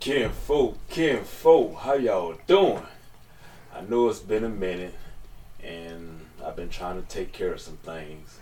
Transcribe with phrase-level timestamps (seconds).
[0.00, 2.80] Ken Folk, Ken Folk, how y'all doing?
[3.76, 4.94] I know it's been a minute
[5.62, 8.38] and I've been trying to take care of some things.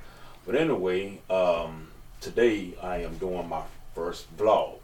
[0.47, 1.89] But anyway, um,
[2.21, 4.79] today I am doing my first vlog.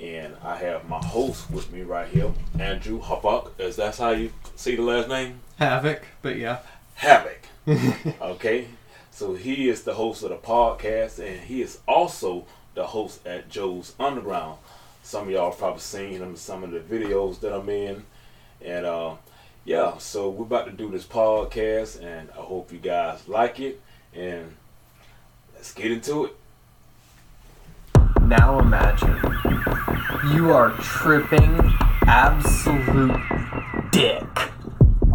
[0.00, 3.52] And I have my host with me right here, Andrew Havoc.
[3.58, 5.40] Is that how you see the last name?
[5.58, 6.60] Havoc, but yeah.
[6.94, 7.42] Havoc.
[8.22, 8.68] okay.
[9.10, 13.50] So he is the host of the podcast and he is also the host at
[13.50, 14.56] Joe's Underground.
[15.02, 18.04] Some of y'all probably seen in some of the videos that I'm in.
[18.62, 19.14] And uh,
[19.64, 23.80] yeah, so we're about to do this podcast and I hope you guys like it.
[24.14, 24.56] And
[25.54, 26.36] let's get into it.
[28.22, 29.16] Now imagine
[30.32, 31.58] you are tripping
[32.06, 33.20] absolute
[33.90, 34.50] dick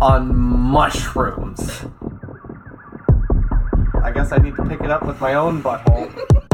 [0.01, 1.85] on mushrooms.
[4.03, 6.41] I guess I need to pick it up with my own butthole.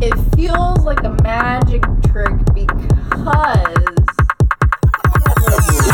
[0.00, 1.82] It feels like a magic
[2.12, 3.98] trick because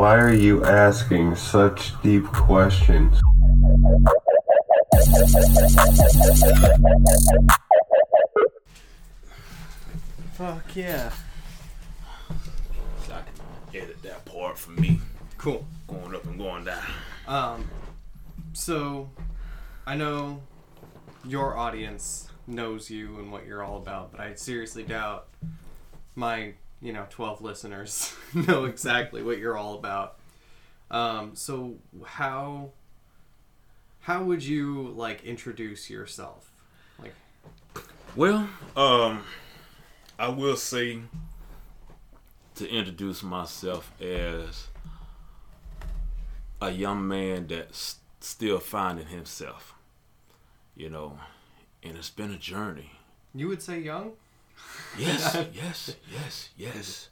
[0.00, 3.20] Why are you asking such deep questions?
[10.32, 11.12] Fuck yeah.
[13.04, 13.34] So I can
[13.74, 15.02] edit that part for me.
[15.36, 15.66] Cool.
[15.86, 16.82] Going up and going down.
[17.28, 17.68] Um,
[18.54, 19.10] so
[19.86, 20.40] I know
[21.26, 25.28] your audience knows you and what you're all about, but I seriously doubt
[26.14, 30.16] my, you know, 12 listeners know exactly what you're all about.
[30.90, 32.70] Um, so how
[34.00, 36.50] how would you like introduce yourself?
[36.98, 37.14] Like
[38.16, 39.22] Well, um,
[40.18, 41.00] I will say
[42.56, 44.68] to introduce myself as
[46.60, 49.74] a young man that's still finding himself,
[50.76, 51.18] you know,
[51.82, 52.90] and it's been a journey.
[53.34, 54.12] you would say young?
[54.98, 57.08] Yes, yes, yes, yes.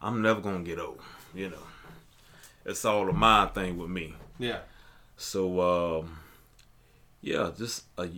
[0.00, 1.00] I'm never gonna get old,
[1.34, 1.66] you know.
[2.64, 4.14] It's all a mind thing with me.
[4.38, 4.58] Yeah.
[5.16, 5.60] So,
[6.00, 6.18] um,
[7.20, 8.08] yeah, just a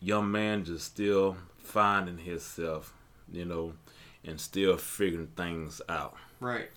[0.00, 2.92] young man just still finding himself,
[3.30, 3.74] you know,
[4.24, 6.14] and still figuring things out.
[6.40, 6.68] Right.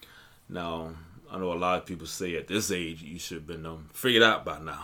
[0.49, 0.91] Now,
[1.31, 3.89] I know a lot of people say at this age you should have been um,
[3.93, 4.83] figured out by now,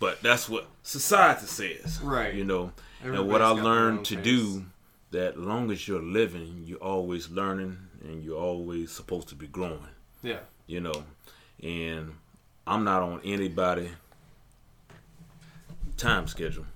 [0.00, 2.34] but that's what society says, Right.
[2.34, 4.24] You know, and what I got their own learned to pace.
[4.24, 4.64] do
[5.14, 9.88] that long as you're living, you're always learning and you're always supposed to be growing
[10.22, 10.40] Yeah.
[10.66, 11.04] you know,
[11.62, 12.12] and
[12.66, 13.90] I'm not on anybody
[15.96, 16.66] time schedule.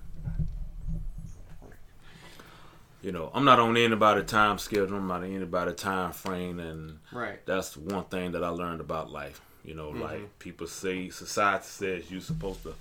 [3.01, 4.95] You know, I'm not on anybody time schedule.
[4.97, 7.45] I'm not on anybody time frame, and Right.
[7.45, 9.39] that's one thing that I learned about life.
[9.63, 10.01] You know, Mm-hmm.
[10.01, 12.73] like people say, society says you're supposed to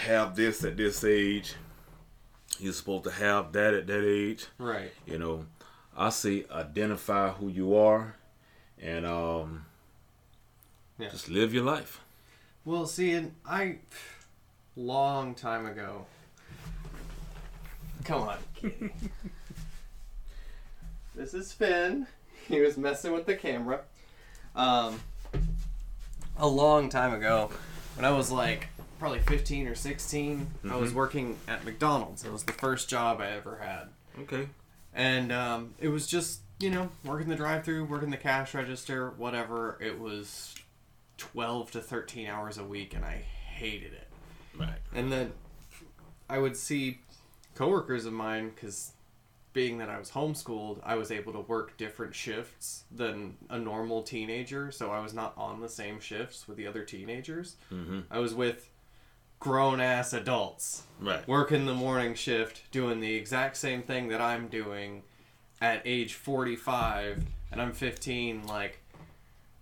[0.00, 1.54] have this at this age.
[2.58, 4.46] You're supposed to have that at that age.
[4.58, 4.90] Right.
[5.06, 5.46] You know,
[5.96, 8.14] I say identify who you are,
[8.80, 9.64] and um,
[10.98, 11.08] Yeah.
[11.10, 12.00] just live your life.
[12.64, 13.76] Well, see, and I,
[14.76, 16.06] long time ago.
[18.04, 18.38] Come on,
[21.14, 22.06] this is Finn.
[22.48, 23.80] He was messing with the camera.
[24.56, 25.00] Um,
[26.38, 27.50] a long time ago,
[27.96, 32.24] when I was like probably 15 or 16, I was working at McDonald's.
[32.24, 33.88] It was the first job I ever had.
[34.22, 34.48] Okay.
[34.94, 39.10] And um, it was just, you know, working the drive through, working the cash register,
[39.10, 39.78] whatever.
[39.80, 40.54] It was
[41.18, 44.08] 12 to 13 hours a week, and I hated it.
[44.58, 44.78] Right.
[44.94, 45.32] And then
[46.28, 46.98] I would see
[47.54, 48.92] coworkers of mine, because
[49.52, 54.02] being that I was homeschooled, I was able to work different shifts than a normal
[54.02, 54.70] teenager.
[54.70, 57.56] So I was not on the same shifts with the other teenagers.
[57.72, 58.00] Mm-hmm.
[58.10, 58.68] I was with
[59.40, 61.26] grown ass adults Right.
[61.28, 65.04] working the morning shift, doing the exact same thing that I'm doing
[65.60, 68.80] at age 45, and I'm 15, like,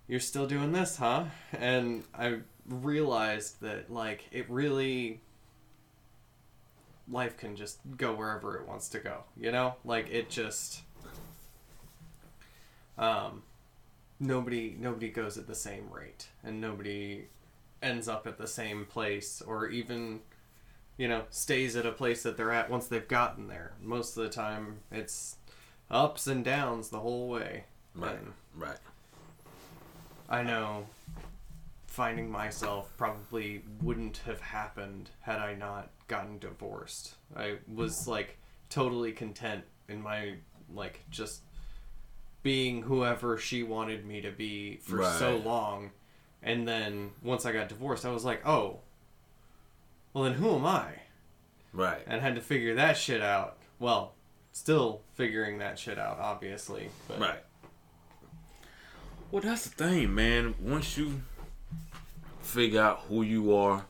[0.07, 1.25] you're still doing this, huh?
[1.53, 5.21] And I realized that, like, it really.
[7.09, 9.75] Life can just go wherever it wants to go, you know?
[9.85, 10.81] Like, it just.
[12.97, 13.43] Um,
[14.19, 17.27] nobody nobody goes at the same rate and nobody
[17.81, 20.19] ends up at the same place or even
[20.97, 24.23] you know stays at a place that they're at once they've gotten there most of
[24.23, 25.37] the time it's
[25.89, 27.63] ups and downs the whole way.
[27.95, 28.15] Right.
[28.15, 28.77] And Right.
[30.29, 30.87] I know
[31.85, 37.15] finding myself probably wouldn't have happened had I not gotten divorced.
[37.35, 38.37] I was like
[38.69, 40.35] totally content in my
[40.73, 41.41] like just
[42.43, 45.91] being whoever she wanted me to be for so long.
[46.47, 48.79] And then once I got divorced, I was like, "Oh,
[50.13, 50.93] well then who am I?"
[51.73, 52.01] Right.
[52.07, 53.57] And had to figure that shit out.
[53.79, 54.13] Well,
[54.51, 57.43] still figuring that shit out obviously, but Right.
[59.29, 60.55] Well, that's the thing, man.
[60.59, 61.21] Once you
[62.41, 63.85] figure out who you are,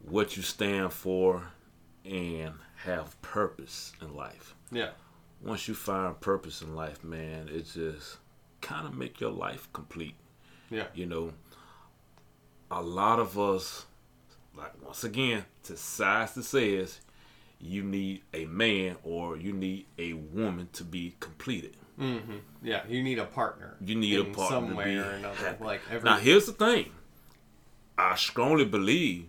[0.00, 1.44] what you stand for,
[2.04, 2.54] and
[2.84, 4.54] have purpose in life.
[4.72, 4.90] yeah.
[5.40, 8.18] Once you find purpose in life, man, it just
[8.60, 10.14] kind of make your life complete.
[10.70, 10.86] Yeah.
[10.94, 11.32] You know,
[12.72, 13.86] a lot of us,
[14.56, 17.00] like once again, to size to says,
[17.60, 21.76] you need a man or you need a woman to be completed.
[22.00, 22.38] Mm-hmm.
[22.62, 23.76] Yeah, you need a partner.
[23.84, 25.34] You need a partner some way or another.
[25.36, 25.64] happy.
[25.64, 26.90] Like every Now, here's the thing.
[27.98, 29.26] I strongly believe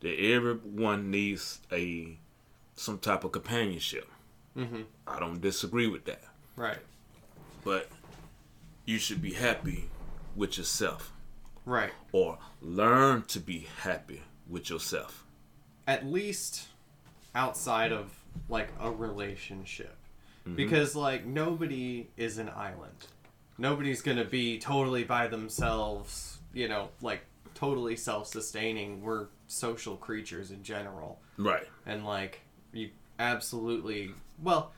[0.00, 2.18] that everyone needs a
[2.76, 4.08] some type of companionship.
[4.56, 4.84] Mhm.
[5.06, 6.22] I don't disagree with that,
[6.56, 6.78] right,
[7.64, 7.88] but
[8.84, 9.88] you should be happy
[10.36, 11.11] with yourself,
[11.64, 11.92] right.
[12.12, 15.24] or learn to be happy with yourself.
[15.86, 16.68] At least
[17.34, 18.12] outside of
[18.48, 19.96] like a relationship,
[20.44, 20.56] Mm-hmm.
[20.56, 23.06] because like nobody is an island.
[23.58, 26.38] Nobody's gonna be totally by themselves.
[26.52, 27.20] You know, like
[27.54, 29.02] totally self-sustaining.
[29.02, 31.20] We're social creatures in general.
[31.38, 31.66] Right.
[31.86, 32.40] and like
[32.72, 34.10] you absolutely
[34.42, 34.72] well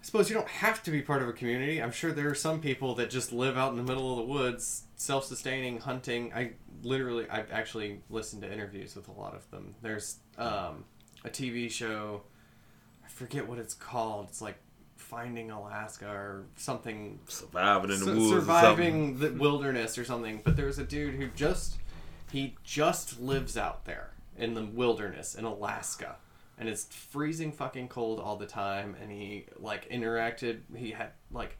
[0.00, 2.34] i suppose you don't have to be part of a community i'm sure there are
[2.34, 6.50] some people that just live out in the middle of the woods self-sustaining hunting i
[6.82, 10.84] literally i've actually listened to interviews with a lot of them there's um,
[11.24, 12.20] a tv show
[13.04, 14.58] i forget what it's called it's like
[14.96, 18.30] finding alaska or something Surviving in the Su- woods.
[18.30, 20.40] surviving the wilderness or something.
[20.44, 21.78] But there's a dude who just
[22.30, 26.16] he just lives out there in the wilderness in Alaska,
[26.58, 28.96] and it's freezing fucking cold all the time.
[29.00, 30.60] And he like interacted.
[30.76, 31.56] He had like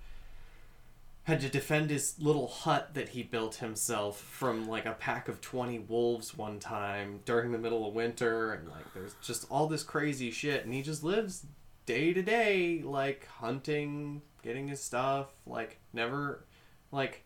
[1.28, 5.42] had to defend his little hut that he built himself from like a pack of
[5.42, 9.82] 20 wolves one time during the middle of winter and like there's just all this
[9.82, 11.44] crazy shit and he just lives
[11.84, 16.46] day to day like hunting getting his stuff like never
[16.92, 17.24] like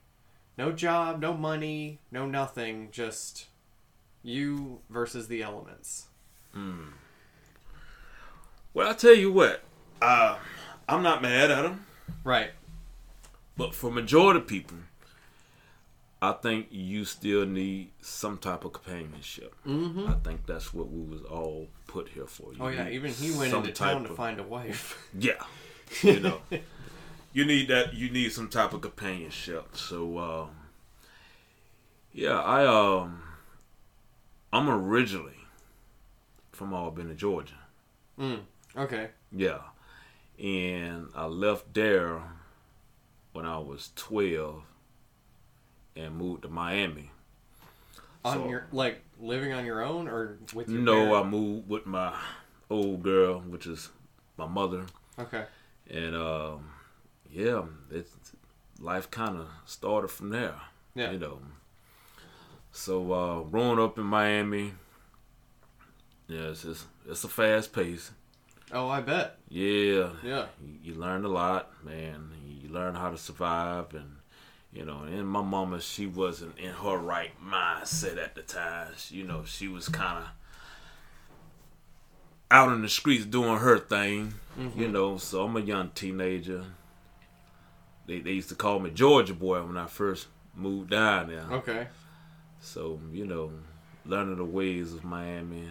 [0.58, 3.46] no job no money no nothing just
[4.24, 6.08] you versus the elements
[6.52, 6.88] Hmm.
[8.74, 9.62] Well, i'll tell you what,
[10.02, 10.38] uh,
[10.88, 11.86] I'm not mad at him.
[12.24, 12.50] right
[13.56, 14.78] But for majority of people,
[16.20, 19.54] I think you still need some type of companionship.
[19.66, 20.08] Mm-hmm.
[20.08, 22.52] I think that's what we was all put here for.
[22.52, 25.42] You oh yeah even he went into town to find a wife Yeah,
[26.02, 26.40] you know,
[27.32, 27.94] you need that.
[27.94, 29.76] You need some type of companionship.
[29.76, 30.50] So, um,
[32.12, 33.22] yeah, I um,
[34.52, 35.32] I'm originally
[36.52, 37.54] from Albany, Georgia.
[38.18, 38.40] mm.
[38.76, 39.58] okay Yeah.
[40.38, 42.22] And I left there
[43.32, 44.62] when I was 12
[45.96, 47.10] and moved to Miami.
[48.24, 51.86] on So- your like living on your own or with your No, I moved with
[51.86, 52.14] my
[52.70, 53.90] old girl, which is
[54.36, 54.86] my mother.
[55.18, 55.44] okay
[55.90, 56.70] And um,
[57.30, 58.14] yeah, it's,
[58.80, 60.54] life kind of started from there.
[60.94, 61.10] Yeah.
[61.12, 61.38] You know.
[62.70, 64.72] So uh, growing up in Miami,
[66.28, 68.10] yeah, it's, it's, it's a fast pace.
[68.72, 72.30] Oh i bet Yeah, yeah you, you learn a lot, man.
[72.46, 74.16] You learn how to survive, and
[74.72, 75.02] you know.
[75.02, 78.88] And my mama, she wasn't in her right mindset at the time.
[78.96, 80.30] She, you know, she was kind of
[82.50, 84.34] out in the streets doing her thing.
[84.58, 84.80] Mm-hmm.
[84.80, 86.64] You know, so I'm a young teenager.
[88.06, 91.46] They they used to call me Georgia boy when I first moved down there.
[91.50, 91.86] okay
[92.60, 93.50] So you know,
[94.06, 95.68] learning the ways of Miami.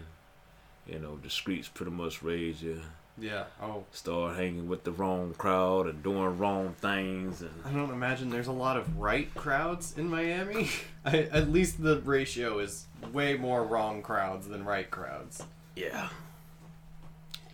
[0.91, 2.81] You know, the streets pretty much raise you
[3.17, 7.91] yeah oh start hanging with the wrong crowd and doing wrong things and I don't
[7.91, 10.69] imagine there's a lot of right crowds in Miami.
[11.05, 15.43] I, at least the ratio is way more wrong crowds than right crowds.
[15.75, 16.07] yeah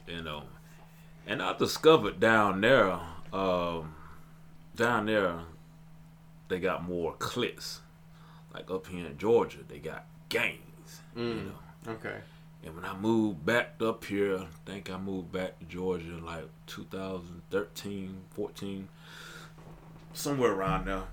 [0.08, 0.44] you know
[1.26, 3.00] and i discovered down there
[3.34, 3.96] um
[4.76, 5.40] down there
[6.50, 7.82] they got more cliques
[8.54, 11.46] like up here in georgia they got gangs you Mm.
[11.48, 12.18] know Okay.
[12.64, 16.26] And when i moved back up here i think i moved back to georgia in
[16.26, 18.90] like 2013 14
[20.14, 21.04] somewhere around there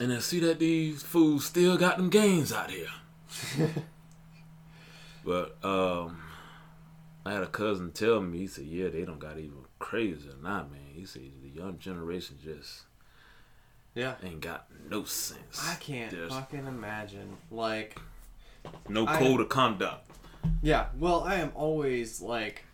[0.00, 2.88] and then see that these fools still got them games out here
[5.24, 6.22] But um,
[7.26, 10.42] I had a cousin tell me, he said, yeah, they don't got even crazy or
[10.42, 10.80] not, man.
[10.94, 12.84] He said the young generation just
[13.94, 14.14] Yeah.
[14.22, 15.68] ain't got no sense.
[15.68, 17.36] I can't There's fucking imagine.
[17.50, 18.00] Like,
[18.88, 20.10] no I- code of conduct.
[20.62, 22.64] yeah, well, I am always like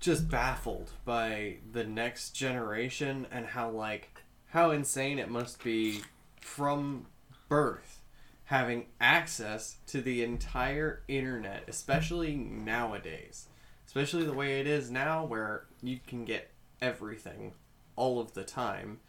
[0.00, 6.02] just baffled by the next generation and how like how insane it must be
[6.40, 7.06] from
[7.48, 8.02] birth
[8.46, 13.48] having access to the entire internet, especially nowadays.
[13.86, 17.52] Especially the way it is now where you can get everything
[17.96, 19.00] all of the time.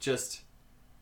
[0.00, 0.42] Just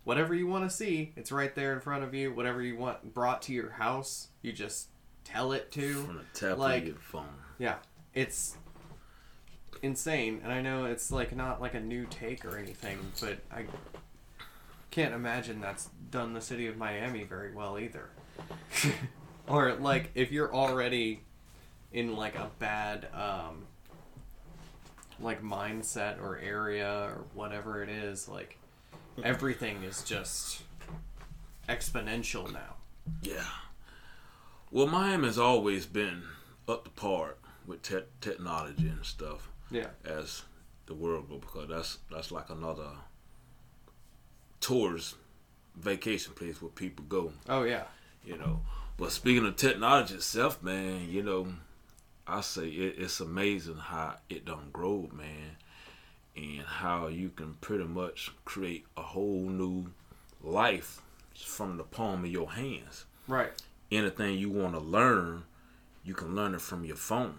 [0.04, 2.32] whatever you want to see, it's right there in front of you.
[2.32, 4.88] Whatever you want brought to your house, you just
[5.24, 5.94] tell it to.
[6.04, 7.26] From the tap like- of your phone.
[7.58, 7.76] Yeah,
[8.14, 8.56] it's
[9.82, 13.66] insane, and I know it's like not like a new take or anything, but I
[14.90, 18.10] can't imagine that's done the city of Miami very well either.
[19.48, 21.22] or like if you're already
[21.92, 23.66] in like a bad um
[25.20, 28.58] like mindset or area or whatever it is, like
[29.22, 30.62] everything is just
[31.68, 32.76] exponential now.
[33.22, 33.44] Yeah.
[34.70, 36.22] Well, Miami has always been
[36.68, 37.34] up to par
[37.66, 39.88] with te- technology and stuff Yeah.
[40.04, 40.42] as
[40.86, 42.88] the world go because that's that's like another
[44.60, 45.16] tourist
[45.76, 47.84] vacation place where people go, Oh yeah.
[48.24, 48.62] you know.
[48.96, 51.48] But speaking of technology itself, man, you know,
[52.26, 55.56] I say it, it's amazing how it done grow, man,
[56.36, 59.92] and how you can pretty much create a whole new
[60.42, 61.02] life
[61.34, 63.52] from the palm of your hands Right.
[63.90, 65.44] anything you want to learn,
[66.04, 67.38] you can learn it from your phone.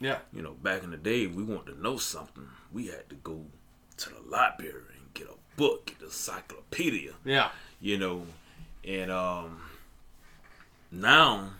[0.00, 0.18] Yeah.
[0.32, 3.44] You know, back in the day, we want to know something, we had to go
[3.98, 7.50] to the library and get a book, get the encyclopedia, Yeah.
[7.80, 8.26] you know,
[8.82, 9.60] and um,
[10.90, 11.50] now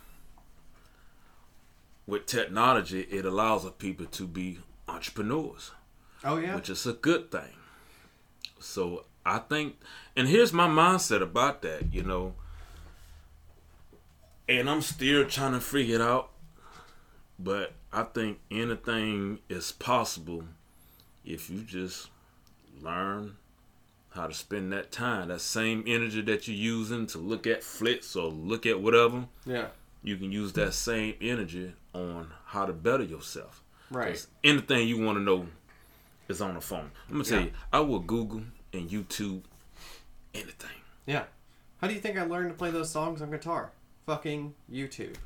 [2.07, 4.59] with technology, it allows the people to be
[4.89, 5.71] entrepreneurs
[6.25, 6.55] Oh yeah.
[6.57, 7.57] which is a good thing.
[8.59, 9.77] So I think,
[10.17, 12.35] and here's my mindset about that, you know,
[14.49, 16.31] and I'm still trying to figure it out,
[17.39, 20.45] but I think anything is possible
[21.25, 22.09] if you just
[22.81, 23.37] learn
[24.11, 28.17] how to spend that time, that same energy that you're using to look at flicks
[28.17, 29.69] or look at whatever, yeah.
[30.03, 33.63] you can use that same energy on how to better yourself.
[33.93, 34.25] Right.
[34.45, 35.49] anything you want to know
[36.31, 36.91] is on the phone.
[37.09, 37.45] I'm gonna tell Yeah.
[37.47, 39.43] you, I will Google and YouTube
[40.35, 40.71] anything.
[41.07, 41.25] Yeah.
[41.81, 43.73] How do you think I learned to play those songs on guitar?
[44.07, 45.17] Fucking YouTube.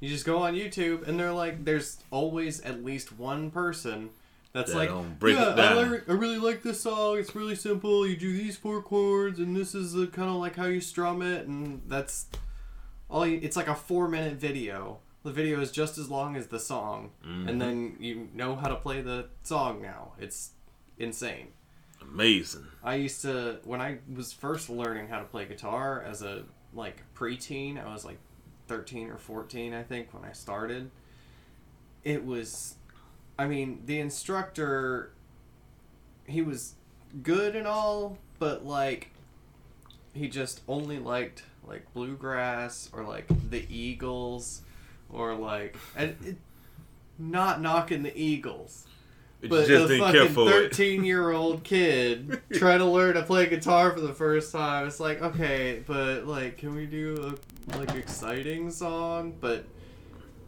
[0.00, 4.10] You just go on YouTube and they're like, there's always at least one person
[4.52, 5.54] that's That like, break yeah.
[5.56, 7.18] I, I really like this song.
[7.18, 8.06] It's really simple.
[8.06, 11.22] You do these four chords and this is the kind of like how you strum
[11.22, 12.26] it, and that's
[13.08, 13.26] all.
[13.26, 14.98] You, it's like a four minute video.
[15.24, 17.48] The video is just as long as the song, Mm-hmm.
[17.48, 20.12] and then you know how to play the song now.
[20.18, 20.50] It's
[20.98, 21.48] insane.
[22.00, 22.66] Amazing.
[22.82, 26.42] I used to when I was first learning how to play guitar as a
[26.74, 27.82] like preteen.
[27.84, 28.18] I was like
[28.66, 30.90] thirteen or fourteen, I think, when I started.
[32.02, 32.74] It was,
[33.38, 35.12] I mean, the instructor.
[36.26, 36.74] He was
[37.22, 39.10] good and all, but like,
[40.12, 44.62] he just only liked like bluegrass or like the Eagles,
[45.12, 46.36] or like and it,
[47.18, 48.86] not knocking the Eagles.
[49.40, 50.50] But But just a fucking care for it.
[50.52, 54.86] thirteen-year-old kid trying to learn to play guitar for the first time.
[54.86, 57.36] It's like, okay, but like, can we do
[57.68, 59.34] a like exciting song?
[59.40, 59.64] But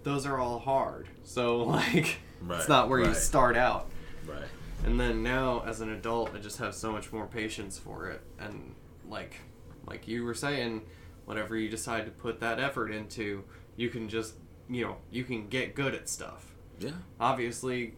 [0.05, 1.09] those are all hard.
[1.25, 3.89] So like, Right, it's not where you start out.
[4.27, 4.45] Right.
[4.85, 8.21] And then now, as an adult, I just have so much more patience for it.
[8.39, 8.75] And
[9.09, 9.41] like,
[9.87, 10.83] like you were saying,
[11.25, 13.45] whatever you decide to put that effort into,
[13.77, 14.35] you can just,
[14.69, 16.93] you know, you can get good at stuff Yeah.
[17.21, 17.95] obviously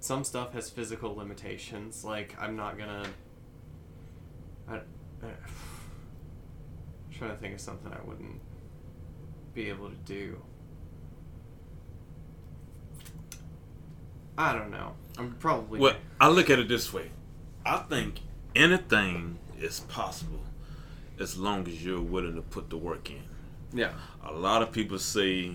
[0.00, 3.06] some stuff has physical limitations like i'm not gonna
[4.68, 4.78] I, I,
[5.22, 8.40] I'm trying to think of something i wouldn't
[9.54, 10.42] be able to do
[14.38, 17.10] i don't know i'm probably Well, I look at it this way.
[17.66, 18.20] I think
[18.54, 20.40] anything is possible
[21.18, 23.22] as long as you're willing to put the work in.
[23.72, 23.92] yeah
[24.24, 25.54] A lot of people say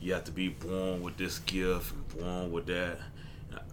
[0.00, 2.98] you have to be born with this gift and born with that.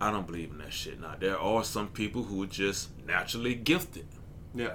[0.02, 1.00] I don't believe in that shit.
[1.00, 4.06] Now there are some people who are just naturally gifted
[4.56, 4.74] yeah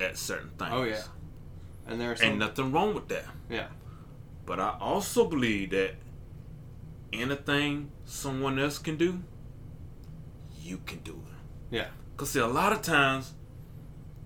[0.00, 0.70] at certain things.
[0.72, 1.02] oh yeah
[1.86, 3.24] and there's some Ain't nothing wrong with that.
[3.50, 3.66] yeah
[4.46, 5.94] But I also believe that
[7.12, 9.22] anything someone else can do,
[10.60, 11.76] you can do it.
[11.76, 13.32] yeah Cause see, a lot of times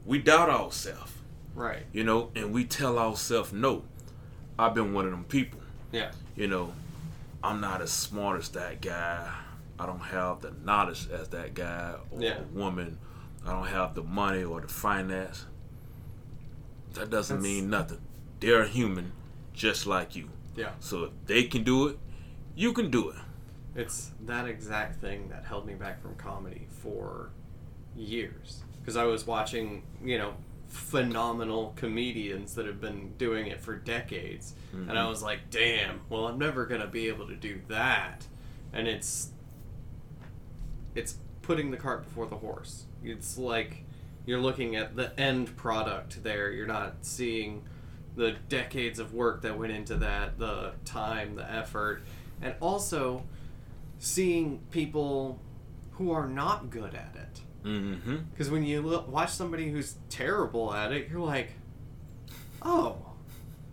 [0.05, 1.13] we doubt ourselves,
[1.55, 3.85] right you know, and we tell ourselves no.
[4.59, 5.61] I've been one of them people,
[5.93, 6.73] yeah you know.
[7.43, 9.31] I'm not as smart as that guy.
[9.79, 12.41] I don't have the knowledge as that guy or Yeah.
[12.53, 12.99] woman.
[13.47, 15.45] I don't have the money or the finance.
[16.95, 18.01] That doesn't That's- mean nothing.
[18.41, 19.13] They're human,
[19.53, 20.31] just like you.
[20.57, 20.73] Yeah.
[20.81, 21.99] So if they can do it,
[22.57, 23.17] you can do it.
[23.75, 27.31] It's that exact thing that held me back from comedy for
[27.95, 28.65] years.
[28.81, 30.35] Because I was watching, you know,
[30.69, 34.55] phenomenal comedians that have been doing it for decades.
[34.73, 35.11] And I mm-hmm.
[35.11, 38.27] was like, damn, well, I'm never going to be able to do that.
[38.73, 39.31] And it's.
[40.95, 42.87] It's putting the cart before the horse.
[43.05, 43.85] It's like
[44.25, 46.51] you're looking at the end product there.
[46.51, 47.63] You're not seeing
[48.17, 52.03] the decades of work that went into that, the time, the effort,
[52.43, 53.23] and also
[53.99, 55.39] seeing people
[55.93, 57.41] who are not good at it.
[57.67, 58.17] Mm-hmm.
[58.31, 61.51] Because when you look, watch somebody who's terrible at it, you're like,
[62.63, 62.97] oh,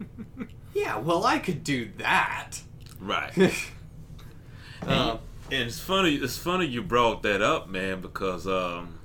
[0.74, 2.62] yeah, well, I could do that.
[3.00, 3.38] Right.
[4.88, 5.20] um,
[5.52, 6.16] And it's funny.
[6.16, 9.00] It's funny you brought that up, man, because um,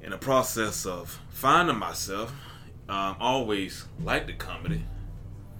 [0.00, 2.32] in the process of finding myself,
[2.88, 4.84] um, always liked the comedy.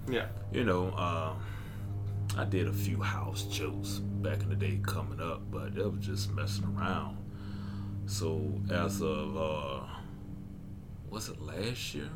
[0.09, 1.39] yeah, You know, um,
[2.35, 6.03] I did a few house jokes back in the day coming up, but it was
[6.05, 7.17] just messing around.
[8.05, 9.85] So as of uh,
[11.09, 12.09] was it last year?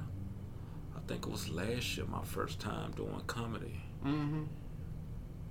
[0.95, 4.43] I think it was last year, my first time doing comedy mm-hmm.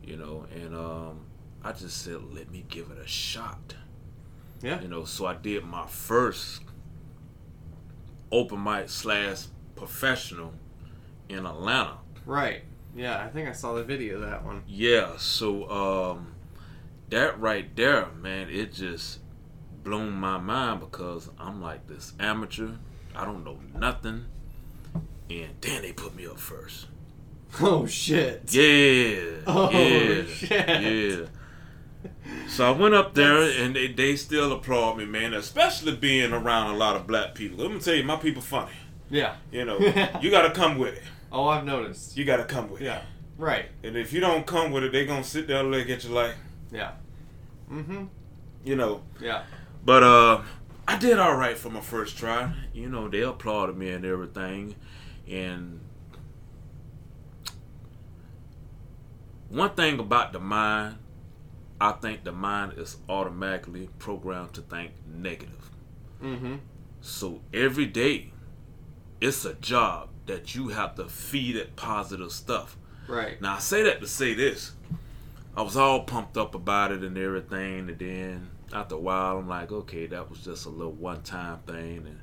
[0.03, 1.21] you know, and um,
[1.63, 3.75] I just said, let me give it a shot,
[4.63, 5.05] yeah, you know.
[5.05, 6.63] So I did my first
[8.31, 10.53] open mic slash professional
[11.29, 11.99] in Atlanta.
[12.25, 12.63] right,
[12.95, 13.23] yeah.
[13.25, 14.63] I think I saw the video of that one.
[14.67, 16.35] Yeah, so um,
[17.11, 19.21] that right there, man, it just
[19.87, 22.71] blown my mind because I'm like this amateur,
[23.15, 24.25] I don't know nothing,
[25.31, 26.87] and then they put me up first.
[27.61, 28.53] Oh shit!
[28.53, 29.43] Yeah.
[29.47, 30.25] Oh, yeah.
[30.27, 30.69] shit.
[30.83, 31.27] Yeah.
[32.49, 36.33] So I went up there That's- and they, they still applaud me, man, especially being
[36.33, 37.59] around a lot of black people.
[37.65, 38.73] Let me tell you, my people funny.
[39.09, 39.37] Yeah.
[39.53, 39.79] You know,
[40.21, 41.03] you gotta come with it.
[41.31, 42.17] Oh, I've noticed.
[42.17, 42.97] You gotta come with Yeah.
[42.97, 43.03] it.
[43.03, 43.45] Yeah.
[43.45, 43.67] Right.
[43.85, 46.11] And if you don't come with it, they gonna sit there and look at you
[46.11, 46.35] like,
[46.73, 46.93] Yeah.
[47.71, 48.05] Mm-hmm.
[48.65, 49.03] you know.
[49.21, 49.43] Yeah.
[49.87, 50.43] But uh
[50.89, 52.53] I did all right for my first try.
[52.75, 54.75] You know, they applauded me and everything.
[55.29, 55.81] And
[59.49, 60.99] one thing about the mind,
[61.81, 65.71] I think the mind is automatically programmed to think negative.
[66.23, 66.57] Mm-hmm.
[67.01, 68.33] So every day,
[69.21, 72.77] it's a job that you have to feed it positive stuff.
[73.09, 73.41] Right.
[73.41, 74.73] Now I say that to say this.
[75.57, 79.49] I was all pumped up about it and everything, and then after a while, I'm
[79.49, 82.21] like, okay, that was just a little one-time thing, and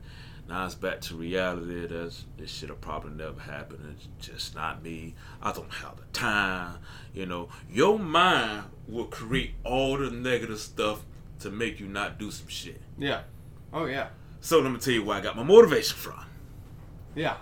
[0.47, 1.88] now it's back to reality.
[1.88, 3.95] That's this should have probably never happened.
[3.95, 5.15] It's just not me.
[5.41, 6.77] I don't have the time.
[7.13, 11.06] You know, your mind will create all the negative stuff
[11.39, 12.82] to make you not do some shit.
[12.97, 13.21] Yeah.
[13.71, 14.10] Oh yeah.
[14.41, 16.25] So let me tell you where I got my motivation from
[17.15, 17.38] Yeah.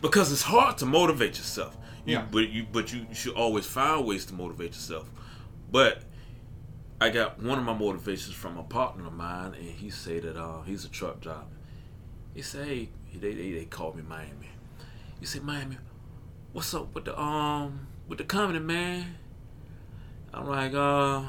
[0.00, 1.76] because it's hard to motivate yourself.
[2.06, 2.26] You, Yeah.
[2.30, 5.10] But you but you should always find ways to motivate yourself.
[5.70, 6.02] But
[7.02, 10.36] I got one of my motivations from a partner of mine, and he said that
[10.36, 11.46] uh, he's a truck driver.
[12.32, 14.50] He said, hey, they, they they called me Miami.
[15.18, 15.78] He said, Miami,
[16.52, 19.16] what's up with the um with the comedy man?
[20.32, 21.22] I'm like, uh.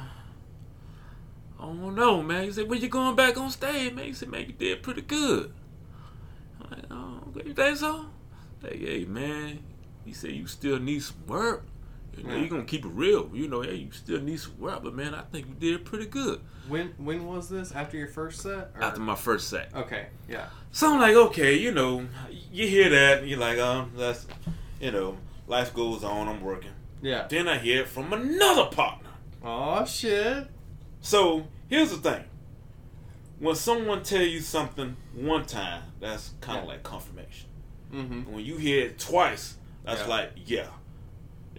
[1.59, 2.43] I don't know, man.
[2.43, 4.05] He said, when you going back on stage, man?
[4.05, 5.53] He said, man, you did pretty good.
[6.61, 8.05] I'm like, oh, you think so?
[8.61, 9.63] Like, hey, man,
[10.05, 11.65] he said you still need some work.
[12.17, 12.41] You know, Yeah.
[12.41, 13.29] you gonna keep it real.
[13.33, 16.05] You know, hey, you still need some work, but man, I think you did pretty
[16.05, 17.71] good When when was this?
[17.71, 18.71] After your first set?
[18.75, 18.83] Or?
[18.83, 19.73] after my first set.
[19.75, 20.07] Okay.
[20.29, 20.47] Yeah.
[20.71, 22.05] So I'm like, okay, you know,
[22.51, 24.25] you hear that, and you're like, um, that's,
[24.79, 26.27] you know, life goes on.
[26.27, 26.71] I'm working.
[27.01, 27.27] Yeah.
[27.27, 29.09] Then I hear it from another partner.
[29.43, 30.47] Oh shit.
[31.01, 32.23] So here's the thing:
[33.39, 36.69] when someone tell you something one time, that's kind of Yeah.
[36.71, 37.49] like confirmation.
[37.93, 38.31] Mm-hmm.
[38.31, 40.07] When you hear it twice, that's Yeah.
[40.07, 40.67] like, yeah,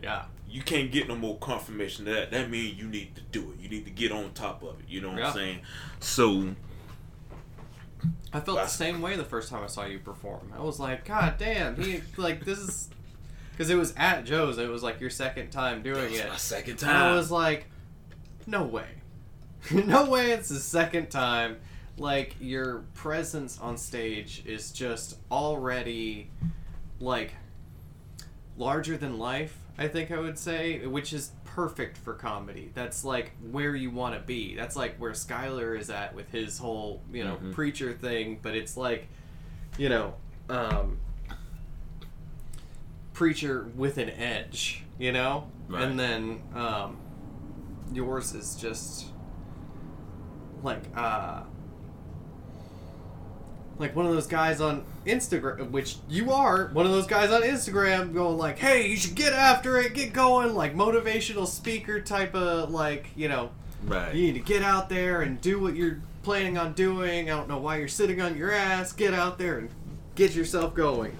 [0.02, 0.24] Yeah.
[0.48, 2.30] you can't get no more confirmation of that.
[2.30, 3.60] That means you need to do it.
[3.60, 4.84] You need to get on top of it.
[4.88, 5.28] You know what Yeah.
[5.28, 5.60] I'm saying?
[6.00, 6.54] So
[8.32, 8.64] I felt Wow.
[8.64, 10.52] the same way the first time I saw you perform.
[10.56, 12.90] I was like, God damn, he like this is
[13.52, 14.58] because it was at Joe's.
[14.58, 16.28] It was like your second time doing it.
[16.28, 16.90] my second time.
[16.90, 17.66] And I was like,
[18.46, 18.86] no way.
[19.72, 21.56] no way it's the second time.
[21.96, 26.28] Like, your presence on stage is just already,
[26.98, 27.34] like,
[28.58, 32.70] larger than life, I think I would say, which is perfect for comedy.
[32.74, 34.54] That's, like, where you want to be.
[34.54, 37.52] That's, like, where Skylar is at with his whole, you know, Mhm.
[37.52, 39.08] preacher thing, but it's like,
[39.76, 40.14] you know,
[40.48, 40.98] um,
[43.12, 45.48] preacher with an edge, you know?
[45.68, 45.82] Right.
[45.82, 46.98] And then um,
[47.92, 49.06] yours is just
[50.62, 51.42] like uh
[53.78, 57.42] like one of those guys on Instagram, which you are one of those guys on
[57.42, 62.34] Instagram, going like, "Hey, you should get after it, get going," like motivational speaker type
[62.34, 63.50] of like, you know,
[63.86, 64.14] Right.
[64.14, 67.30] you need to get out there and do what you're planning on doing.
[67.30, 68.92] I don't know why you're sitting on your ass.
[68.92, 69.68] Get out there and
[70.14, 71.16] get yourself going.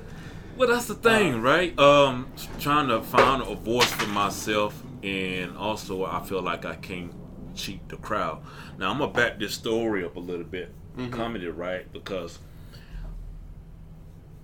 [0.57, 1.77] Well, that's the thing, right?
[1.79, 2.29] Um,
[2.61, 7.13] trying to find a voice for myself, and also I feel like I can't
[7.57, 8.41] cheat the crowd.
[8.79, 10.73] Now I'm gonna back this story up a little bit,
[11.11, 11.91] comedy, right?
[11.93, 12.39] Because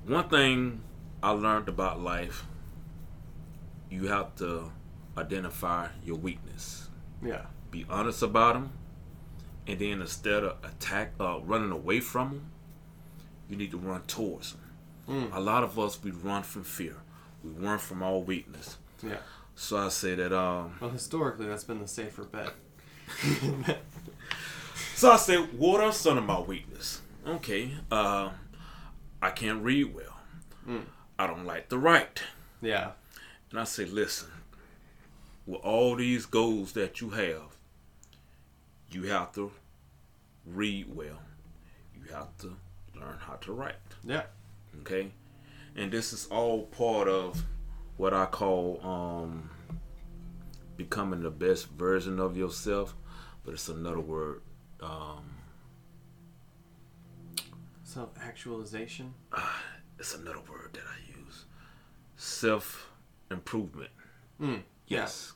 [0.07, 0.81] one thing
[1.23, 2.45] I learned about life,
[3.91, 4.71] you have to
[5.17, 6.89] identify your weakness,
[7.23, 7.47] Yeah.
[7.71, 8.73] be honest about them,
[9.67, 12.51] and then instead of attack, uh, running away from them,
[13.49, 14.61] you need to run towards them.
[15.09, 15.35] Mm.
[15.35, 16.97] A lot of us we run from fear.
[17.43, 18.77] We run from our weakness.
[19.03, 19.17] Yeah.
[19.57, 22.53] So I say that um Well, historically, that's been the safer bet.
[25.01, 27.01] so I said, what are some of my weakness?
[27.27, 27.73] Okay.
[27.91, 28.31] Uh
[29.23, 30.17] I can't read well.
[30.69, 30.85] Mm.
[31.19, 32.23] I don't like to write.
[32.61, 32.93] yeah.
[33.51, 34.29] And I say, listen,
[35.47, 37.57] with all these goals that you have,
[38.91, 39.51] you have to
[40.47, 41.21] read well.
[41.95, 42.57] You have to
[42.95, 43.75] learn how to write.
[44.05, 44.25] Yeah.
[44.81, 45.13] okay
[45.77, 47.45] and this is all part of
[47.97, 49.51] what i call um
[50.77, 52.95] becoming the best version of yourself
[53.45, 54.41] but it's another word
[54.83, 55.25] um
[57.83, 59.15] Self actualization.
[59.99, 61.45] it's another word that i use
[62.17, 62.91] self
[63.31, 63.91] improvement
[64.41, 64.63] Mm.
[64.87, 65.33] yes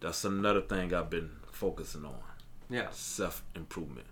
[0.00, 2.18] that's another thing i've been focusing on
[2.68, 2.88] Yeah.
[2.90, 4.06] self improvement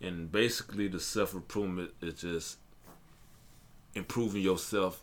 [0.00, 2.58] and basically the self improvement is just
[3.94, 5.02] improving yourself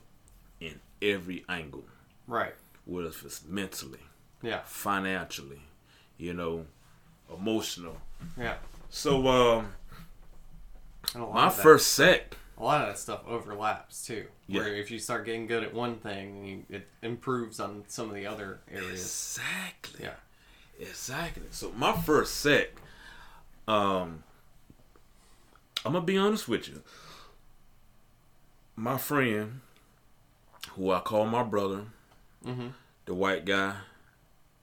[0.61, 1.83] in every angle
[2.27, 2.53] Right.
[2.85, 3.99] whether it's mentally,
[4.41, 4.61] Yeah.
[4.65, 5.61] financially,
[6.17, 6.65] you know,
[7.33, 7.97] emotional.
[8.37, 8.57] Yeah.
[8.89, 9.67] So um,
[11.13, 14.25] And a lot my first set, a lot of that stuff overlaps too.
[14.47, 14.61] Yeah.
[14.61, 18.15] Where if you start getting good at one thing, you, it improves on some of
[18.15, 19.01] the other areas.
[19.39, 20.15] exactly, Yeah.
[20.79, 21.43] exactly.
[21.51, 22.71] So my first set,
[23.67, 24.23] um,
[25.85, 26.81] I'm gonna be honest with you.
[28.75, 29.61] My friend,
[30.71, 31.85] who I call my brother,
[32.45, 32.73] Mhm.
[33.05, 33.77] the white guy,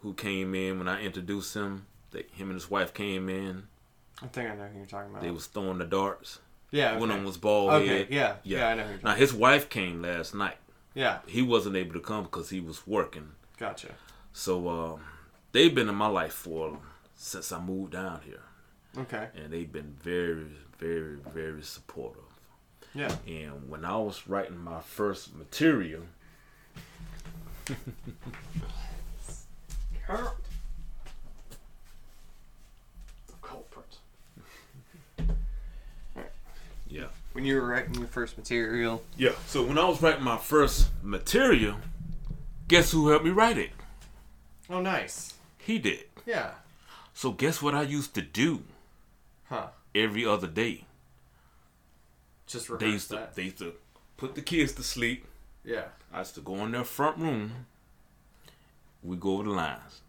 [0.01, 1.87] who came in when I introduced him.
[2.13, 3.67] That him and his wife came in.
[4.22, 5.22] I think I know who you're talking about.
[5.22, 6.38] They was throwing the darts.
[6.70, 6.92] yeah.
[6.92, 7.00] Okay.
[7.00, 7.87] One of them was bald okay.
[7.87, 8.07] head.
[8.11, 8.37] Yeah.
[8.42, 8.59] Yeah.
[8.59, 8.68] yeah.
[8.68, 9.11] I know who you're talking.
[9.11, 10.57] Now his wife came last night.
[10.94, 11.18] Yeah.
[11.27, 13.33] He wasn't able to come because he was working.
[13.59, 13.88] Gotcha.
[14.33, 15.00] So um,
[15.53, 16.79] they've been in my life for
[17.16, 18.42] since I moved down here,
[18.98, 19.29] Okay.
[19.37, 20.46] and they've been very,
[20.79, 22.22] very, very supportive.
[22.94, 23.14] Yeah.
[23.27, 26.03] And when I was writing my first material,
[36.95, 39.03] yeah, When you were writing your first material.
[39.17, 39.33] yeah.
[39.47, 41.77] So when I was writing my first material,
[42.69, 43.71] guess who helped me write it?
[44.71, 45.35] Oh, nice.
[45.59, 46.05] He did.
[46.25, 46.51] Yeah.
[47.13, 48.63] So guess what I used to do
[49.49, 49.69] Huh.
[49.95, 50.85] every other day?
[52.47, 53.35] Just They rehearse used to that.
[53.35, 53.73] they used to
[54.17, 55.27] put the kids to sleep.
[55.65, 55.87] Yeah.
[56.13, 57.67] I used to go in their front room.
[59.03, 60.01] We go over the lines.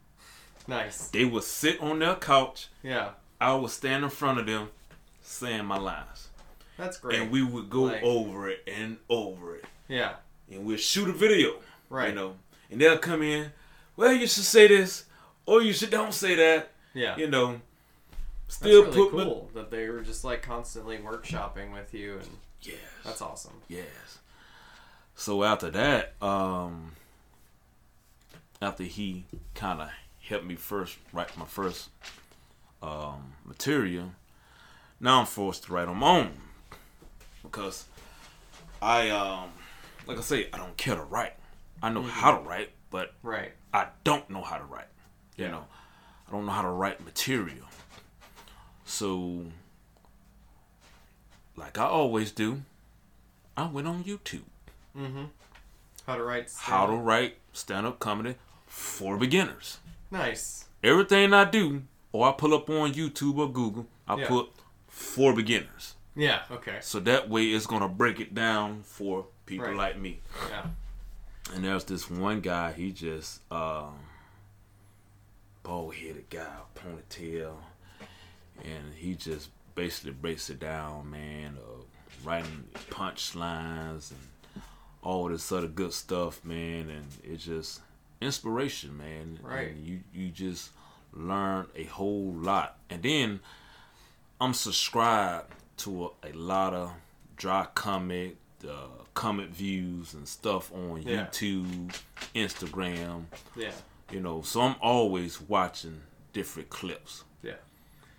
[0.68, 1.08] Nice.
[1.10, 2.68] They would sit on their couch.
[2.84, 3.10] Yeah.
[3.42, 4.70] I would stand in front of them,
[5.22, 6.25] saying my lines,
[6.78, 7.20] That's great.
[7.20, 10.16] and we would go Like- over it and over it, yeah.
[10.52, 11.60] and we'd shoot a video.
[11.90, 12.10] Right.
[12.10, 12.36] You know,
[12.72, 13.52] and they'll come in.
[13.96, 15.06] Well, you should say this,
[15.46, 16.72] or you should don't say that.
[16.94, 17.16] Yeah.
[17.18, 17.62] You know,
[18.48, 22.14] That's still really put my- cool that they were just like constantly workshopping with you,
[22.20, 23.62] and yes, that's awesome.
[23.70, 23.86] yes.
[25.16, 26.92] So after that, um,
[28.62, 29.90] after he kind of
[30.22, 31.90] helped me first write my first
[32.82, 34.12] um, material,
[35.00, 36.32] now I'm forced to write on my own
[37.46, 37.86] because
[38.82, 39.50] I, um,
[40.08, 41.34] like I say, I don't care to write.
[41.82, 43.54] I know how to write, but Right.
[43.74, 44.88] I don't know how to write.
[45.38, 45.52] You Yeah.
[45.52, 45.66] know,
[46.28, 47.66] I don't know how to write material.
[48.86, 49.46] So,
[51.56, 52.64] like I always do,
[53.58, 54.44] I went on YouTube.
[54.98, 55.26] Mm-hmm.
[56.08, 56.52] How to write.
[56.58, 57.06] How to stand-up.
[57.06, 58.36] write stand up comedy
[58.68, 59.80] for beginners.
[60.12, 60.66] Nice.
[60.84, 64.28] Everything I do, or I pull up on YouTube or Google, I Yeah.
[64.28, 64.52] put
[64.88, 65.96] for beginners.
[66.16, 66.44] Yeah.
[66.50, 66.78] Okay.
[66.82, 69.76] So that way it's gonna break it down for people Right.
[69.76, 70.22] like me.
[70.50, 70.68] Yeah.
[71.54, 74.00] And there's this one guy, he just um
[75.64, 77.56] bald headed guy, ponytail,
[78.64, 81.86] and he just basically breaks it down, man, of
[82.26, 84.62] writing punchlines and
[85.02, 87.82] all this other good stuff, man, and it's just
[88.22, 89.40] inspiration, man.
[89.42, 89.70] Right.
[89.72, 90.72] And you you just
[91.14, 92.78] learn a whole lot.
[92.90, 93.40] And then
[94.42, 96.92] I'm subscribed to a, a lot of
[97.38, 98.36] dry comic,
[98.68, 101.26] uh, comic views and stuff on Yeah.
[101.26, 101.96] YouTube,
[102.34, 103.26] Instagram.
[103.56, 103.72] Yeah.
[104.12, 106.02] You know, so I'm always watching
[106.34, 107.24] different clips.
[107.42, 107.54] Yeah.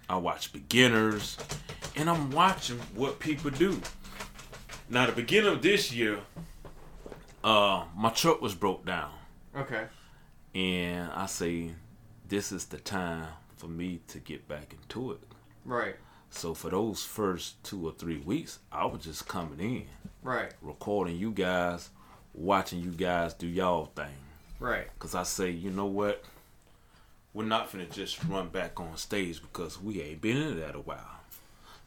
[0.08, 1.36] I watch beginners,
[1.96, 3.80] and I'm watching what people do.
[4.88, 6.20] Now, the beginning of this year,
[7.42, 9.10] uh, my truck was broke down,
[9.56, 9.86] Okay.
[10.54, 11.72] and I say,
[12.28, 15.20] this is the time for me to get back into it.
[15.64, 15.96] Right.
[16.30, 19.86] So for those first two or three weeks, I was just coming in,
[20.22, 20.52] Right.
[20.60, 21.90] recording you guys,
[22.34, 24.14] watching you guys do y'all thing.
[24.60, 24.88] Right.
[24.98, 26.24] Cause I say, you know what?
[27.32, 30.80] We're not gonna just run back on stage because we ain't been in that a
[30.80, 31.20] while.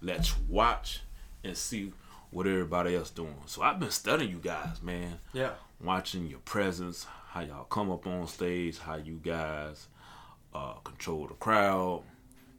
[0.02, 1.02] Let's watch
[1.44, 1.92] and see
[2.32, 3.36] what everybody else doing.
[3.48, 5.20] So I've been studying you guys, man.
[5.34, 5.54] Yeah.
[5.82, 9.88] Watching your presence, how y'all come up on stage, how you guys
[10.54, 12.04] uh, control the crowd,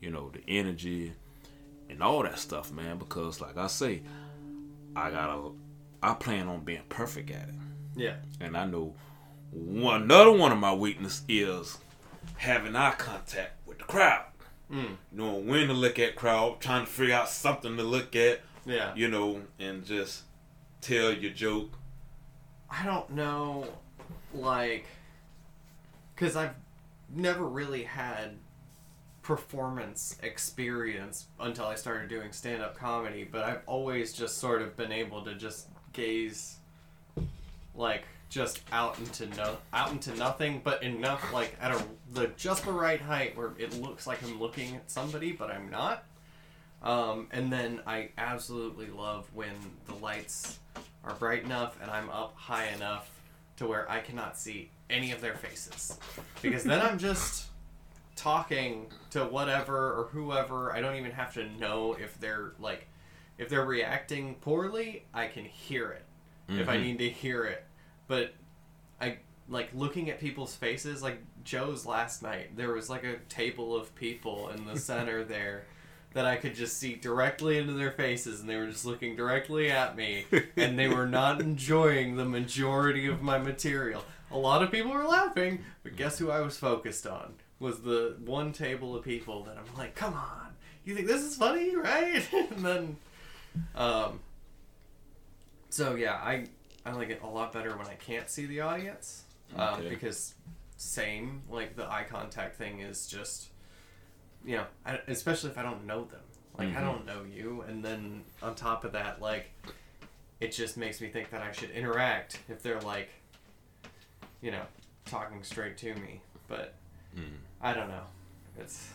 [0.01, 1.13] you know, the energy
[1.91, 2.99] and all that stuff, man.
[2.99, 4.03] Because like I say,
[4.97, 5.51] I gotta,
[6.03, 7.55] I plan on being perfect at it.
[7.97, 8.15] Yeah.
[8.41, 8.95] And I know
[9.51, 11.79] one another one of my weakness is
[12.37, 14.25] having eye contact with the crowd.
[14.71, 14.97] Mm.
[15.11, 18.95] Knowing when to look at crowd, trying to figure out something to look at, Yeah.
[18.95, 20.23] you know, and just
[20.81, 21.77] tell your joke.
[22.71, 23.67] I don't know,
[24.33, 24.87] like,
[26.15, 26.55] because I've
[27.13, 28.37] never really had
[29.31, 34.77] performance experience until I started doing stand up comedy, but I've always just sort of
[34.77, 36.57] been able to just gaze,
[37.77, 41.81] like, just out into no out into nothing, but enough like at a
[42.13, 45.71] the just the right height where it looks like I'm looking at somebody, but I'm
[45.71, 46.03] not.
[46.83, 49.55] Um, and then I absolutely love when
[49.87, 50.59] the lights
[51.05, 53.09] are bright enough and I'm up high enough
[53.59, 55.99] to where I cannot see any of their faces.
[56.43, 57.50] Because then I'm just
[58.17, 60.73] talking to whatever or whoever.
[60.73, 62.87] I don't even have to know if they're like
[63.39, 66.05] if they're reacting poorly, I can hear it.
[66.49, 66.83] If I Mhm.
[66.83, 67.65] need to hear it.
[68.07, 68.35] But
[69.01, 69.19] I
[69.49, 72.57] like looking at people's faces like Joe's last night.
[72.57, 75.65] There was like a table of people in the center there
[76.13, 79.71] that I could just see directly into their faces, and they were just looking directly
[79.71, 84.05] at me, and they were not enjoying the majority of my material.
[84.33, 87.35] A lot of people were laughing, but guess who I was focused on?
[87.61, 91.37] Was the one table of people that I'm like, come on, you think this is
[91.37, 92.27] funny, right?
[92.51, 92.97] and then,
[93.75, 94.21] um,
[95.69, 96.47] so yeah, I
[96.85, 99.25] I like it a lot better when I can't see the audience,
[99.57, 99.89] um, Okay.
[99.91, 100.35] because
[100.79, 103.49] same like the eye contact thing is just
[104.43, 106.23] you know, I, especially if I don't know them.
[106.59, 106.85] Like I Mhm.
[106.85, 109.51] don't know you, and then on top of that, like
[110.41, 113.11] it just makes me think that I should interact if they're like,
[114.41, 114.63] you know,
[115.05, 116.23] talking straight to me.
[116.49, 116.75] But
[117.15, 117.37] Mm.
[117.63, 118.05] I don't know.
[118.59, 118.91] It's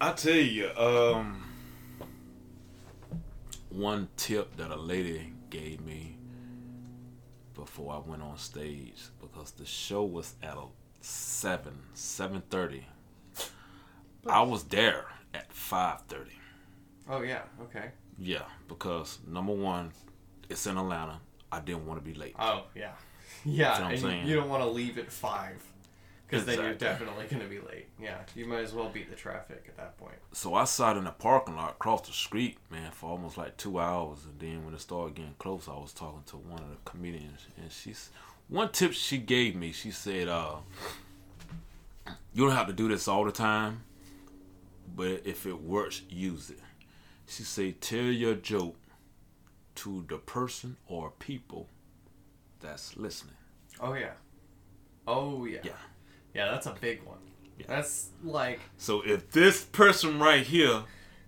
[0.00, 1.44] I tell you, um,
[3.70, 6.16] one tip that a lady gave me
[7.54, 10.64] before I went on stage because the show was at a
[11.00, 12.86] seven seven thirty.
[14.26, 16.38] I was there at five thirty.
[17.08, 17.90] oh yeah, okay.
[18.18, 19.92] Yeah, because number one,
[20.48, 21.20] it's in Atlanta.
[21.50, 22.34] I didn't want to be late.
[22.38, 22.92] Oh yeah,
[23.44, 23.72] yeah.
[23.72, 24.26] what I'm and saying.
[24.26, 25.62] you don't want to leave at five
[26.28, 27.86] because then you're definitely gonna be late.
[28.00, 30.16] Yeah, you might as well beat the traffic at that point.
[30.32, 33.80] So I sat in the parking lot across the street, man, for almost like two
[33.80, 34.24] hours.
[34.24, 37.46] And then when it started getting close, I was talking to one of the comedians,
[37.56, 38.10] and she's
[38.48, 39.72] one tip she gave me.
[39.72, 40.56] She said, uh,
[42.34, 43.84] "You don't have to do this all the time,
[44.94, 46.60] but if it works, use it."
[47.26, 48.76] She said, "Tell your joke
[49.76, 51.68] to the person or people
[52.60, 53.36] that's listening."
[53.80, 54.12] Oh yeah.
[55.06, 55.60] Oh yeah.
[55.62, 55.72] Yeah.
[56.38, 57.18] Yeah, that's a big one.
[57.58, 57.66] Yeah.
[57.66, 60.84] That's like So if this person right here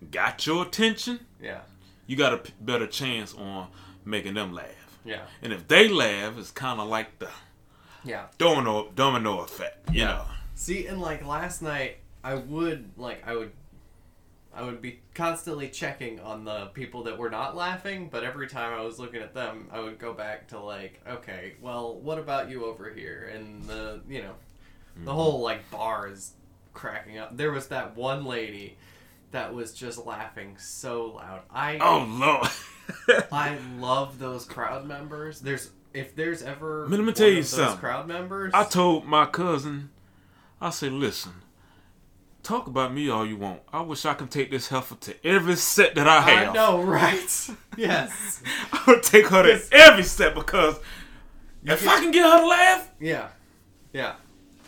[0.09, 1.59] got your attention, yeah,
[2.07, 3.67] you got a p- better chance on
[4.05, 4.99] making them laugh.
[5.03, 7.27] yeah, And if they laugh, it's kind of like the
[8.05, 8.27] yeah.
[8.37, 10.07] domino domino effect, you Yeah.
[10.07, 10.25] know.
[10.55, 13.51] See, and like last night, I would like I would,
[14.53, 18.71] I would be constantly checking on the people that were not laughing, but every time
[18.79, 22.49] I was looking at them, I would go back to like, okay, well, what about
[22.49, 23.29] you over here?
[23.35, 24.35] And the you know,
[24.95, 25.05] Mm-hmm.
[25.05, 26.33] the whole like bar is
[26.73, 27.35] cracking up.
[27.37, 28.77] There was that one lady
[29.31, 31.41] that was just laughing so loud.
[31.49, 32.43] I Oh no,
[33.31, 35.39] I love those crowd members.
[35.39, 37.77] There's if there's ever let me one tell you something.
[37.77, 38.53] crowd members.
[38.53, 39.89] I told my cousin,
[40.59, 41.33] I said, listen,
[42.43, 43.61] talk about me all you want.
[43.73, 46.49] I wish I could take this heifer to every set that I have.
[46.49, 47.49] I know, right?
[47.77, 48.41] yes.
[48.73, 50.79] I would take her to every set because
[51.63, 53.27] if I can get her to laugh, Yeah.
[53.93, 54.13] Yeah.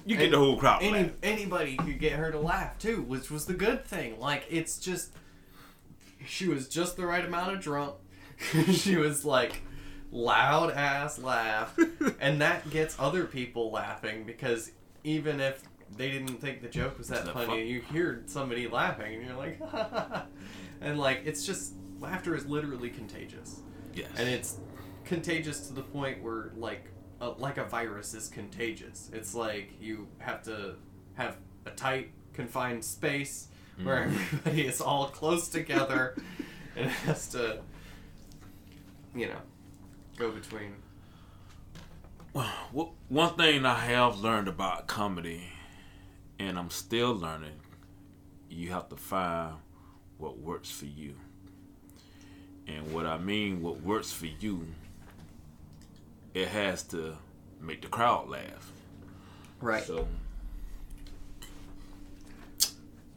[0.05, 0.81] You get And the whole crowd.
[0.83, 1.13] Any, laughing.
[1.23, 4.19] anybody could get her to laugh too, which was the good thing.
[4.19, 5.11] Like it's just
[6.25, 7.95] she was just the right amount of drunk.
[8.71, 9.61] she was like
[10.11, 11.77] loud ass laugh,
[12.19, 14.71] and that gets other people laughing because
[15.03, 15.61] even if
[15.95, 19.25] they didn't think the joke was that That funny, fun- you hear somebody laughing, and
[19.25, 19.59] you're like,
[20.81, 23.61] and like it's just laughter is literally contagious
[23.93, 24.09] Yes.
[24.17, 24.57] and it's
[25.05, 26.85] contagious to the point where like
[27.23, 29.09] a, like a virus is contagious.
[29.13, 30.75] It's like you have to
[31.15, 33.47] have a tight confined space
[33.81, 34.07] where mm.
[34.07, 36.15] everybody is all close together
[36.75, 37.59] and it has to
[39.15, 39.41] you know
[40.17, 40.73] go between.
[42.36, 45.49] Wh- One thing I have learned about comedy,
[46.39, 47.59] and I'm still learning,
[48.49, 49.55] you have to find
[50.17, 51.15] what works for you.
[52.65, 54.67] And what I mean, what works for you,
[56.34, 57.17] it has to
[57.62, 58.72] make the crowd laugh.
[59.62, 60.08] right So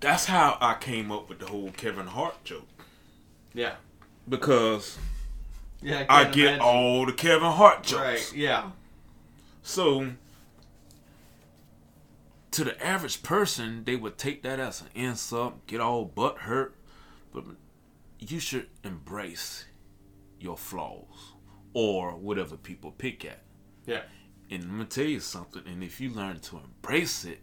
[0.00, 2.68] that's how I came up with the whole Kevin Hart joke.
[3.54, 3.74] yeah
[4.28, 4.98] Because
[5.82, 6.60] yeah I can't get imagine.
[6.60, 8.00] all the Kevin Hart jokes.
[8.02, 8.70] right yeah
[9.62, 10.12] So,
[12.52, 16.74] to the average person, they would take that as an insult, get all butt hurt.
[17.34, 17.44] But
[18.18, 19.66] you should embrace
[20.40, 21.32] your flaws
[21.78, 23.40] or whatever people pick at.
[23.84, 24.00] yeah
[24.50, 25.62] And I'm gonna tell you something.
[25.66, 27.40] And if you learn to embrace it,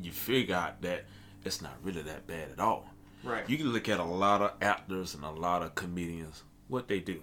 [0.00, 1.04] you figure out that
[1.44, 2.86] it's not really that bad at all.
[3.22, 6.42] right You can look at a lot of actors and a lot of comedians.
[6.68, 7.20] What they do,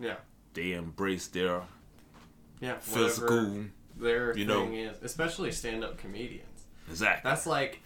[0.00, 0.16] yeah
[0.54, 1.62] they embrace their
[2.60, 3.36] yeah physical.
[3.36, 4.90] whatever their you thing know.
[4.90, 7.28] is especially stand-up comedians Exactly.
[7.30, 7.80] That's like,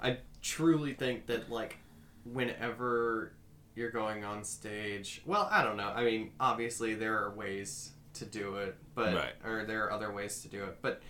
[0.00, 1.76] I truly think that like,
[2.24, 3.32] whenever
[3.74, 5.88] you're going on stage, well, I don't know.
[5.88, 9.32] I mean, obviously there are ways to do it, but Right.
[9.44, 11.00] or there are other ways to do it, but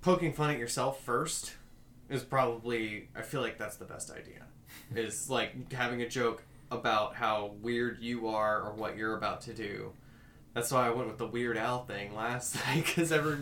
[0.00, 1.54] poking fun at yourself first
[2.08, 3.08] is probably.
[3.16, 4.44] I feel like that's the best idea.
[4.94, 9.54] is like having a joke about how weird you are or what you're about to
[9.54, 9.92] do.
[10.54, 13.38] That's why I went with the Weird Al thing last night because ever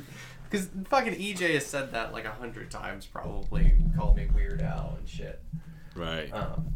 [0.49, 4.97] because fucking EJ has said that like a hundred times probably called me Weird Al
[4.99, 5.43] and shit.
[5.95, 6.33] Right.
[6.33, 6.67] Um,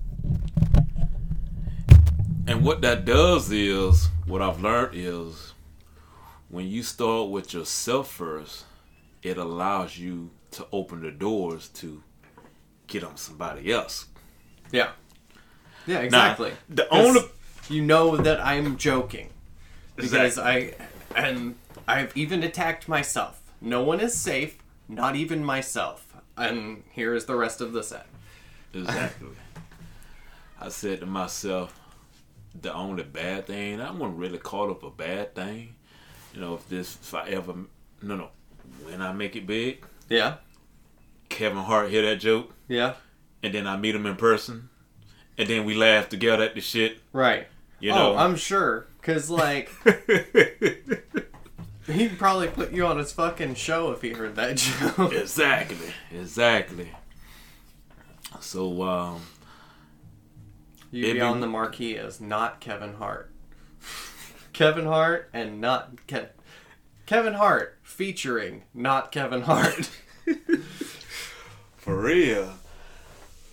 [2.46, 5.52] And what that does is, what I've learned is,
[6.48, 8.64] when you start with yourself first,
[9.22, 12.02] it allows you to open the doors to
[12.86, 14.06] get on somebody else.
[14.72, 14.90] yeah,
[15.86, 16.52] yeah, Now, exactly.
[16.68, 17.20] the 'Cause only
[17.68, 19.30] you know that I'm joking
[19.96, 20.74] because Exactly.
[21.16, 21.54] I and
[21.86, 23.40] I've even attacked myself.
[23.60, 26.06] No one is safe, not even myself.
[26.36, 28.06] And here is the rest of the set.
[28.74, 29.28] exactly.
[30.60, 31.78] I said to myself,
[32.58, 35.74] the only bad thing, I wasn't really caught up a bad thing.
[36.34, 37.54] You know, if this, if I ever,
[38.02, 38.28] no, no,
[38.84, 40.36] when I make it big, Yeah,
[41.28, 42.94] Kevin Hart hear that joke, yeah,
[43.42, 44.68] and then I meet him in person,
[45.38, 46.98] and then we laugh together at the shit.
[47.12, 47.46] right.
[47.82, 49.70] You know, oh, I'm sure, cause like
[51.86, 54.56] he'd probably put you on his fucking show if he heard that
[54.96, 55.12] joke.
[55.12, 56.90] exactly, exactly.
[58.40, 59.22] So, um,
[60.90, 63.30] You'd It'd be on the marquee as not Kevin Hart.
[64.52, 66.34] Kevin Hart and not Ke-
[67.06, 69.90] Kevin Hart featuring not Kevin Hart.
[71.76, 72.54] for real.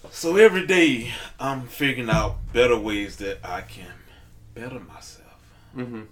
[0.10, 3.94] So every day, I'm figuring out better ways that I can
[4.56, 5.40] better myself.
[5.76, 6.04] mm-hmm.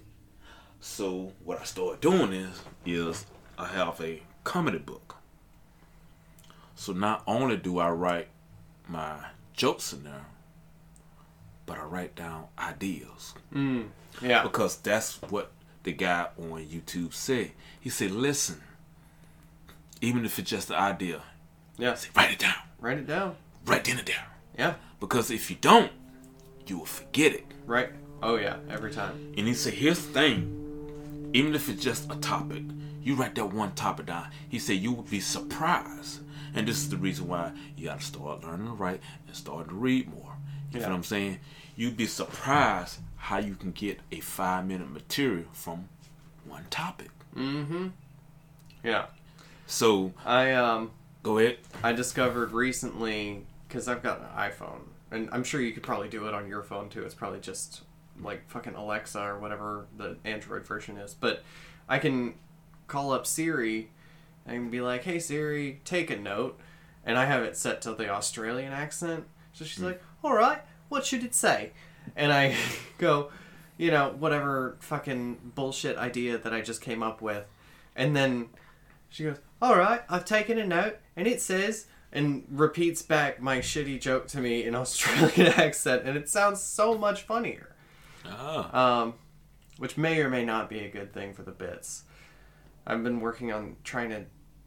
[0.80, 3.26] So what I start doing is, is
[3.58, 5.16] I have a comedy book.
[6.76, 8.28] So not only do I write
[8.86, 9.16] my
[9.54, 10.26] jokes in there,
[11.66, 13.34] but I write down ideas.
[13.54, 13.88] Mm.
[14.22, 14.42] Yeah.
[14.42, 15.52] because that's what
[15.82, 17.50] the guy on YouTube said.
[17.80, 18.62] He said, "Listen,
[20.00, 21.22] even if it's just an idea,
[21.78, 21.94] Yeah.
[21.94, 23.36] say, write it down, Write it down.
[23.64, 24.24] write it down.
[24.58, 24.74] Yeah.
[25.00, 25.92] Because if you don't,
[26.66, 27.90] you will forget it." Right.
[28.22, 28.56] Oh yeah.
[28.70, 29.34] Every time.
[29.36, 32.62] And he said, "Here's the thing: even if it's just a topic,
[33.02, 36.20] you write that one topic down." He said, "You would be surprised."
[36.54, 39.68] And this is the reason why you got to start learning to write and start
[39.68, 40.25] to read more.
[40.72, 40.86] You Yeah.
[40.86, 41.40] know what I'm saying?
[41.76, 45.88] You'd be surprised how you can get a five minute material from
[46.44, 47.10] one topic.
[47.36, 47.88] Mm-hmm.
[48.82, 49.06] Yeah.
[49.66, 50.90] So I um
[51.22, 51.58] go ahead.
[51.82, 56.26] I discovered recently because I've got an iPhone, and I'm sure you could probably do
[56.28, 57.02] it on your phone too.
[57.02, 57.82] It's probably just
[58.20, 61.14] like fucking Alexa or whatever the Android version is.
[61.14, 61.42] But
[61.88, 62.34] I can
[62.86, 63.90] call up Siri
[64.46, 66.58] and be like, "Hey Siri, take a note,"
[67.04, 69.24] and I have it set to the Australian accent.
[69.56, 71.72] So she's like, "All right, what should it say?"
[72.14, 72.54] And I
[72.98, 73.30] go,
[73.78, 77.44] you know, whatever fucking bullshit idea that I just came up with,
[77.94, 78.50] and then
[79.08, 83.58] She goes, "All right, I've taken a note, and it says." And repeats back my
[83.58, 87.74] shitty joke to me in Australian accent, and it sounds so much funnier.
[88.24, 89.02] Ah.
[89.02, 89.14] um,
[89.78, 92.04] which may or may not be a good thing for the bits.
[92.86, 94.24] I've been working on trying to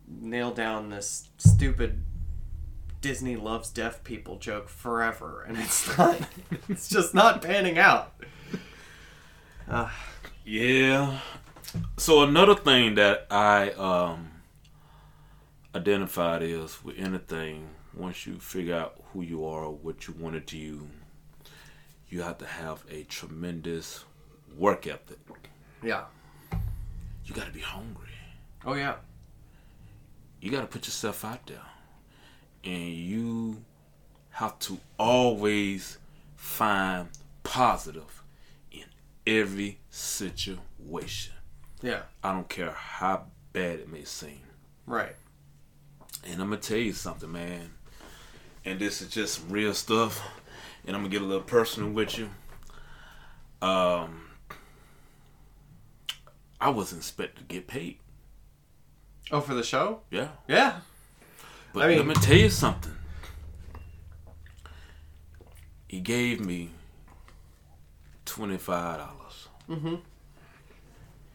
[0.07, 2.03] nail down this stupid
[3.01, 6.19] Disney loves deaf people joke forever, and it's not.
[6.67, 8.13] it's just not panning out.
[9.69, 9.89] Uh,
[10.45, 11.19] Yeah.
[11.97, 14.29] So another thing that I um
[15.75, 20.39] identified is with anything, once you figure out who you are, what you want to
[20.41, 20.87] do,
[22.09, 24.03] you have to have a tremendous
[24.57, 25.19] work ethic.
[25.83, 26.05] yeah.
[27.25, 28.07] You got to be hungry.
[28.65, 28.95] Oh yeah.
[30.41, 31.61] You got to put yourself out there.
[32.63, 33.63] And you
[34.31, 35.97] have to always
[36.35, 37.09] find
[37.43, 38.23] positive
[38.71, 38.85] in
[39.25, 41.33] every situation.
[41.81, 42.01] Yeah.
[42.23, 44.41] I don't care how bad it may seem.
[44.85, 45.15] Right.
[46.25, 47.71] And I'm gonna tell you something, man.
[48.65, 50.21] And this is just some real stuff.
[50.85, 52.29] And I'm gonna get a little personal with you.
[53.61, 54.29] Um,
[56.61, 57.99] I wasn't expected to get paid.
[59.31, 60.01] Oh, for the show?
[60.09, 60.79] Yeah, Yeah.
[61.73, 62.95] But I mean- let me tell you something.
[65.87, 66.69] He gave me
[68.25, 69.47] twenty five dollars.
[69.69, 69.95] Mm-hmm.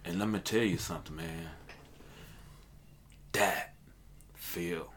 [0.05, 1.49] And let me tell you something, man.
[3.33, 3.75] That
[4.35, 4.93] feel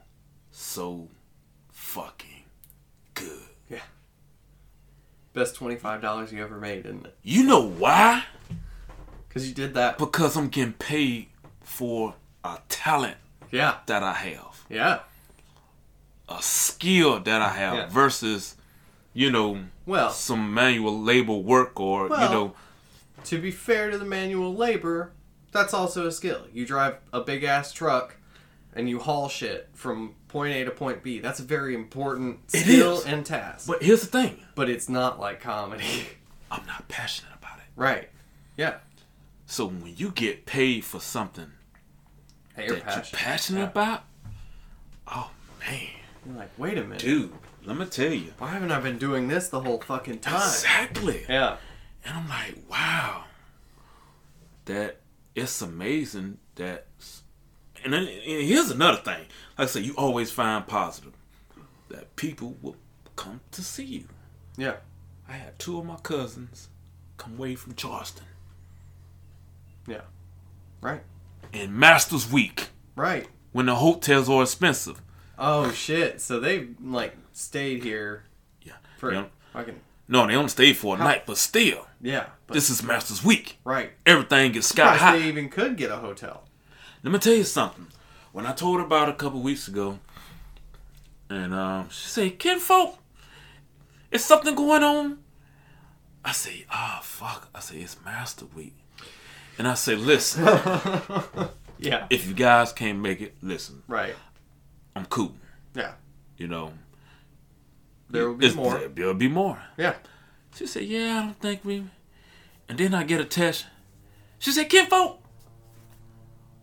[0.51, 1.07] so
[1.71, 2.43] fucking
[3.15, 3.41] good.
[3.69, 3.79] Yeah.
[5.33, 7.15] Best twenty five dollars you ever made, isn't it?
[7.23, 8.23] You know why?
[9.27, 9.97] Because you did that.
[9.97, 11.27] Because I'm getting paid
[11.61, 12.13] for
[12.43, 13.17] a talent
[13.51, 13.77] Yeah.
[13.87, 14.99] that I have, Yeah.
[16.29, 17.87] A skill that I have, Yeah.
[17.89, 18.55] versus,
[19.13, 22.55] you know, Well, some manual labor work or, Well- you know,
[23.25, 25.11] to be fair to the manual labor,
[25.51, 26.45] that's also a skill.
[26.53, 28.15] You drive a big ass truck
[28.75, 31.19] and you haul shit from point A to point B.
[31.19, 33.65] That's a very important skill and task.
[33.67, 36.07] but here's the thing But it's not like comedy.
[36.51, 37.65] I'm not passionate about it.
[37.75, 38.09] right.
[38.57, 38.75] Yeah.
[39.45, 41.51] So when you get paid for something
[42.55, 43.11] Hey, that passionate.
[43.11, 43.67] you're passionate Yeah.
[43.67, 44.03] about,
[45.07, 45.87] oh man,
[46.27, 46.99] You're like, wait a minute.
[46.99, 47.31] dude,
[47.65, 48.33] let me tell you.
[48.37, 50.35] Why haven't I been doing this the whole fucking time?
[50.35, 51.25] Exactly.
[51.29, 51.57] Yeah.
[52.05, 53.23] And I'm like, wow,
[54.65, 54.97] that
[55.35, 56.87] it's amazing that.
[57.83, 59.25] And then and here's another thing.
[59.57, 61.13] Like I said, you always find positive
[61.89, 62.75] that people will
[63.15, 64.03] come to see you.
[64.57, 64.77] Yeah.
[65.29, 66.69] I had two of my cousins
[67.17, 68.25] come away from Charleston
[69.87, 70.01] Yeah.
[70.81, 71.01] Right.
[71.53, 73.27] in Masters Week Right.
[73.51, 75.01] when the hotels are expensive.
[75.37, 76.21] Oh shit.
[76.21, 78.23] So they like stayed here
[78.63, 78.73] Yeah.
[78.97, 79.79] for You know, fucking
[80.09, 82.27] no, they only stayed for a How- night, but still, yeah.
[82.47, 83.57] But, this is Masters Week.
[83.65, 83.91] right.
[84.05, 85.19] Everything gets sky Surprised high.
[85.19, 86.43] they even could get a hotel.
[87.03, 87.87] Let me tell you something.
[88.31, 89.99] When I told her about it a couple weeks ago,
[91.29, 92.97] and um, she said, "Kinfolk,
[94.11, 95.19] is something going on?"
[96.23, 98.75] I say, "Ah, fuck." I say, "It's Master Week,"
[99.57, 100.45] and I say, "Listen,
[101.79, 102.07] Yeah.
[102.09, 104.15] if you guys can't make it, listen, Right.
[104.97, 105.33] I'm cool.
[105.75, 105.93] Yeah.
[106.37, 106.73] You know,
[108.09, 108.79] There will be more.
[108.87, 109.95] There'll be more." Yeah.
[110.55, 111.85] She said, "Yeah, I don't think we."
[112.69, 113.65] And then I get a text.
[114.39, 115.19] She said, "Kinfolk,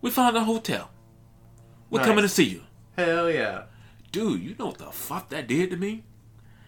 [0.01, 0.89] we found a hotel.
[1.89, 2.07] We're Nice.
[2.07, 2.63] coming to see you."
[2.97, 3.63] Hell yeah.
[4.11, 6.03] Dude, you know what the fuck that did to me?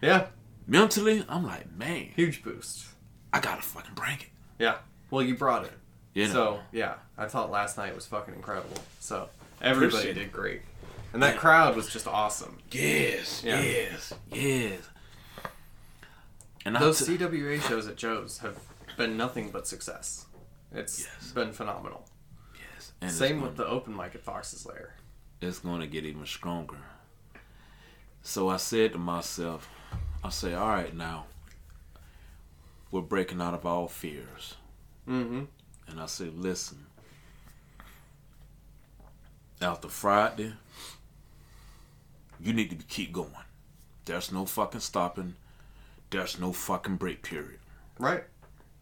[0.00, 0.26] Yeah.
[0.66, 2.86] Mentally, I'm like, man, Huge boost.
[3.32, 4.28] I gotta fucking bring it.
[4.58, 4.76] Yeah.
[5.10, 5.72] Well, you brought it.
[6.14, 6.32] You know?
[6.32, 8.76] So yeah, I thought last night was fucking incredible.
[9.00, 9.28] So
[9.62, 10.62] everybody Appreciate did great,
[11.12, 12.58] and that crowd was just awesome.
[12.70, 13.60] yes, Yeah.
[13.60, 14.80] yes, yes.
[16.64, 18.58] And I Those t- CWA shows at Joe's have
[18.96, 20.26] been nothing but success.
[20.72, 21.32] It's Yes.
[21.32, 22.08] been phenomenal.
[22.54, 24.94] yes, and Same it's with gonna, the open mic at Fox's Lair.
[25.40, 26.76] it's gonna get even stronger.
[28.22, 29.70] So I said to myself,
[30.22, 31.26] I say, all right, now
[32.90, 34.56] we're breaking out of all fears,
[35.08, 35.44] Mm-hmm.
[35.86, 36.84] and I said, listen.
[39.60, 40.52] After Friday,
[42.40, 43.30] you need to keep going.
[44.04, 45.34] There's no fucking stopping.
[46.10, 47.60] There's no fucking break period.
[47.98, 48.24] Right.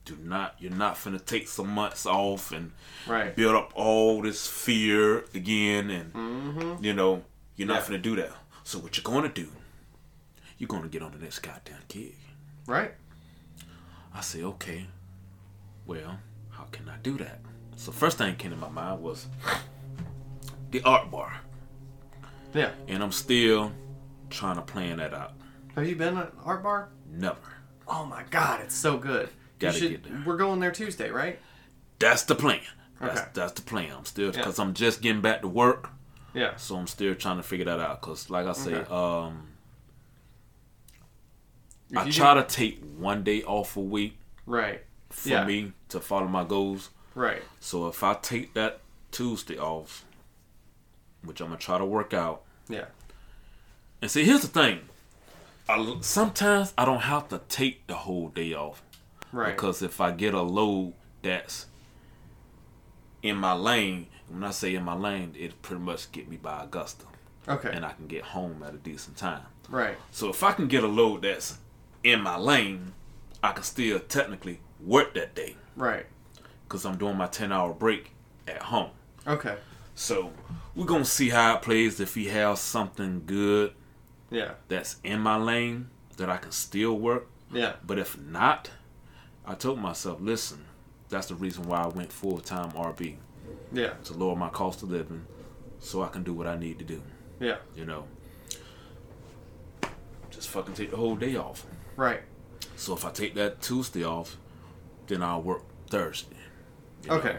[0.05, 2.71] do not you're not finna take some months off and
[3.09, 3.35] Right.
[3.35, 6.85] build up all this fear again and Mm-hmm.
[6.85, 7.25] you know
[7.57, 7.97] you're not Yeah.
[7.97, 8.31] finna do that
[8.63, 9.49] so what you're gonna do
[10.59, 12.15] you're gonna get on the next goddamn gig
[12.69, 12.93] Right.
[14.15, 14.87] i say okay
[15.87, 17.41] well how can i do that
[17.75, 19.27] so first thing came to my mind was
[20.71, 21.41] the art bar
[22.57, 22.71] Yeah.
[22.89, 23.73] and i'm still
[24.31, 25.33] trying to plan that out
[25.77, 26.89] Have you been at Art Bar?
[27.11, 27.39] never
[27.89, 29.29] Oh my god, it's so good.
[29.61, 30.21] Gotta should- get there.
[30.27, 31.39] We're going there Tuesday, right?
[32.01, 32.61] that's the plan
[33.01, 33.29] That's, Okay.
[33.35, 33.93] that's the plan.
[33.97, 34.39] I'm still Yeah.
[34.39, 35.91] because I'm just getting back to work,
[36.35, 36.57] Yeah.
[36.57, 38.01] so I'm still trying to figure that out.
[38.01, 38.91] Cause like I say, Okay.
[38.93, 39.49] um,
[41.91, 44.85] If I try do- to take one day off a week Right.
[45.11, 45.45] for Yeah.
[45.45, 46.91] me to follow my goals.
[47.15, 47.43] Right.
[47.61, 48.81] So if I take that
[49.13, 50.05] Tuesday off,
[51.23, 52.87] which I'm gonna try to work out, Yeah.
[54.03, 54.81] and see, here's the thing.
[55.69, 58.83] I, sometimes I don't have to take the whole day off
[59.33, 59.55] Right.
[59.55, 61.67] because if I get a load that's
[63.23, 66.64] in my lane, when I say in my lane, it pretty much get me by
[66.64, 67.07] Augusta,
[67.49, 67.71] okay.
[67.73, 69.43] and I can get home at a decent time.
[69.69, 69.97] right.
[70.12, 71.59] So if I can get a load that's
[72.05, 72.93] in my lane,
[73.43, 76.07] I can still technically work that day Right.
[76.69, 78.12] because I'm doing my 10 hour break
[78.47, 78.91] at home.
[79.27, 79.57] Okay.
[79.99, 80.32] So
[80.74, 81.99] we're gonna see how it plays.
[82.01, 83.72] If he has something good
[84.30, 84.53] Yeah.
[84.68, 85.88] that's in my lane
[86.18, 87.76] that I can still work, Yeah.
[87.84, 88.70] but if not,
[89.47, 90.66] I told myself, listen,
[91.09, 93.16] that's the reason why I went full time RV
[93.72, 93.94] Yeah.
[94.05, 95.26] to lower my cost of living,
[95.80, 97.03] so I can do what I need to do.
[97.40, 97.57] Yeah.
[97.74, 98.07] You know,
[100.30, 101.64] just fucking take the whole day off.
[101.97, 102.22] Right.
[102.76, 104.36] So if I take that Tuesday off,
[105.07, 106.36] then I'll work Thursday.
[107.03, 107.16] you know?
[107.16, 107.38] Okay.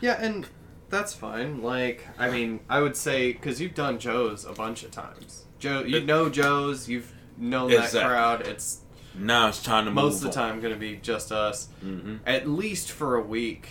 [0.00, 0.46] Yeah, and
[0.88, 1.62] that's fine.
[1.62, 5.44] Like, I mean, I would say because you've done Joe's a bunch of times.
[5.58, 6.88] Joe, you know Joe's.
[6.88, 8.46] You've known that crowd.
[8.46, 8.80] It's
[9.14, 11.68] Now it's time to move most of the time going to be just us.
[11.84, 12.20] Mhm.
[12.26, 13.68] At least for a week,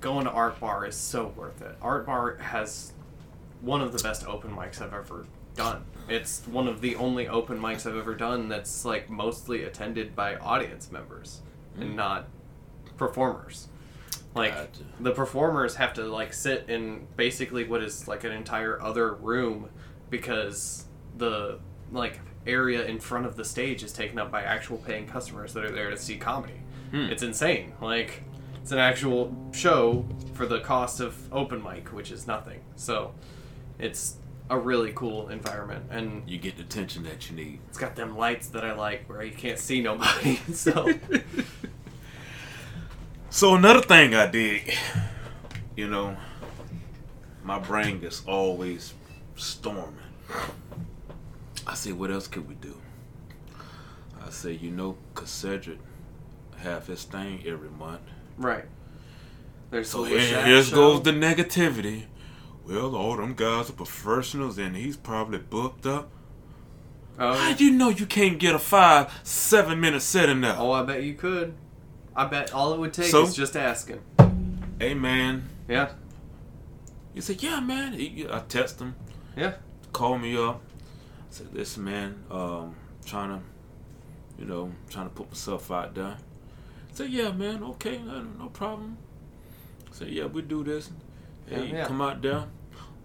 [0.00, 1.76] going to Art Bar is so worth it.
[1.80, 2.92] Art Bar has
[3.60, 5.84] one of the best open mics I've ever done.
[6.08, 10.36] It's one of the only open mics I've ever done that's like mostly attended by
[10.36, 11.40] audience members
[11.78, 12.28] and not
[12.96, 13.68] performers.
[14.34, 14.82] Like Gotcha.
[15.00, 19.68] the performers have to like sit in basically what is like an entire other room
[20.08, 20.84] because
[21.16, 21.58] the
[21.92, 25.64] like area in front of the stage is taken up by actual paying customers that
[25.64, 26.60] are there to see comedy.
[26.92, 27.06] Hmm.
[27.10, 27.72] It's insane.
[27.80, 28.22] Like
[28.62, 32.60] it's an actual show for the cost of open mic, which is nothing.
[32.76, 33.12] So
[33.78, 34.16] it's
[34.48, 37.60] a really cool environment and You get the attention that you need.
[37.68, 40.36] it's got them lights that I like where you can't see nobody.
[40.52, 40.88] so
[43.30, 44.62] So another thing I did,
[45.76, 46.16] you know,
[47.44, 48.92] my brain is always
[49.36, 49.94] storming.
[51.66, 52.76] I said, what else could we do?
[54.24, 55.78] I said, you know, cause Cedric
[56.58, 58.02] have his thing every month.
[58.36, 58.64] right.
[59.70, 60.74] There's So here, Lashak here show.
[60.74, 62.06] goes the negativity.
[62.66, 66.10] Well, all them guys are professionals, and he's probably booked up.
[67.16, 70.56] Oh, How do you know you can't get a five, seven minute set in there?
[70.58, 71.54] Oh, I bet you could.
[72.16, 73.22] I bet all it would take So?
[73.22, 74.00] is just asking.
[74.78, 75.90] Hey man, Yeah,
[77.14, 77.92] he said, yeah man.
[77.92, 78.94] He, I text him.
[79.36, 79.54] yeah,
[79.92, 80.60] call me up.
[80.62, 83.40] I said, listen, man, um, trying to,
[84.38, 86.16] you know, trying to put myself out there.
[86.16, 88.96] I said, yeah, man, okay, no, no problem.
[89.90, 90.90] I said, yeah, we do this.
[91.46, 91.86] Hey, Yeah, yeah.
[91.86, 92.44] come out there.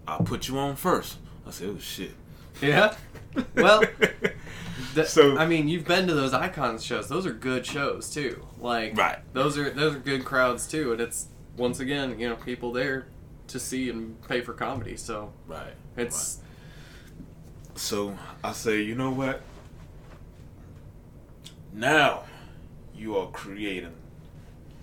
[0.08, 1.18] I'll put you on first.
[1.46, 2.12] I said, oh shit.
[2.60, 2.94] yeah.
[3.54, 3.82] Well,
[4.94, 7.08] Th- So- I mean, you've been to those icons shows.
[7.08, 8.46] Those are good shows too.
[8.60, 9.18] Like, Right.
[9.34, 11.26] Those are those are good crowds too, and it's
[11.56, 13.06] once again, you know, people there
[13.48, 14.96] to see and pay for comedy.
[14.96, 15.74] So right.
[15.96, 16.40] it's
[17.74, 19.42] So I say, you know what?
[21.72, 22.24] Now
[22.94, 23.94] you are creating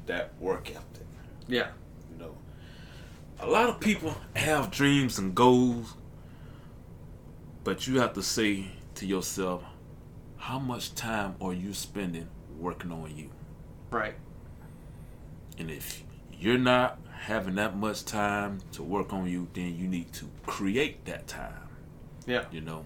[0.05, 1.07] that work ethic.
[1.47, 1.69] yeah,
[2.11, 2.35] You know,
[3.39, 5.95] a lot of people have dreams and goals,
[7.63, 9.63] but you have to say to yourself,
[10.37, 12.27] how much time are you spending
[12.59, 13.29] working on you?
[13.91, 14.15] right.
[15.59, 16.03] And if
[16.39, 21.05] you're not having that much time to work on you, then you need to create
[21.05, 21.53] that time.
[22.25, 22.85] Yeah, You know,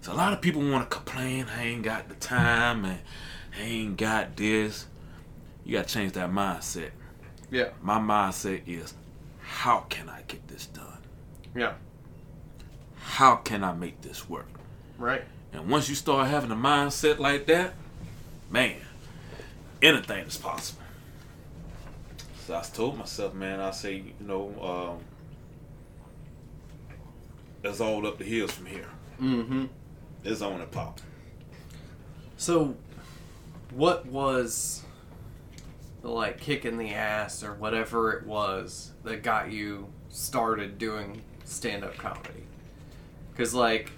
[0.00, 3.00] so a lot of people want to complain, I ain't got the time and
[3.58, 4.86] I ain't got this.
[5.64, 6.90] You got to change that mindset.
[7.50, 8.94] yeah, My mindset is,
[9.40, 10.98] how can I get this done?
[11.56, 11.72] yeah.
[13.06, 14.48] How can I make this work?
[14.98, 15.24] Right.
[15.52, 17.74] And once you start having a mindset like that,
[18.50, 18.76] man,
[19.80, 20.82] anything is possible.
[22.44, 26.98] So I told myself, man, I say, you know, um,
[27.64, 28.88] it's all up the hills from here.
[29.20, 29.64] Mm-hmm.
[30.24, 31.00] It's on and pop.
[32.36, 32.76] So,
[33.70, 34.82] what was
[36.02, 41.22] the like kick in the ass or whatever it was that got you started doing
[41.44, 42.45] stand up comedy?
[43.36, 43.92] Because, like,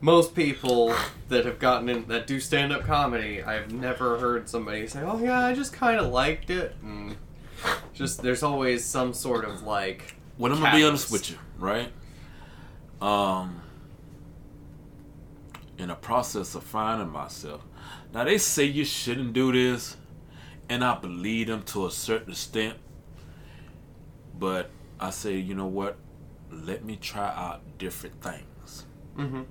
[0.00, 0.94] most people
[1.28, 5.18] that have gotten in that do stand up comedy, I've never heard somebody say, "Oh
[5.18, 7.16] yeah, I just kind of liked it," and
[7.94, 11.90] just there's always some sort of like, Well, I'm gonna be honest with you, right?
[13.00, 13.62] Um,
[15.78, 17.62] in the process of finding myself,
[18.12, 19.96] now they say you shouldn't do this,
[20.68, 22.76] and I believe them to a certain extent.
[24.38, 24.70] But
[25.00, 25.96] I say, you know what?
[26.50, 28.84] Let me try out different things.
[29.16, 29.42] Mm-hmm.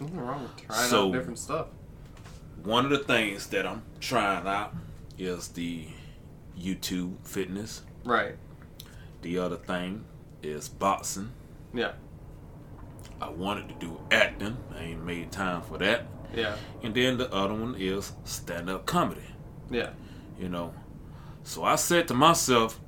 [0.00, 1.66] Nothing wrong with trying So- out different stuff.
[2.64, 4.74] One of the things that I'm trying out
[5.16, 5.86] is the
[6.58, 7.82] YouTube fitness.
[8.04, 8.34] Right.
[9.22, 10.04] The other thing
[10.42, 11.30] is boxing.
[11.72, 11.92] Yeah.
[13.20, 14.56] I wanted to do acting.
[14.76, 16.06] I ain't made time for that.
[16.34, 16.56] Yeah.
[16.82, 19.22] And then the other one is stand up comedy.
[19.70, 19.90] Yeah.
[20.38, 20.74] You know.
[21.44, 22.80] So I said to myself,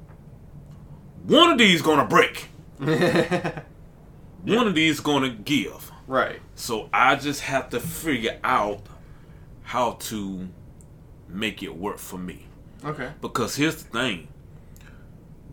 [1.25, 2.49] one of these gonna break.
[4.45, 5.91] One of these gonna give.
[6.07, 6.41] right.
[6.55, 8.81] So I just have to figure out
[9.63, 10.49] how to
[11.29, 12.47] make it work for me.
[12.85, 13.13] Okay.
[13.21, 14.29] Because here's the thing.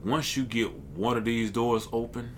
[0.04, 2.36] Once you get one of these doors open,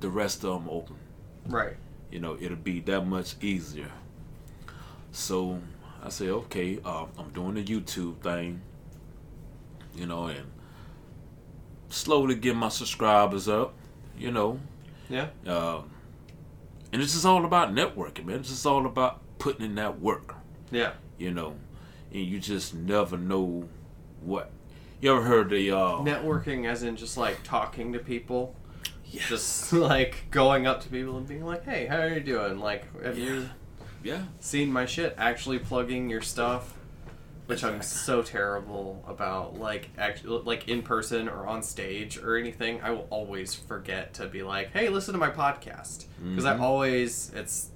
[0.00, 0.96] the rest of them open.
[1.46, 1.76] Right.
[2.10, 3.90] You know, it'll be that much easier.
[5.12, 5.60] So
[6.02, 8.60] I say, okay, uh, I'm doing the YouTube thing,
[9.94, 10.46] you know, and
[11.90, 13.74] slowly get my subscribers up,
[14.18, 14.58] you know.
[15.08, 15.28] Yeah.
[15.46, 15.90] Um,
[16.92, 18.38] and this is all about networking, man.
[18.38, 20.34] This is all about putting in that work,
[20.70, 20.92] Yeah.
[21.18, 21.56] you know.
[22.12, 23.68] And you just never know
[24.22, 24.50] what.
[25.00, 28.54] You ever heard the uh, Networking, as in just like talking to people,
[29.06, 29.28] yes.
[29.28, 32.58] just like going up to people and being like, "Hey, how are you doing?
[32.58, 33.48] Like, have you
[34.02, 36.74] yeah, seen my shit?" Actually plugging your stuff,
[37.50, 39.58] which I'm so terrible about.
[39.58, 44.26] Like, actually, like in person or on stage or anything, I will always forget to
[44.28, 46.60] be like, "Hey, listen to my podcast," because I Mhm.
[46.60, 47.70] always it's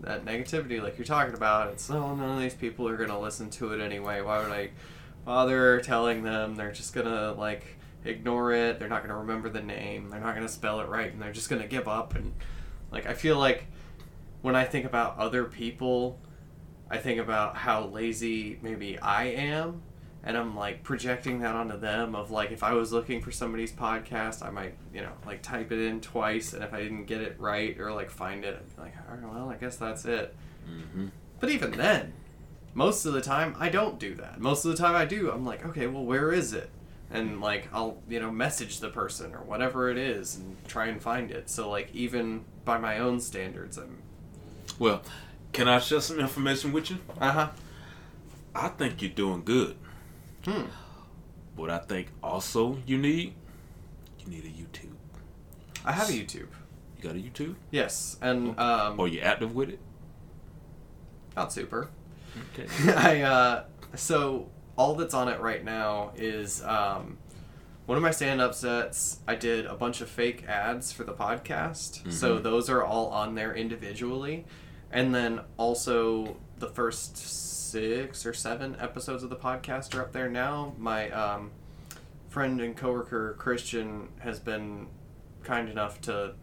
[0.00, 1.72] that negativity like you're talking about.
[1.72, 4.20] It's oh, none of these people are gonna listen to it anyway.
[4.20, 4.70] Why would I
[5.24, 6.54] bother telling them?
[6.56, 7.64] They're just gonna like
[8.04, 8.78] ignore it.
[8.78, 10.10] They're not gonna remember the name.
[10.10, 12.14] They're not gonna spell it right, and they're just gonna give up.
[12.14, 12.34] And
[12.92, 13.66] like I feel like
[14.42, 16.20] when I think about other people,
[16.90, 19.82] I think about how lazy maybe I am.
[20.24, 23.72] And I'm like projecting that onto them of like if I was looking for somebody's
[23.72, 27.20] podcast, I might, you know, like type it in twice and if I didn't get
[27.20, 30.04] it right or like find it, I'd be like, all right, well, I guess that's
[30.04, 30.34] it.
[30.66, 31.06] hmm
[31.40, 32.12] But even then,
[32.74, 34.40] most of the time I don't do that.
[34.40, 36.68] Most of the time I do, I'm like, okay, well, where is it?
[37.10, 41.00] And like I'll, you know, message the person or whatever it is and try and
[41.00, 41.48] find it.
[41.48, 43.98] So like even by my own standards, I'm
[44.78, 45.02] Well,
[45.52, 46.98] can I share some information with you?
[47.20, 47.50] uh-huh.
[48.54, 49.76] I think you're doing good.
[50.44, 50.62] Hmm.
[51.56, 53.34] What I think also you need,
[54.20, 54.94] you need a YouTube.
[55.84, 56.48] I have a YouTube.
[56.96, 57.54] You got a YouTube?
[57.70, 59.78] Yes, and um, Or you active with it?
[61.36, 61.88] not super.
[62.54, 62.66] Okay.
[62.96, 67.18] I uh, so all that's on it right now is um,
[67.86, 69.20] one of my stand-up sets.
[69.28, 72.42] I did a bunch of fake ads for the podcast, so Mhm.
[72.42, 74.46] those are all on there individually,
[74.90, 80.28] and then also the first six or seven episodes of the podcast are up there
[80.28, 80.74] now.
[80.78, 81.50] My um,
[82.28, 84.88] friend and coworker Christian has been
[85.42, 86.34] kind enough to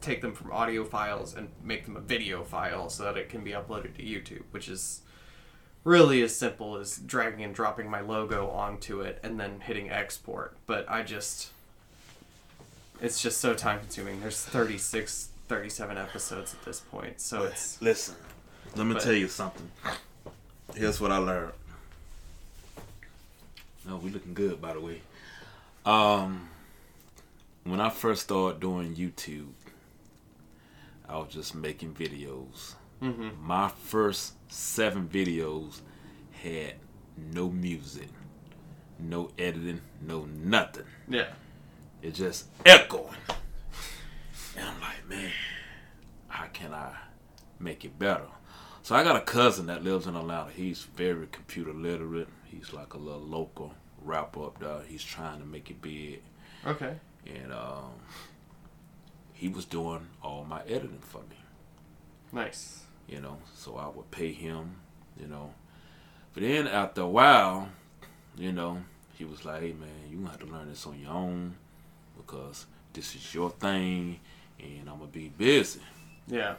[0.00, 3.42] take them from audio files and make them a video file so that it can
[3.42, 5.02] be uploaded to YouTube, which is
[5.84, 10.56] really as simple as dragging and dropping my logo onto it and then hitting export.
[10.66, 11.50] But I just
[13.00, 14.20] it's just so time consuming.
[14.20, 17.20] There's 36 37 episodes at this point.
[17.20, 18.14] So it's Listen,
[18.76, 19.70] let me But- tell you something.
[20.74, 21.52] Here's what I learned.
[23.86, 25.00] No, we looking good, by the way.
[25.86, 26.48] Um,
[27.64, 29.52] when I first started doing YouTube,
[31.08, 32.74] I was just making videos.
[33.00, 33.38] mhm.
[33.38, 35.80] My first seven videos
[36.42, 36.74] had
[37.16, 38.08] no music,
[38.98, 40.84] no editing, no nothing.
[41.08, 41.32] yeah.
[42.02, 43.16] It just echoing.
[44.58, 45.30] And I'm like, man,
[46.28, 46.92] how can I
[47.60, 48.26] make it better?
[48.82, 50.50] So I got a cousin that lives in Atlanta.
[50.50, 52.28] He's very computer literate.
[52.46, 54.80] He's like a little local rapper up there.
[54.88, 56.22] He's trying to make it big.
[56.66, 56.94] Okay.
[57.26, 57.92] And um,
[59.34, 61.36] he was doing all my editing for me,
[62.32, 62.82] Nice.
[63.06, 63.36] you know.
[63.54, 64.76] So I would pay him,
[65.20, 65.52] you know.
[66.32, 67.68] But then after a while,
[68.36, 68.82] you know,
[69.14, 71.56] he was like, hey man, you gonna have to learn this on your own
[72.16, 74.18] because this is your thing
[74.60, 75.80] and I'm gonna be busy.
[76.26, 76.54] Yeah.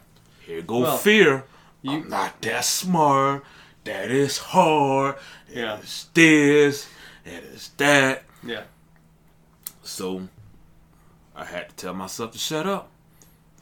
[0.45, 1.45] Here go Well, fear.
[1.81, 3.43] you- I'm not that smart.
[3.83, 5.15] That is hard.
[5.49, 5.77] Yeah.
[5.77, 6.87] It's this.
[7.23, 8.23] That is that.
[8.43, 8.63] Yeah.
[9.83, 10.27] So
[11.35, 12.89] I had to tell myself to shut up.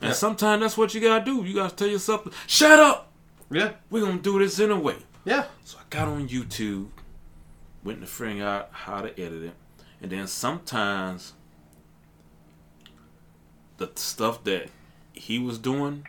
[0.01, 0.13] And Yeah.
[0.13, 1.43] sometimes that's what you gotta do.
[1.43, 3.11] You gotta tell yourself, to, shut up.
[3.49, 3.71] Yeah.
[3.89, 4.97] We're gonna do this anyway.
[5.25, 5.45] Yeah.
[5.63, 6.89] So I got on YouTube,
[7.83, 9.53] went to figure out how to edit it,
[10.01, 11.33] and then sometimes
[13.77, 14.69] the stuff that
[15.13, 16.07] he was doing,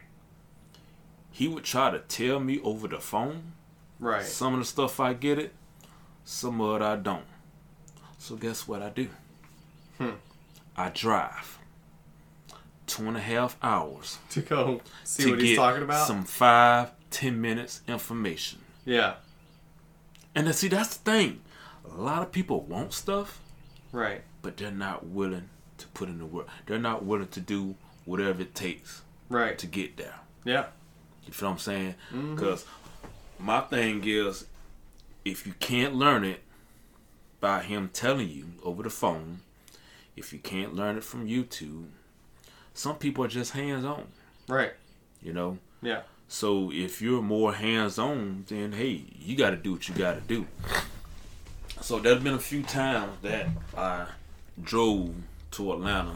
[1.30, 3.52] he would try to tell me over the phone.
[4.00, 4.24] Right.
[4.24, 5.52] Some of the stuff I get it,
[6.24, 7.24] some of it I don't.
[8.18, 9.08] So guess what I do?
[9.98, 10.10] Hmm.
[10.76, 11.58] I drive
[12.86, 16.06] two and a half hours To go see to what he's talking about.
[16.06, 18.60] some five, ten minutes information.
[18.84, 19.14] Yeah.
[20.34, 21.40] And then see, that's the thing.
[21.84, 23.40] A lot of people want stuff,
[23.92, 24.22] Right.
[24.42, 25.48] but they're not willing
[25.78, 26.46] to put in the work.
[26.66, 27.74] They're not willing to do
[28.04, 29.58] whatever it takes Right.
[29.58, 30.14] to get there.
[30.44, 30.66] Yeah.
[31.26, 31.94] You feel what I'm saying?
[32.12, 32.34] Mm-hmm.
[32.34, 32.64] Because
[33.38, 34.46] my thing is,
[35.24, 36.42] if you can't learn it
[37.40, 39.40] by him telling you over the phone,
[40.16, 41.86] if you can't learn it from YouTube,
[42.74, 44.06] some people are just hands on.
[44.48, 44.72] Right.
[45.22, 45.58] You know.
[45.82, 46.00] Yeah.
[46.28, 50.14] So if you're more hands on, then hey, you got to do what you got
[50.14, 50.46] to do.
[51.80, 54.06] So there's been a few times that I
[54.62, 55.14] drove
[55.52, 56.14] to Atlanta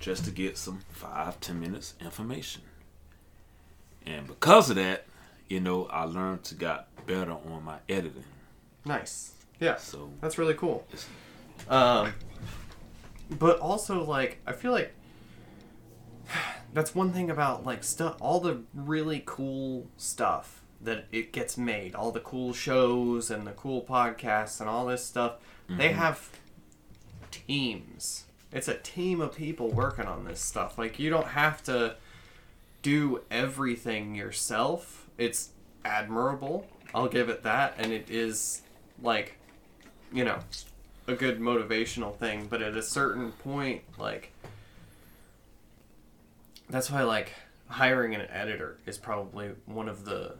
[0.00, 2.62] just to get some five ten minutes information,
[4.06, 5.06] and because of that,
[5.48, 8.24] you know, I learned to got better on my editing.
[8.84, 9.32] Nice.
[9.60, 9.76] Yeah.
[9.76, 10.86] So That's really cool.
[11.68, 12.14] Um,
[13.30, 14.94] but also, like, I feel like
[16.72, 18.16] that's one thing about like stuff.
[18.20, 23.52] All the really cool stuff that it gets made, all the cool shows and the
[23.52, 25.34] cool podcasts and all this stuff.
[25.68, 26.30] They have
[27.48, 28.24] teams.
[28.52, 30.78] It's a team of people working on this stuff.
[30.78, 31.96] Like, you don't have to
[32.82, 35.08] do everything yourself.
[35.18, 35.50] It's
[35.84, 36.66] admirable.
[36.94, 38.62] I'll give it that, and it is
[39.02, 39.38] like
[40.12, 40.38] you know,
[41.06, 44.32] a good motivational thing, but at a certain point, like,
[46.68, 47.32] that's why, like,
[47.68, 50.34] hiring an editor is probably one of the,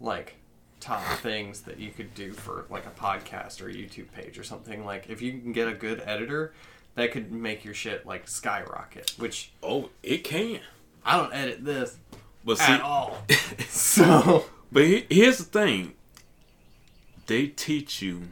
[0.00, 0.36] like,
[0.80, 4.42] top things that you could do for, like, a podcast or a YouTube page or
[4.44, 4.84] something.
[4.84, 6.52] Like, if you can get a good editor,
[6.94, 10.60] that could make your shit, like, skyrocket, which oh, it can.
[11.04, 11.96] I don't edit this
[12.44, 13.16] But see, at all.
[13.68, 15.94] so, But he- here's the thing.
[17.26, 18.22] They teach you,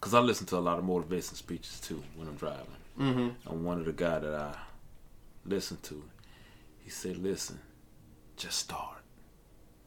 [0.00, 2.66] because I listen to a lot of motivation speeches too when I'm driving.
[2.98, 3.50] mm-hmm.
[3.50, 4.54] And one of the guy that I
[5.44, 6.02] listen to,
[6.82, 7.58] he said, "Listen,
[8.36, 8.95] just start."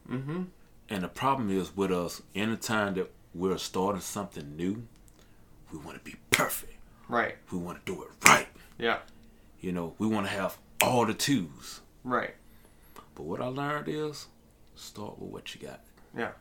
[0.10, 0.44] Mm-hmm.
[0.90, 4.84] And the problem is with us, anytime that we're starting something new,
[5.72, 6.74] we want to be perfect.
[7.08, 7.36] Right.
[7.52, 8.48] We want to do it right.
[8.78, 9.00] Yeah.
[9.62, 11.82] You know, we want to have all the twos.
[12.04, 12.36] Right.
[13.16, 14.28] But what I learned is,
[14.76, 15.82] start with what you got.
[16.18, 16.32] Yeah.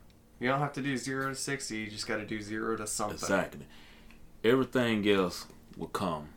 [0.41, 1.79] You don't have to do zero to sixty.
[1.79, 3.17] You just got to do zero to something.
[3.17, 3.67] Exactly.
[4.45, 5.47] Everything else
[5.77, 6.29] will come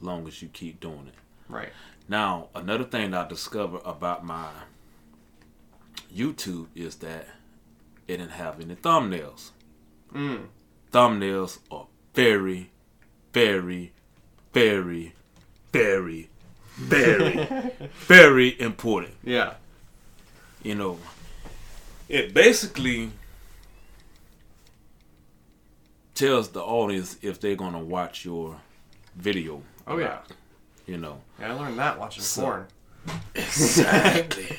[0.00, 1.14] long as you keep doing it.
[1.48, 1.70] Right.
[2.08, 4.48] Now, another thing I discovered about my
[6.14, 7.26] YouTube is that
[8.08, 9.50] it didn't have any thumbnails.
[10.14, 10.46] Mm.
[10.92, 12.70] Thumbnails are very,
[13.32, 13.92] very,
[14.52, 15.14] very,
[15.72, 16.28] very,
[16.76, 17.70] very,
[18.06, 19.14] very important.
[19.24, 19.54] Yeah.
[20.62, 20.98] You know,
[22.08, 23.10] it basically
[26.14, 28.56] tells the audience if they're gonna watch your
[29.16, 29.62] video.
[29.86, 30.18] Oh yeah.
[30.86, 31.20] You know.
[31.40, 32.66] Yeah, I learned that watching So- porn.
[33.34, 34.56] Exactly.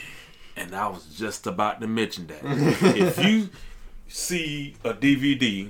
[0.64, 2.40] And I was just about to mention that.
[2.98, 3.50] if you
[4.08, 5.70] see a DVD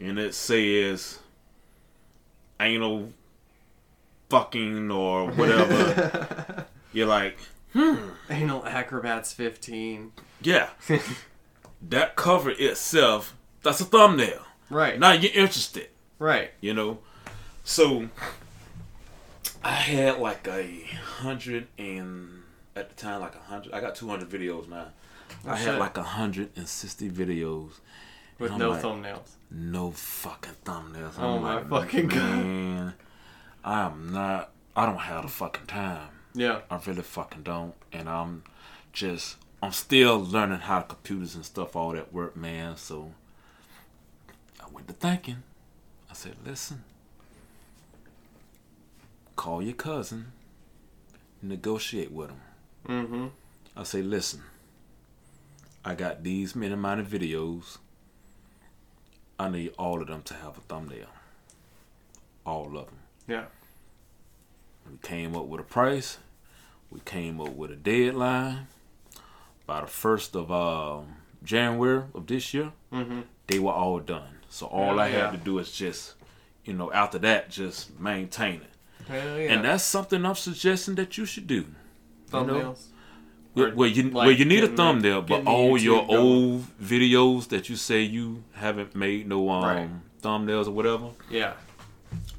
[0.00, 1.18] and it says
[2.58, 3.12] anal
[4.30, 7.36] fucking or whatever, you're like,
[7.74, 7.96] hmm.
[8.30, 10.12] Anal Acrobats 15.
[10.40, 10.70] yeah.
[11.82, 14.42] that cover itself, that's a thumbnail.
[14.70, 14.98] Right.
[14.98, 15.88] Now you're interested,
[16.18, 16.50] right.
[16.62, 16.98] you know?
[17.62, 18.08] So
[19.62, 20.82] I had like a
[21.18, 22.41] hundred and
[22.76, 24.86] at the time like a hundred I got two hundred videos now.
[25.46, 27.70] I had like a hundred and sixty videos.
[28.38, 29.28] With no like- thumbnails.
[29.50, 31.12] No fucking thumbnails.
[31.18, 32.94] Oh I'm my like, fucking God.
[33.64, 36.08] I am not I don't have the fucking time.
[36.34, 36.60] Yeah.
[36.70, 37.74] I really fucking don't.
[37.92, 38.42] And I'm
[38.92, 42.76] just I'm still learning how computers and stuff all that work, man.
[42.76, 43.12] So
[44.60, 45.42] I went to thinking.
[46.10, 46.84] I said, listen,
[49.36, 50.32] call your cousin,
[51.40, 52.40] negotiate with him.
[52.88, 53.26] Mm-hmm.
[53.76, 54.42] I say, listen,
[55.84, 57.78] I got these many amount of videos.
[59.38, 61.06] I need all of them to have a thumbnail.
[62.44, 62.98] All of them.
[63.26, 63.44] Yeah.
[64.90, 66.18] We came up with a price.
[66.90, 68.66] We came up with a deadline.
[69.66, 71.06] By the first of um,
[71.42, 73.20] January of this year, Mm-hmm.
[73.46, 74.28] they were all done.
[74.50, 75.30] So all Hell I yeah.
[75.30, 76.14] had to do is just,
[76.64, 79.06] you know, after that, just maintain it.
[79.08, 79.52] Hell yeah.
[79.52, 81.66] And that's something I'm suggesting that you should do.
[82.32, 82.54] You know?
[82.54, 82.86] thumbnails.
[83.54, 86.18] Where, Or, you like, where you need a the- thumbnail, but all your going.
[86.18, 89.90] old videos that you say you haven't made no um Right.
[90.22, 91.54] thumbnails or whatever, Yeah.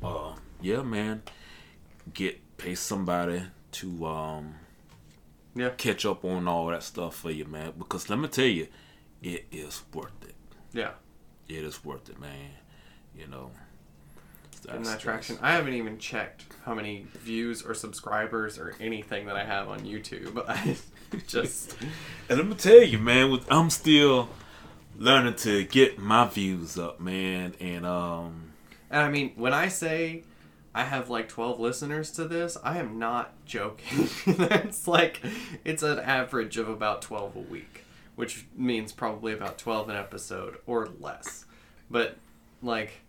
[0.03, 1.21] uh, yeah, man,
[2.13, 4.55] get pay somebody to um
[5.55, 5.69] Yeah.
[5.77, 7.73] catch up on all that stuff for you, man.
[7.77, 8.67] Because let me tell you,
[9.21, 10.35] it is worth it.
[10.73, 10.93] Yeah.
[11.47, 12.51] It is worth it, man.
[13.15, 13.51] You know,
[14.65, 15.37] getting that traction.
[15.41, 19.81] I haven't even checked how many views or subscribers or anything that I have on
[19.81, 20.43] YouTube.
[20.47, 20.75] I
[21.27, 21.75] just
[22.29, 24.29] And let me tell you, man, with, I'm still
[24.97, 27.53] learning to get my views up, man.
[27.59, 28.53] And um,
[28.89, 30.23] And I mean, when I say
[30.75, 34.09] I have like 12 listeners to this, I am not joking.
[34.37, 35.21] That's like,
[35.63, 37.85] it's an average of about 12 a week,
[38.15, 41.45] which means probably about 12 an episode or less.
[41.91, 42.17] But,
[42.63, 43.01] like,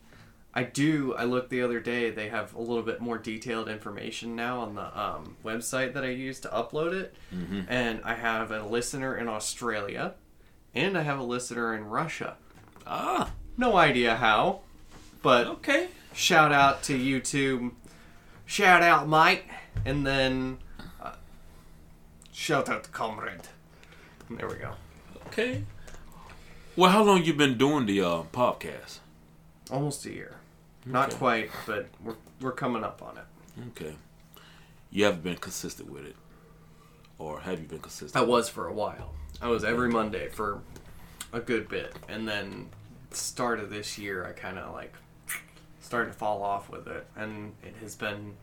[0.56, 4.36] I do, I looked the other day, they have a little bit more detailed information
[4.36, 7.14] now on the um, website that I use to upload it.
[7.68, 10.14] And I have a listener in Australia,
[10.72, 12.36] and I have a listener in Russia.
[12.86, 14.60] ah, No idea how,
[15.22, 15.88] but okay.
[16.12, 17.72] shout out to YouTube.
[18.46, 19.42] Shout out, mate.
[19.84, 20.58] And then
[21.02, 21.14] uh,
[22.32, 23.48] shout out to comrade.
[24.30, 24.74] There we go.
[25.26, 25.64] Okay.
[26.76, 28.98] Well, how long you been doing the uh, podcast?
[29.70, 30.36] Almost a year.
[30.86, 31.18] Not Okay.
[31.18, 33.24] quite, but we're, we're coming up on it.
[33.70, 33.94] Okay.
[34.90, 36.16] You haven't been consistent with it,
[37.18, 38.16] or have you been consistent?
[38.16, 39.12] I was for a while.
[39.40, 40.60] I was every Monday for
[41.32, 41.94] a good bit.
[42.08, 42.68] And then
[43.10, 44.94] start of this year, I kind of like
[45.80, 47.06] started to fall off with it.
[47.16, 48.34] And it has been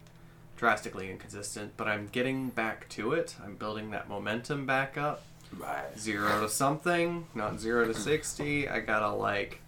[0.57, 3.35] drastically inconsistent, but I'm getting back to it.
[3.43, 5.23] I'm building that momentum back up.
[5.57, 5.97] Right.
[5.99, 8.69] zero to something, not zero to sixty.
[8.69, 9.61] I gotta like,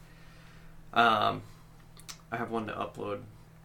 [0.93, 1.41] um,
[2.33, 3.19] I have one to upload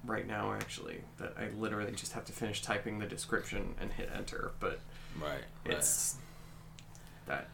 [0.05, 4.11] right now actually that I literally just have to finish typing the description and hit
[4.15, 4.53] enter.
[4.61, 4.81] But
[5.19, 5.31] Right.
[5.65, 5.75] right.
[5.75, 6.17] it's
[7.27, 7.49] that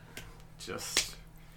[0.59, 1.15] just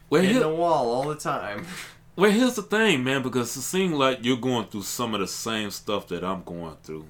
[0.10, 1.66] well, hitting the wall all the time.
[2.16, 5.28] Well, here's the thing, man, because it seems like you're going through some of the
[5.28, 7.06] same stuff that I'm going through.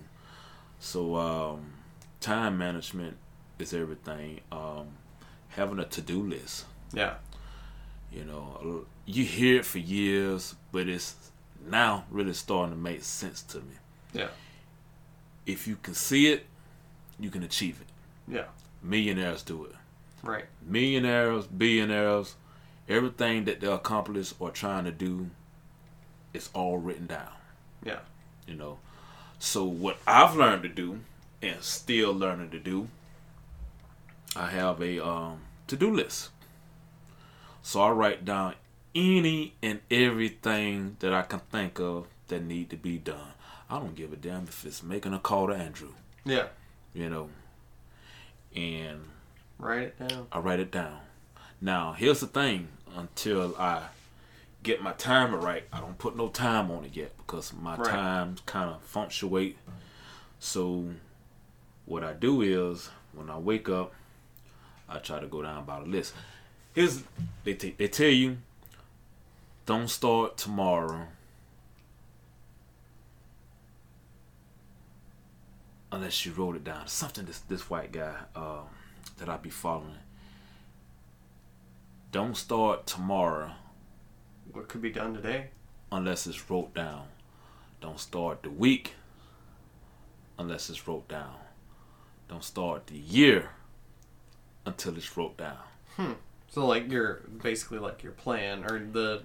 [0.79, 1.75] So, um,
[2.19, 3.15] time management
[3.57, 4.41] is everything.
[4.51, 4.87] Um,
[5.47, 7.13] having a to do list, yeah,
[8.11, 11.26] you know, you hear it for years, but it's
[11.67, 13.73] now really starting to make sense to me.
[14.13, 14.27] yeah,
[15.45, 16.45] If you can see it,
[17.19, 17.87] you can achieve it.
[18.33, 18.45] yeah.
[18.83, 19.75] Millionaires do it.
[20.23, 20.45] Right.
[20.61, 22.35] millionaires, billionaires,
[22.89, 25.29] everything that they accomplish or trying to do
[26.33, 27.31] it's all written down.
[27.83, 27.99] Yeah.
[28.47, 28.77] You know.
[29.39, 30.99] So what I've learned to do
[31.41, 32.87] and still learning to do,
[34.35, 36.29] I have a um, to-do list.
[37.63, 38.55] So I write down
[38.97, 43.33] any and everything that I can think of that need to be done.
[43.69, 45.93] I don't give a damn if it's making a call to Andrew,
[46.25, 46.47] Yeah.
[46.93, 47.29] you know.
[48.55, 49.01] And
[49.59, 50.27] Write it down.
[50.31, 50.99] I write it down.
[51.61, 53.87] Now, here's the thing until I
[54.63, 57.87] get my timer right, I don't put no time on it yet because my Right.
[57.89, 59.57] times kind of fluctuate.
[60.39, 60.91] So,
[61.85, 63.93] what I do is when I wake up,
[64.89, 66.13] I try to go down by the list.
[66.73, 67.03] Here's
[67.43, 68.37] they t- they tell you
[69.67, 71.07] don't start tomorrow
[75.91, 76.87] unless you wrote it down.
[76.87, 78.69] Something this this white guy um,
[79.17, 79.99] that I be following.
[82.13, 83.51] Don't start tomorrow
[84.53, 85.49] What could be done today?
[85.91, 87.07] unless it's wrote down.
[87.81, 88.93] Don't start the week
[90.39, 91.35] unless it's wrote down.
[92.29, 93.49] Don't start the year
[94.65, 95.59] until it's wrote down.
[95.97, 96.13] Hmm.
[96.47, 99.23] So like your basically like your plan or the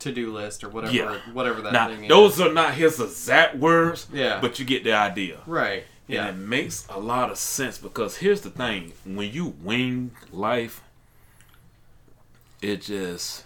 [0.00, 1.18] to do list or whatever Yeah.
[1.32, 2.38] whatever that now, thing those is.
[2.38, 4.40] Those are not his exact words, Yeah.
[4.40, 5.40] but you get the idea.
[5.46, 5.84] right.
[6.06, 6.26] Yeah.
[6.26, 10.82] And it makes a lot of sense because here's the thing when you wing life,
[12.60, 13.44] it just.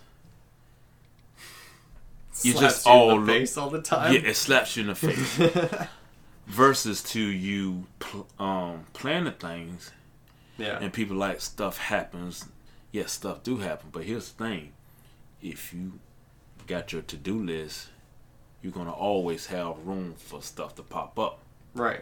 [2.43, 4.13] you Slaps just you in all the face all the time.
[4.13, 5.89] Yeah, it slaps you in the face.
[6.49, 9.91] Versus to you pl- um, planning things
[10.57, 10.79] yeah.
[10.81, 12.47] and people like stuff happens.
[12.91, 14.73] Yes, stuff do happen, but here's the thing:
[15.43, 16.01] if you
[16.69, 17.89] got your to-do list,
[18.63, 21.41] you're gonna always have room for stuff to pop up.
[21.75, 22.01] Right.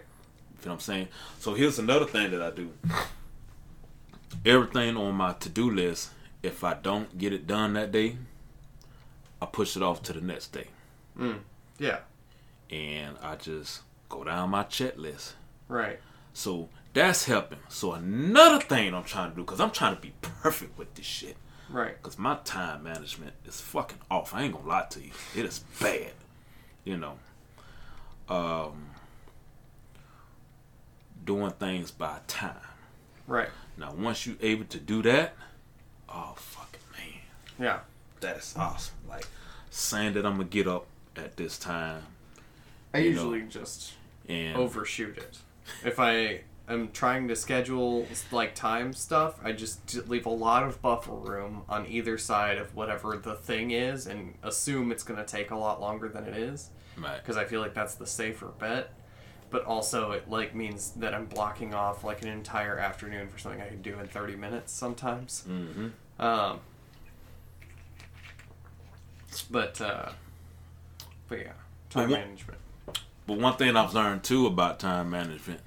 [0.60, 1.08] You know what I'm saying?
[1.38, 2.72] So here's another thing that I do.
[4.44, 6.10] Everything on my to-do list,
[6.42, 8.16] if I don't get it done that day,
[9.40, 10.68] I push it off to the next day,
[11.18, 11.40] Mm.
[11.78, 12.00] Yeah.
[12.70, 15.32] and I just go down my checklist.
[15.68, 16.00] Right.
[16.32, 17.58] So that's helping.
[17.68, 21.06] So another thing I'm trying to do, cause I'm trying to be perfect with this
[21.06, 21.36] shit,
[21.68, 22.00] Right.
[22.02, 24.32] cause my time management is fucking off.
[24.34, 26.12] I ain't gonna lie to you, it is bad.
[26.84, 27.18] You know,
[28.28, 28.86] um,
[31.24, 32.54] doing things by time.
[33.26, 33.48] Right.
[33.76, 35.34] Now, once you're able to do that,
[36.08, 37.20] oh fucking man,
[37.58, 37.80] Yeah.
[38.20, 38.94] that's awesome.
[39.08, 39.26] Like
[39.70, 40.86] saying that I'm gonna get up
[41.16, 42.02] at this time
[42.94, 43.32] I You know.
[43.32, 43.94] usually just
[44.28, 45.38] and overshoot it.
[45.84, 50.80] If I am trying to schedule like time stuff, I just leave a lot of
[50.82, 55.26] buffer room on either side of whatever the thing is, and assume it's going to
[55.26, 57.16] take a lot longer than it is Right.
[57.18, 58.92] because I feel like that's the safer bet.
[59.48, 63.60] But also, it like means that I'm blocking off like an entire afternoon for something
[63.60, 65.44] I can do in 30 minutes sometimes.
[65.48, 65.88] Mm-hmm.
[66.20, 66.60] Um,
[69.50, 70.10] but uh,
[71.28, 71.52] but yeah,
[71.90, 72.58] time management.
[73.26, 75.60] But one thing I've learned too about time management,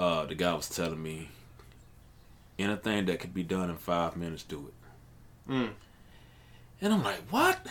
[0.00, 1.28] uh, the guy was telling me,
[2.58, 5.52] anything that could be done in five minutes, do it.
[5.52, 5.70] Mm.
[6.80, 7.66] And I'm like, what?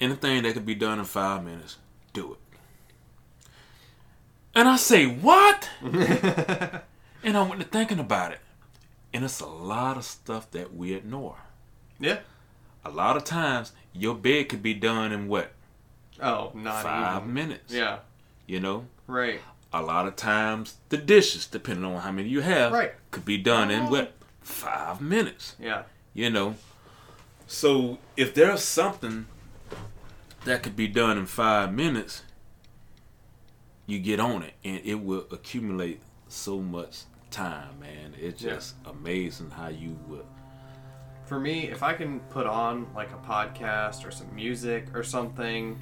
[0.00, 1.76] Anything that could be done in five minutes,
[2.12, 2.38] do it.
[4.54, 5.68] And I say, what?
[5.82, 8.40] and I went to thinking about it.
[9.12, 11.36] And it's a lot of stuff that we ignore.
[11.98, 12.20] yeah.
[12.82, 15.52] A lot of times, your bed could be done in what?
[16.22, 17.34] Oh, not five even.
[17.34, 17.74] minutes.
[17.74, 17.98] Yeah.
[18.46, 18.86] You know?
[19.06, 19.40] Right.
[19.72, 22.92] A lot of times, the dishes, depending on how many you have, Right.
[23.12, 23.90] could be done in uh-huh.
[23.90, 24.12] what?
[24.40, 25.54] Five minutes.
[25.60, 25.82] Yeah.
[26.12, 26.56] you know.
[27.46, 29.26] So if there's something
[30.44, 32.22] that could be done in five minutes,
[33.86, 38.14] you get on it, and it will accumulate so much time, man.
[38.18, 38.54] It's Yeah.
[38.54, 40.26] just amazing how you would.
[41.26, 45.78] For me, if I can put on like a podcast or some music or something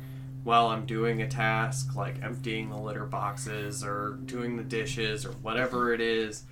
[0.49, 5.33] while I'm doing a task, like emptying the litter boxes or doing the dishes or
[5.33, 6.45] whatever it is,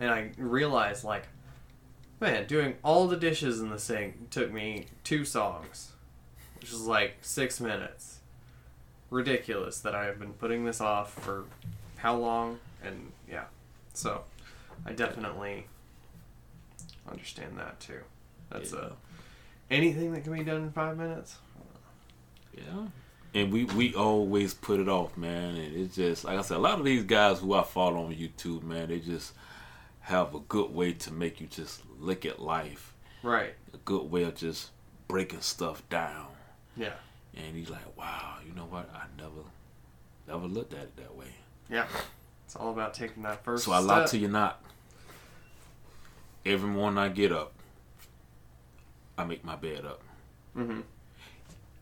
[0.00, 1.28] and I realize like,
[2.18, 5.92] man, doing all the dishes in the sink took me two songs,
[6.60, 8.18] which is like six minutes.
[9.10, 11.44] Ridiculous that I have been putting this off for
[11.98, 13.44] how long, and yeah,
[13.94, 14.24] so
[14.84, 15.68] I definitely
[17.08, 18.00] understand that too.
[18.50, 18.78] That's Yeah.
[18.80, 18.92] uh,
[19.70, 21.36] anything that can be done in five minutes.
[22.52, 22.86] Yeah.
[23.36, 25.56] And we, we always put it off, man.
[25.56, 28.14] And it's just, like I said, a lot of these guys who I follow on
[28.14, 29.34] YouTube, man, they just
[30.00, 32.94] have a good way to make you just look at life.
[33.22, 33.52] Right.
[33.74, 34.70] A good way of just
[35.06, 36.28] breaking stuff down.
[36.78, 36.94] Yeah.
[37.36, 38.88] And he's like, wow, you know what?
[38.94, 39.42] I never,
[40.26, 41.28] never looked at it that way.
[41.68, 41.84] Yeah.
[42.46, 43.66] It's all about taking that first.
[43.66, 44.64] So I lie to you not.
[46.46, 47.52] Every morning I get up,
[49.18, 50.00] I make my bed up.
[50.56, 50.80] Mm-hmm.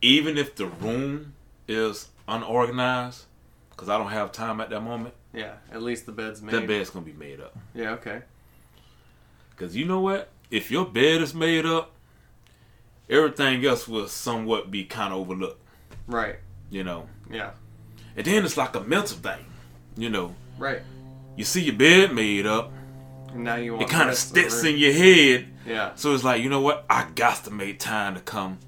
[0.03, 1.35] Even if the room
[1.69, 3.25] is unorganized,
[3.71, 5.55] because I don't have time at that moment, Yeah.
[5.73, 6.55] At least the bed's made.
[6.55, 7.57] that bed's gonna be made up.
[7.75, 7.91] Yeah.
[7.93, 8.23] Okay.
[9.51, 10.31] Because you know what?
[10.51, 11.93] If your bed is made up,
[13.09, 15.61] everything else will somewhat be kind of overlooked.
[16.07, 16.37] Right.
[16.71, 17.51] You know, Yeah.
[18.17, 19.45] and then it's like a mental thing.
[19.97, 20.83] You know, Right.
[21.37, 22.73] you see your bed made up,
[23.33, 23.83] And now you want.
[23.85, 25.49] it kind of sticks in your head.
[25.67, 25.93] Yeah.
[25.95, 26.85] So it's like, you know what?
[26.91, 28.59] I got to make time to come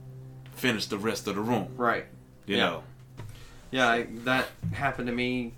[0.53, 1.68] finish the rest of the room.
[1.76, 2.07] Right.
[2.47, 2.62] You Yeah.
[2.64, 2.82] know.
[3.70, 3.88] Yeah.
[3.88, 5.53] I, that happened to me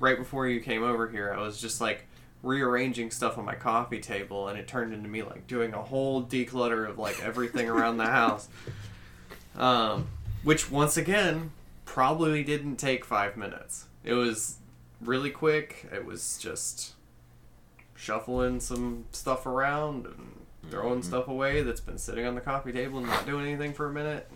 [0.00, 1.32] right before you came over here.
[1.36, 2.06] I was just like
[2.42, 6.22] rearranging stuff on my coffee table, and it turned into me like doing a whole
[6.22, 8.48] declutter of like everything around the house.
[9.56, 10.08] Um,
[10.42, 11.52] which once again
[11.84, 13.86] probably didn't take five minutes.
[14.02, 14.56] It was
[15.00, 15.88] really quick.
[15.92, 16.92] It was just
[17.94, 20.32] shuffling some stuff around and
[20.70, 23.86] throwing stuff away that's been sitting on the coffee table and not doing anything for
[23.88, 24.28] a minute.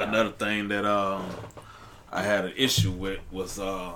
[0.00, 1.26] Another thing that um
[2.10, 3.94] I had an issue with was um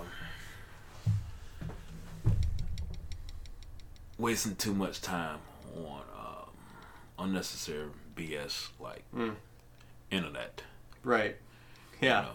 [4.19, 5.39] wasting too much time
[5.77, 6.49] on um,
[7.19, 9.37] unnecessary BS like Mm.
[10.11, 10.63] internet.
[11.03, 11.37] Right.
[12.01, 12.23] You Yeah.
[12.23, 12.35] know.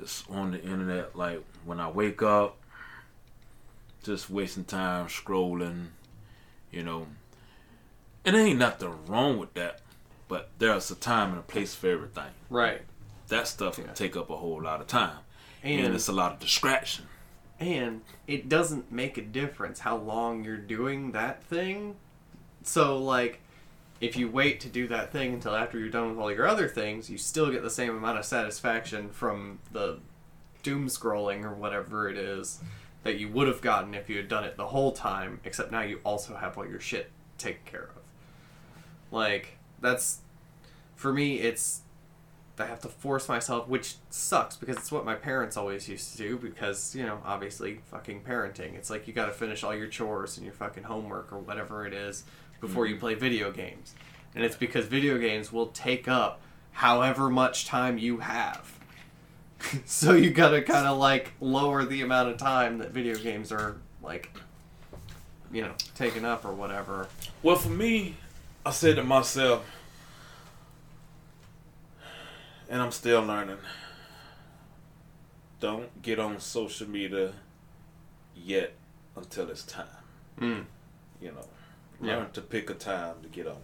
[0.00, 2.56] Just on the internet, like when I wake up,
[4.02, 5.88] just wasting time scrolling,
[6.72, 7.06] you know.
[8.24, 9.80] And there ain't nothing wrong with that,
[10.28, 12.30] but there's a time and a place for everything.
[12.50, 12.82] Right.
[13.28, 13.84] That stuff Yeah.
[13.86, 15.18] can take up a whole lot of time,
[15.62, 17.06] and, And it's a lot of distraction.
[17.60, 21.96] and it doesn't make a difference how long you're doing that thing.
[22.62, 23.40] So like
[24.00, 26.68] if you wait to do that thing until after you're done with all your other
[26.68, 29.98] things, you still get the same amount of satisfaction from the
[30.62, 32.60] doom scrolling or whatever it is
[33.04, 35.80] that you would have gotten if you had done it the whole time, except now
[35.82, 38.02] you also have all your shit taken care of.
[39.10, 40.20] Like that's
[40.96, 41.82] for me it's
[42.58, 46.18] I have to force myself, which sucks because it's what my parents always used to
[46.18, 46.38] do.
[46.38, 48.74] Because you know, obviously, fucking parenting.
[48.74, 51.84] It's like you got to finish all your chores and your fucking homework or whatever
[51.86, 52.24] it is
[52.60, 53.00] before you mm-hmm.
[53.00, 53.94] play video games,
[54.34, 56.40] and it's because video games will take up
[56.72, 58.78] however much time you have.
[59.84, 63.50] so you got to kind of like lower the amount of time that video games
[63.50, 64.36] are like,
[65.52, 67.08] you know, taken up or whatever.
[67.42, 68.14] Well, for me,
[68.64, 69.64] I said to myself,
[72.68, 73.58] and I'm still learning.
[75.60, 77.32] don't get on social media
[78.36, 78.74] yet
[79.16, 79.86] until it's time.
[80.38, 80.64] Mm.
[81.22, 81.48] You know,
[82.02, 82.16] Yeah.
[82.18, 83.62] learn to pick a time to get on.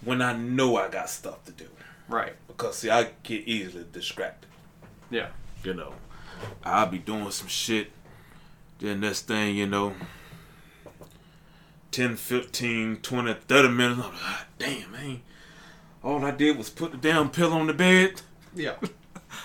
[0.00, 1.68] When I know I got stuff to do,
[2.08, 2.34] Right.
[2.46, 4.48] because see, I get easily distracted.
[5.10, 5.28] Yeah.
[5.62, 5.94] You know,
[6.64, 7.92] I'll be doing some shit.
[8.78, 9.94] Then next thing you know,
[11.94, 14.00] 10, 15, 20, 30 minutes.
[14.00, 15.22] I'm like, "Ah, damn, man.
[16.02, 18.20] All I did was put the damn pillow on the bed.
[18.52, 18.74] Yeah.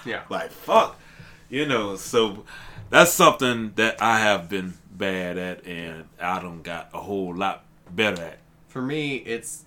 [0.04, 0.24] Yeah.
[0.30, 1.00] Like, fuck.
[1.48, 2.46] You know, so
[2.90, 7.66] that's something that I have been bad at and I don't got a whole lot
[7.92, 8.40] better at.
[8.68, 9.66] For me, it's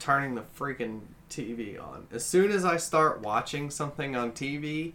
[0.00, 2.08] turning the freaking TV on.
[2.12, 4.92] As soon as I start watching something on TV,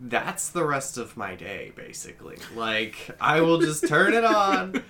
[0.00, 2.36] that's the rest of my day, basically.
[2.54, 4.82] Like, I will just turn it on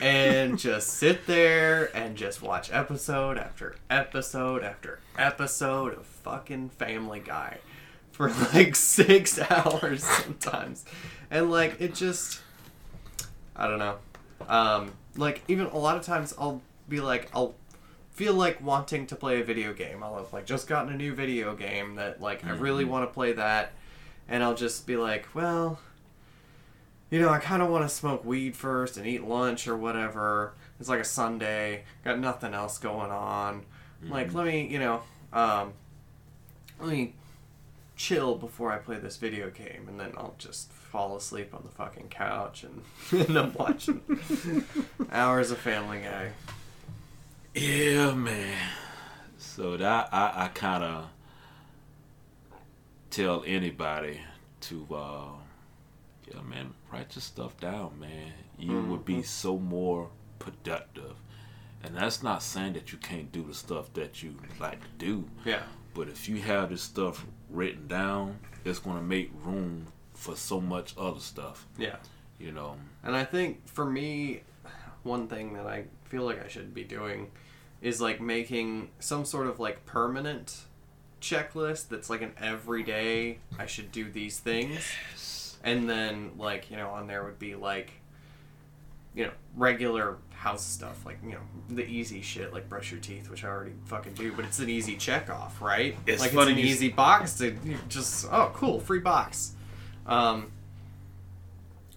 [0.00, 7.20] and just sit there and just watch episode after episode after episode of fucking Family
[7.20, 7.58] Guy
[8.12, 10.84] for like six hours sometimes.
[11.30, 12.40] And, like, it just.
[13.54, 13.98] I don't know.
[14.48, 17.54] Um, like even a lot of times I'll be like I'll
[18.10, 20.02] feel like wanting to play a video game.
[20.02, 23.12] I'll have like just gotten a new video game that like I really want to
[23.12, 23.72] play that,
[24.28, 25.78] and I'll just be like, well,
[27.10, 30.54] you know, I kind of want to smoke weed first and eat lunch or whatever.
[30.80, 33.64] It's like a Sunday, got nothing else going on.
[34.08, 35.02] Like let me, you know,
[35.32, 35.74] um,
[36.80, 37.14] let me
[37.96, 41.70] chill before I play this video game, and then I'll just fall asleep on the
[41.70, 42.82] fucking couch and
[43.28, 44.00] end up watching
[45.12, 46.30] hours of Family Guy.
[47.54, 48.58] Yeah, man.
[49.38, 51.08] So that I, I kind of
[53.12, 54.20] tell anybody
[54.62, 55.24] to, uh,
[56.32, 58.32] yeah, man, write your stuff down, man.
[58.58, 60.08] You would be so more
[60.38, 61.14] productive.
[61.84, 65.28] And that's not saying that you can't do the stuff that you like to do.
[65.44, 65.62] Yeah,
[65.94, 70.60] But if you have this stuff written down, it's going to make room for so
[70.60, 71.96] much other stuff, yeah.
[72.38, 72.76] you know.
[73.02, 74.42] And I think for me,
[75.02, 77.30] one thing that I feel like I should be doing
[77.82, 80.62] is like making some sort of like permanent
[81.22, 85.56] checklist that's like an everyday I should do these things.
[85.64, 87.92] And then like, you know, on there would be like
[89.14, 93.28] you know, regular house stuff, like, you know, the easy shit like brush your teeth,
[93.30, 95.96] which I already fucking do, but it's an easy check off, right?
[96.06, 97.56] It's like funny it's an easy box to
[97.88, 99.52] just oh cool, free box.
[100.06, 100.50] Um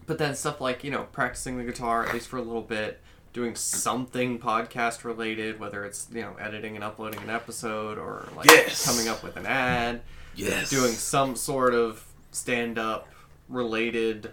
[0.05, 3.01] but then stuff like you know practicing the guitar at least for a little bit
[3.35, 8.45] doing something podcast related whether it's you know editing and uploading an episode or like
[8.49, 8.85] Yes.
[8.85, 10.01] coming up with an ad
[10.35, 10.69] Yes.
[10.69, 13.09] doing some sort of stand up
[13.49, 14.31] related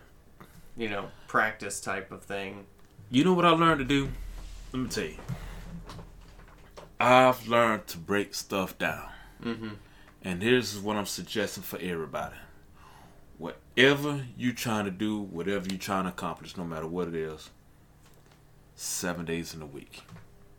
[0.77, 2.65] you know practice type of thing
[3.11, 4.09] You know what I learned to do?
[4.73, 5.19] Let me tell you.
[7.01, 9.09] I've learned to break stuff down.
[9.45, 9.69] mm-hmm.
[10.25, 12.37] And here's what I'm suggesting for everybody.
[13.39, 17.51] Whatever you're trying to do, whatever you're trying to accomplish, no matter what it is,
[18.83, 20.03] seven days in a week.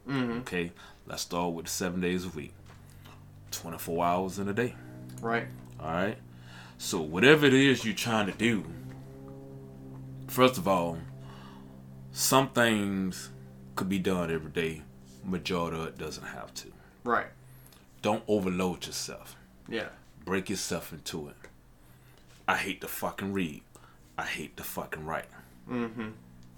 [0.07, 0.39] Mm-hmm.
[0.39, 0.71] Okay?
[1.05, 2.53] Let's start with seven days a week.
[3.51, 4.75] 24 hours in a day.
[5.21, 5.47] right
[5.79, 6.17] Alright?
[6.77, 8.63] So, whatever it is you're trying to do,
[10.27, 10.97] first of all,
[12.11, 13.29] some things
[13.75, 14.81] could be done every day.
[15.23, 16.67] Majority of it doesn't have to.
[17.03, 17.27] right
[18.01, 19.35] Don't overload yourself.
[19.69, 19.89] yeah
[20.25, 21.35] Break yourself into it.
[22.47, 23.61] I hate to fucking read.
[24.17, 25.27] I hate to fucking write.
[25.69, 26.09] mm-hmm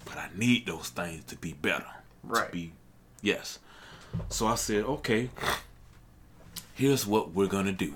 [0.06, 1.84] But I need those things to be better.
[2.24, 2.46] Right.
[2.46, 2.72] To be,
[3.20, 3.58] yes.
[4.30, 5.28] So I said, okay,
[6.74, 7.94] here's what we're going to do.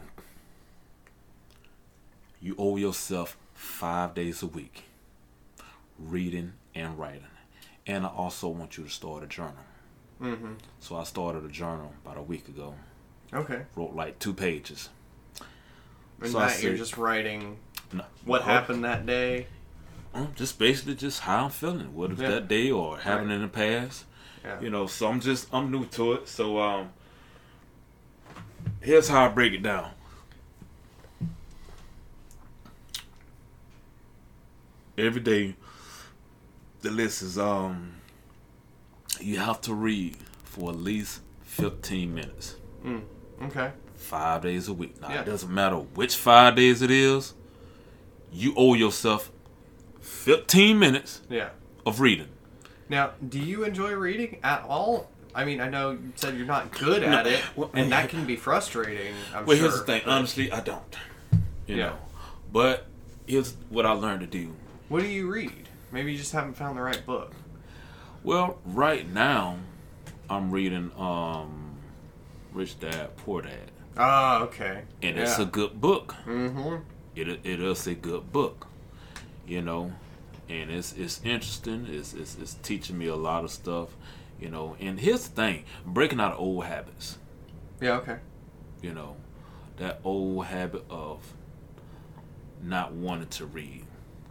[2.43, 4.85] You owe yourself five days a week
[5.99, 7.27] reading and writing.
[7.87, 9.55] And I also want you to start a journal.
[10.21, 12.75] mm-hmm So I started a journal about a week ago.
[13.33, 14.89] okay Wrote like two pages.
[16.21, 17.59] and So that you're just writing
[17.93, 19.47] No, what happened that day
[20.15, 21.95] um, Just basically just how I'm feeling.
[21.95, 22.31] What if Yeah.
[22.31, 23.37] that day or happened Right.
[23.37, 24.05] in the past?
[24.45, 26.29] yeah You know, so I'm just I'm new to it.
[26.29, 26.91] So um
[28.81, 29.91] here's how I break it down.
[34.99, 35.55] Every day
[36.83, 37.95] the list is um
[39.21, 42.57] you have to read for at least 15 minutes.
[42.85, 43.03] mm.
[43.43, 44.99] okay Five days a week.
[45.01, 45.21] Now Yeah.
[45.21, 47.35] it doesn't matter which five days it is,
[48.33, 49.31] you owe yourself
[50.01, 51.51] 15 minutes yeah
[51.87, 52.29] of reading.
[52.89, 55.09] Now, do you enjoy reading at all?
[55.35, 58.09] I mean, I know you said you're not good No, at it, well, and that
[58.09, 59.15] can be frustrating.
[59.35, 59.69] I'm Well, sure.
[59.69, 60.03] here's the thing.
[60.05, 60.97] but Honestly, I don't.
[61.69, 61.87] You Yeah.
[61.87, 61.97] know,
[62.53, 62.87] but
[63.27, 64.55] here's what I learned to do.
[64.89, 65.69] what do you read?
[65.93, 67.33] Maybe you just haven't found the right book.
[68.25, 69.59] Well, right now,
[70.29, 71.77] I'm reading um,
[72.53, 74.83] Rich Dad Poor Dad, Ah, okay.
[75.03, 75.23] and yeah.
[75.23, 76.15] it's a good book.
[76.27, 76.77] mm-hmm.
[77.15, 78.67] it it is a good book,
[79.51, 79.93] you know,
[80.49, 81.87] and it's it's interesting.
[81.91, 83.89] It's, it's it's teaching me a lot of stuff,
[84.41, 84.77] you know.
[84.79, 87.19] And here's the thing: breaking out of old habits.
[87.81, 87.97] Yeah.
[87.97, 88.19] Okay.
[88.81, 89.17] You know,
[89.79, 91.35] that old habit of
[92.63, 93.87] not wanting to read,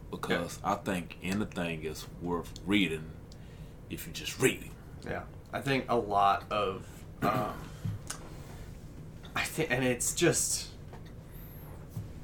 [0.09, 3.11] because I think anything is worth reading
[3.89, 5.09] if you just read it.
[5.09, 6.85] Yeah, I think a lot of,
[7.21, 7.53] um,
[9.35, 10.67] I think, and it's just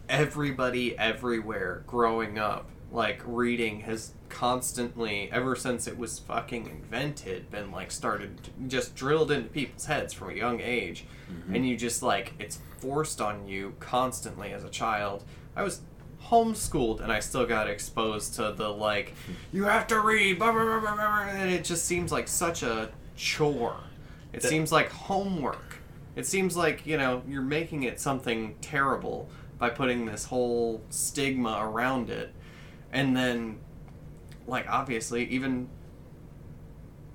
[0.07, 7.71] everybody everywhere growing up, like reading has constantly, ever since it was fucking invented, been
[7.71, 11.55] like started just drilled into people's heads from a young age, mm-hmm.
[11.55, 15.23] and you just like it's forced on you constantly as a child.
[15.55, 15.81] I was
[16.23, 19.13] homeschooled and I still got exposed to the like
[19.53, 22.63] you have to read blah, blah, blah, blah, blah, and it just seems like such
[22.63, 23.77] a chore.
[24.33, 25.79] It That- seems like homework.
[26.15, 31.59] It seems like, you know, you're making it something terrible by putting this whole stigma
[31.61, 32.33] around it.
[32.95, 33.59] And then
[34.47, 35.67] like obviously even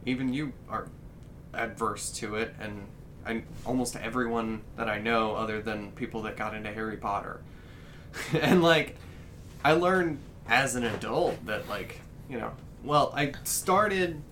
[0.05, 0.89] even you are
[1.55, 2.87] adverse to it and
[3.27, 7.41] I, almost everyone that I know other than people that got into Harry Potter.
[8.33, 8.97] and like
[9.65, 12.53] I learned as an adult that like, you know,
[12.85, 14.23] well, I started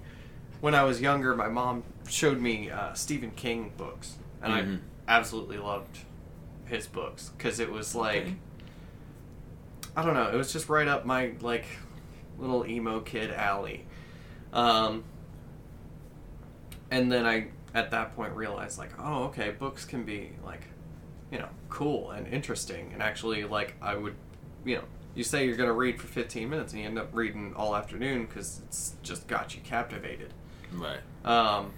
[0.60, 4.80] when I was younger, my mom showed me uh, Stephen King books, and Mhm.
[5.06, 5.98] I absolutely loved
[6.66, 8.34] his books because it was like Okay.
[9.98, 11.64] I don't know, it was just right up my like
[12.38, 13.84] little emo kid alley.
[14.52, 15.02] Um,
[16.88, 20.68] and then I at that point realized like, oh, okay, books can be like,
[21.32, 24.14] you know, cool and interesting, and actually like I would,
[24.64, 24.84] you know.
[25.16, 28.26] You say you're gonna read for 15 minutes, and you end up reading all afternoon
[28.26, 30.32] because it's just got you captivated.
[30.72, 31.00] Right.
[31.24, 31.72] Um,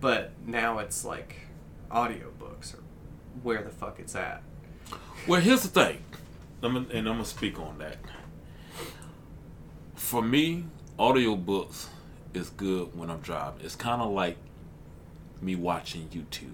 [0.00, 1.36] but now it's like
[1.90, 2.82] audiobooks or
[3.42, 4.42] where the fuck it's at.
[5.26, 5.98] Well, here's the thing,
[6.62, 7.96] and I'm gonna speak on that.
[9.94, 10.64] For me,
[10.98, 11.86] audiobooks
[12.34, 13.64] is good when I'm driving.
[13.64, 14.36] It's kind of like
[15.40, 16.52] me watching YouTube.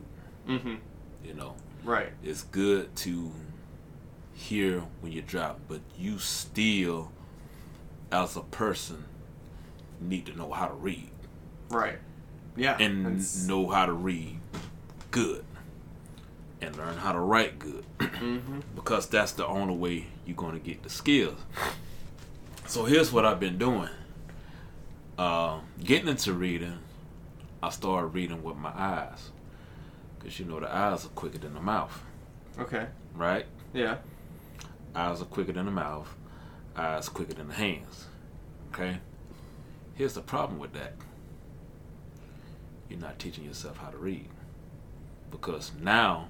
[0.49, 0.75] Mm-hmm.
[1.25, 1.55] You know,
[1.85, 2.13] Right.
[2.23, 3.31] it's good to
[4.35, 7.11] hear when you drive, but you still,
[8.11, 9.05] as a person,
[10.01, 11.11] need to know how to read
[11.71, 11.99] Right.
[12.57, 12.77] Yeah.
[12.79, 14.39] and know how to read
[15.11, 15.45] good
[16.67, 18.63] and learn how to write good Mhm.
[18.75, 21.39] because that's the only way you're going to get the skills.
[22.67, 23.91] So here's what I've been doing.
[25.19, 26.79] Uh, getting into reading,
[27.63, 29.31] I started reading with my eyes
[30.19, 32.03] because you know the eyes are quicker than the mouth,
[32.59, 32.87] Okay.
[33.15, 33.47] right?
[33.73, 33.99] Yeah.
[34.95, 36.09] Eyes are quicker than the mouth,
[36.77, 38.07] eyes quicker than the hands.
[38.73, 38.99] Okay?
[39.95, 40.95] Here's the problem with that.
[42.89, 44.29] You're not teaching yourself how to read.
[45.31, 46.29] Because now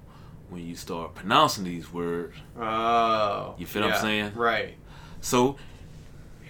[0.55, 3.55] when you start pronouncing these words, Oh.
[3.59, 4.33] You feel what I'm saying?
[4.35, 4.77] Right.
[5.21, 5.57] so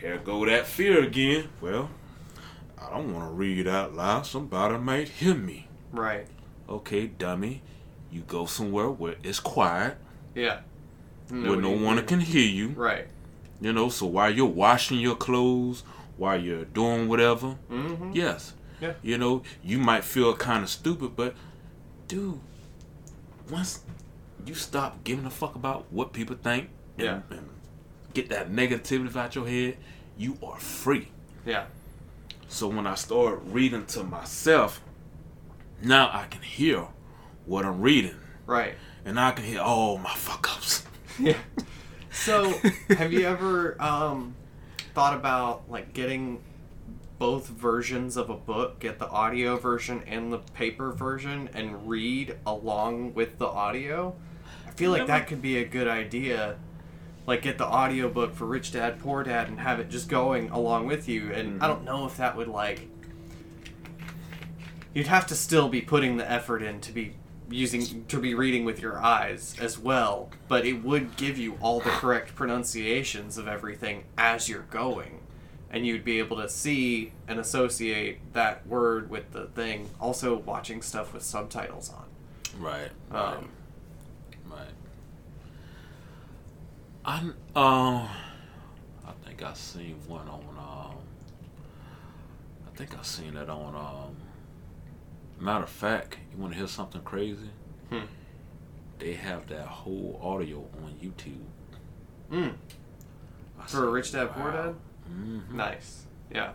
[0.00, 1.48] here go that fear again.
[1.60, 1.88] Well,
[2.78, 4.26] I don't want to read out loud.
[4.26, 5.68] Somebody might hear me.
[5.92, 6.26] Right.
[6.68, 7.62] Okay, dummy.
[8.12, 9.96] You go somewhere where it's quiet,
[10.34, 10.60] Yeah.
[11.30, 12.68] where no one can hear you.
[12.70, 13.08] Right.
[13.60, 15.82] You know, so while you're washing your clothes,
[16.18, 18.10] while you're doing whatever, Mm-hmm.
[18.12, 18.52] yes.
[18.80, 18.92] Yeah.
[19.02, 21.34] You know, you might feel kind of stupid, but
[22.08, 22.38] dude,
[23.50, 23.80] once
[24.46, 26.68] you stop giving a fuck about what people think
[26.98, 27.20] and, Yeah.
[27.30, 27.48] and
[28.12, 29.76] get that negativity out your head,
[30.16, 31.08] you are free.
[31.44, 31.66] Yeah.
[32.48, 34.80] So when I start reading to myself,
[35.82, 36.86] now I can hear
[37.46, 38.16] what I'm reading.
[38.46, 38.74] Right.
[39.04, 40.84] And I can hear all my fuck ups.
[41.18, 41.36] Yeah.
[42.10, 42.52] So,
[42.88, 44.34] have you ever um,
[44.94, 46.42] thought about like getting
[47.20, 52.36] both versions of a book, get the audio version and the paper version, and read
[52.46, 54.16] along with the audio?
[54.66, 56.56] I feel like that could be a good idea.
[57.26, 60.50] Like get the audio book for Rich Dad Poor Dad and have it just going
[60.50, 61.32] along with you.
[61.32, 62.88] And I don't know if that would like.
[64.92, 67.14] You'd have to still be putting the effort in to be
[67.50, 71.80] using to be reading with your eyes as well, but it would give you all
[71.80, 75.20] the correct pronunciations of everything as you're going.
[75.70, 79.90] And you'd be able to see and associate that word with the thing.
[80.00, 82.04] Also, watching stuff with subtitles on.
[82.62, 82.90] Right.
[83.10, 83.48] Um,
[84.48, 84.68] Right.
[87.04, 90.96] I um, I think I seen one on um,
[92.66, 94.16] I think I seen that on um.
[95.38, 97.50] Matter of fact, you want to hear something crazy?
[97.90, 98.04] Hmm.
[98.98, 101.44] They have that whole audio on YouTube.
[102.30, 102.54] Mm.
[103.60, 104.74] I For Rich Dad Poor Dad?
[105.06, 106.06] hmm Nice.
[106.32, 106.52] Yeah.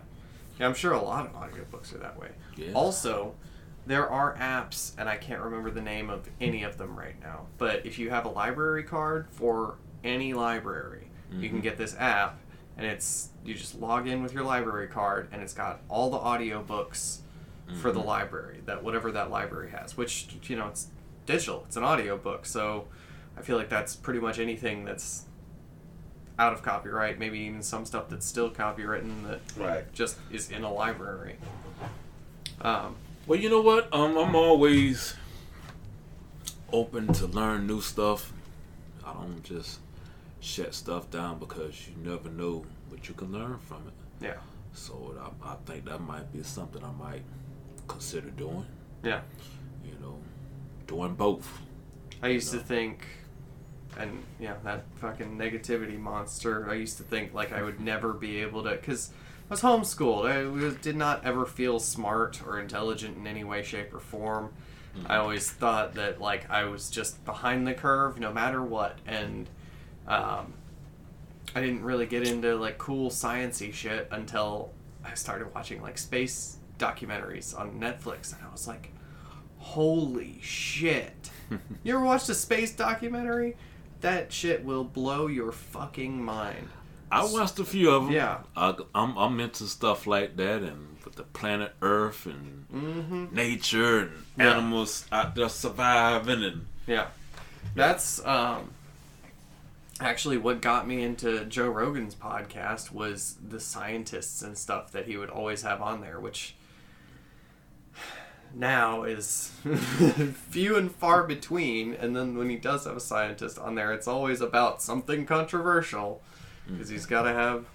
[0.58, 2.30] Yeah, I'm sure a lot of audiobooks are that way.
[2.56, 2.72] Yeah.
[2.72, 3.34] Also,
[3.86, 7.46] there are apps, and I can't remember the name of any of them right now.
[7.58, 12.38] But if you have a library card for any library, you can get this app,
[12.76, 16.18] and it's you just log in with your library card, and it's got all the
[16.18, 17.18] audiobooks
[17.80, 19.96] for the library that whatever that library has.
[19.96, 20.88] Which you know it's
[21.26, 22.86] digital, it's an audiobook, so
[23.36, 25.24] I feel like that's pretty much anything that's
[26.38, 27.18] out of copyright.
[27.18, 29.92] Maybe even some stuff that's still copywritten that Right.
[29.92, 31.36] just is in a library.
[32.62, 32.96] Um,
[33.26, 33.92] Well, you know what?
[33.94, 35.14] Um, I'm always
[36.72, 38.32] open to learn new stuff.
[39.04, 39.78] I don't just
[40.40, 44.24] shut stuff down because you never know what you can learn from it.
[44.24, 44.36] yeah,
[44.72, 47.22] So I, I think that might be something I might
[47.88, 48.66] consider doing.
[49.02, 49.20] yeah.
[49.84, 50.18] You know,
[50.86, 51.60] doing both.
[52.22, 53.06] I used to think,
[53.98, 56.68] and yeah, that fucking negativity monster.
[56.70, 59.10] I used to think like I would never be able to, because
[59.48, 60.30] I was homeschooled.
[60.30, 64.52] I was, did not ever feel smart or intelligent in any way, shape, or form.
[64.96, 65.10] Mm-hmm.
[65.10, 69.48] I always thought that like I was just behind the curve, no matter what, and
[70.10, 70.52] um,
[71.54, 74.70] I didn't really get into like cool sciency shit until
[75.04, 78.92] I started watching like space documentaries on Netflix, and I was like,
[79.58, 81.30] holy shit.
[81.82, 83.56] you ever watched a space documentary?
[84.00, 86.68] That shit will blow your fucking mind.
[87.12, 88.12] I watched a few of them.
[88.12, 88.38] Yeah.
[88.56, 93.34] I, I'm, I'm into stuff like that and with the planet Earth and Mm-hmm.
[93.34, 94.52] nature and Yeah.
[94.52, 97.08] animals out there surviving and Yeah.
[97.74, 98.70] That's um
[100.00, 105.16] actually what got me into Joe Rogan's podcast was the scientists and stuff that he
[105.16, 106.54] would always have on there, which
[108.54, 109.52] now is
[110.50, 111.94] few and far between.
[111.94, 116.22] And then when he does have a scientist on there, it's always about something controversial
[116.66, 117.66] because he's got to have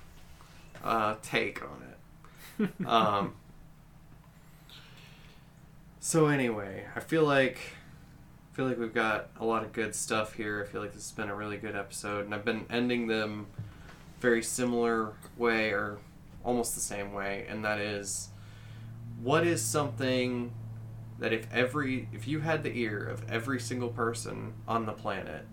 [0.84, 2.70] a take on it.
[2.88, 3.36] um,
[6.00, 7.60] so anyway, I feel like
[8.56, 10.64] I feel like we've got a lot of good stuff here.
[10.64, 13.48] I feel like this has been a really good episode, and I've been ending them
[14.22, 15.98] very similar way or
[16.42, 18.30] almost the same way, and that is
[19.22, 20.54] what is something
[21.20, 25.46] that if every if you had the ear of every single person on the planet,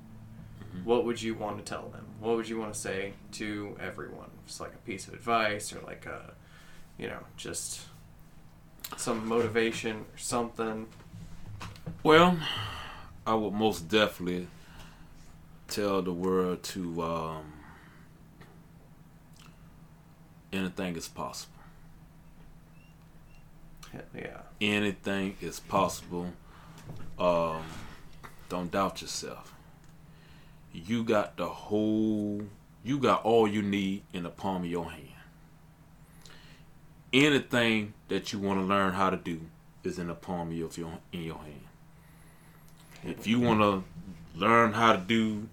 [0.60, 0.84] mm-hmm.
[0.84, 2.06] what would you want to tell them?
[2.20, 4.30] What would you want to say to everyone?
[4.46, 6.34] Just like a piece of advice or like a
[6.98, 7.80] you know, just
[8.96, 10.86] some motivation or something.
[12.04, 12.38] Well,
[13.26, 14.48] I would most definitely
[15.68, 17.52] tell the world to um,
[20.52, 21.52] anything is possible.
[24.14, 24.40] Yeah.
[24.60, 26.32] Anything is possible.
[27.18, 27.62] Um,
[28.48, 29.54] don't doubt yourself.
[30.72, 32.42] You got the whole.
[32.82, 35.08] You got all you need in the palm of your hand.
[37.12, 39.42] Anything that you want to learn how to do
[39.84, 40.70] is in the palm of your,
[41.12, 41.66] in your hand.
[43.04, 43.84] If you want to
[44.38, 45.48] learn how to do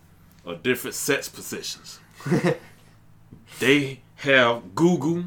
[0.46, 2.00] a different sets positions,
[3.60, 5.26] they have Google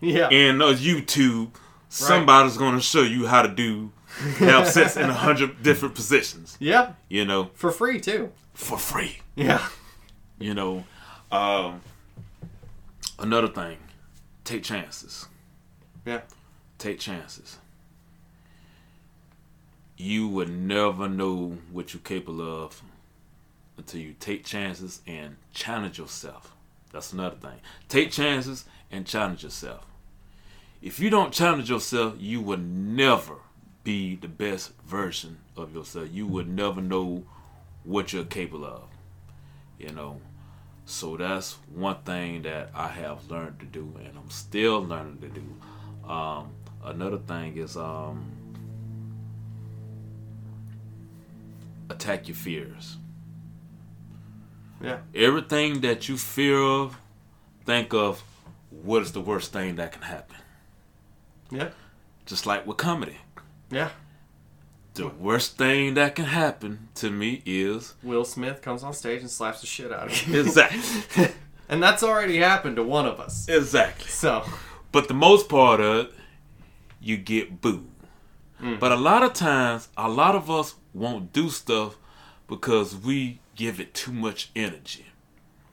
[0.00, 0.28] Yeah.
[0.28, 1.50] and uh, YouTube.
[1.88, 3.92] Somebody's going to show you how to do
[4.38, 6.56] have sets in a hundred different positions.
[6.60, 6.92] yeah.
[7.08, 8.32] You know, For free too.
[8.54, 9.18] for free.
[9.36, 9.66] Yeah.
[10.38, 10.84] You know,
[11.30, 11.80] um,
[13.18, 13.78] another thing,
[14.44, 15.26] take chances.
[16.04, 16.20] Yeah.
[16.78, 17.58] Take chances.
[20.02, 22.82] You would never know what you're capable of
[23.76, 26.56] until you take chances and challenge yourself.
[26.90, 27.60] That's another thing.
[27.86, 29.84] Take chances and challenge yourself.
[30.80, 33.34] If you don't challenge yourself, you will never
[33.84, 36.08] be the best version of yourself.
[36.10, 37.24] You would never know
[37.84, 38.84] what you're capable of.
[39.78, 40.22] You know,
[40.86, 45.28] so that's one thing that I have learned to do, and I'm still learning to
[45.28, 46.10] do.
[46.10, 46.52] Um,
[46.82, 48.39] another thing is um,
[51.90, 52.96] attack your fears.
[54.82, 54.98] Yeah.
[55.14, 56.96] Everything that you fear of,
[57.66, 58.22] think of
[58.70, 60.36] what is the worst thing that can happen.
[61.50, 61.70] Yeah.
[62.24, 63.18] Just like with comedy,
[63.70, 63.90] Yeah.
[64.94, 69.30] the worst thing that can happen to me is Will Smith comes on stage and
[69.30, 70.40] slaps the shit out of you.
[70.46, 71.28] exactly,
[71.68, 73.48] and that's already happened to one of us.
[73.48, 74.08] exactly.
[74.08, 74.44] So,
[74.92, 76.12] But the most part of it,
[77.00, 77.86] you get booed.
[78.62, 78.78] Mm.
[78.78, 81.96] But a lot of times, a lot of us won't do stuff
[82.48, 85.06] because we give it too much energy.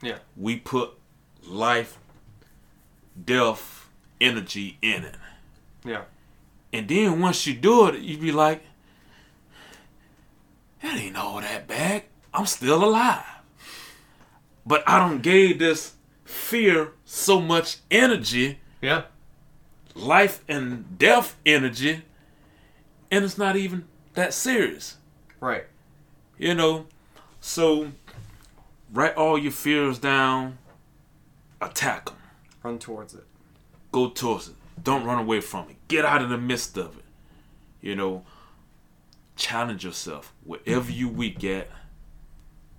[0.02, 0.18] yeah.
[0.36, 0.92] We put
[1.46, 1.98] life,
[3.26, 3.90] death,
[4.22, 5.16] energy in it.
[5.84, 6.04] Yeah.
[6.74, 8.62] And then once you do it, you be like,
[10.82, 12.04] that ain't all that bad.
[12.34, 13.24] I'm still alive.
[14.66, 15.94] But I don't gave this
[16.26, 19.04] fear so much energy Yeah.
[19.96, 22.04] life and death energy
[23.10, 24.97] and it's not even that serious.
[25.40, 25.66] Right.
[26.38, 26.86] You know,
[27.40, 27.92] so
[28.94, 30.58] write all your fears down,
[31.62, 32.16] attack them,
[32.64, 33.24] Run towards it.
[33.92, 34.56] go towards it.
[34.84, 35.76] Don't run away from it.
[35.88, 37.06] Get out of the midst of it.
[37.82, 38.24] You know,
[39.36, 40.34] challenge yourself.
[40.44, 41.70] Wherever you weak at,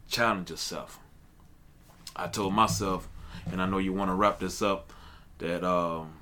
[0.08, 0.98] challenge yourself.
[2.14, 3.08] I told myself,
[3.50, 4.92] and I know you want to wrap this up,
[5.38, 6.12] that um,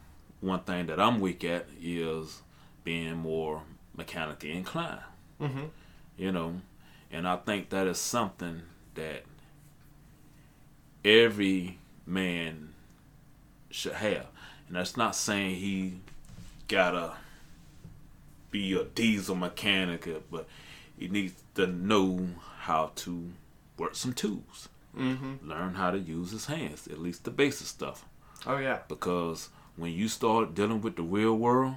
[0.41, 2.43] one thing that I'm weak at is
[2.85, 3.63] being more
[3.97, 5.01] mechanically inclined.
[5.41, 5.65] Mm-hmm.
[6.17, 6.61] You know,
[7.11, 8.63] and I think that is something
[8.95, 9.25] that
[11.05, 12.71] every man
[13.71, 14.27] should have.
[14.67, 15.95] And that's not saying he
[16.69, 17.15] gotta
[18.51, 20.47] be a diesel mechanic, but
[20.99, 22.27] he needs to know
[22.61, 23.31] how to
[23.77, 24.69] work some tools.
[24.97, 25.49] Mm-hmm.
[25.49, 28.05] Learn how to use his hands, at least the basic stuff.
[28.47, 28.81] Oh yeah.
[28.89, 31.75] Because when you start dealing with the real world,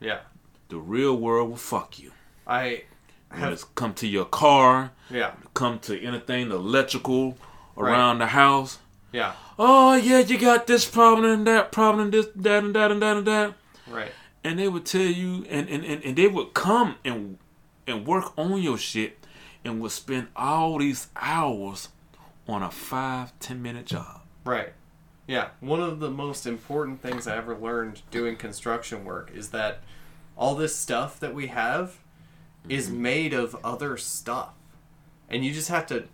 [0.00, 0.20] Yeah.
[0.68, 2.12] the real world will fuck you.
[2.46, 2.84] I
[3.30, 5.32] have it's come to your car, yeah.
[5.54, 7.36] come to anything electrical
[7.76, 8.78] around the house.
[9.12, 9.32] Yeah.
[9.58, 13.02] Oh yeah, you got this problem and that problem and this that and that and
[13.02, 13.54] that and that.
[13.86, 14.12] Right.
[14.44, 17.38] And they would tell you and, and, and, and they would come and
[17.86, 19.26] and work on your shit
[19.64, 21.88] and would spend all these hours
[22.46, 24.22] on a five, ten minute job.
[24.44, 24.72] Right.
[25.26, 25.48] Yeah.
[25.60, 29.80] One of the most important things I ever learned doing construction work is that
[30.36, 31.98] all this stuff that we have
[32.68, 33.02] is mm-hmm.
[33.02, 34.54] made of other stuff.
[35.28, 36.04] And you just have to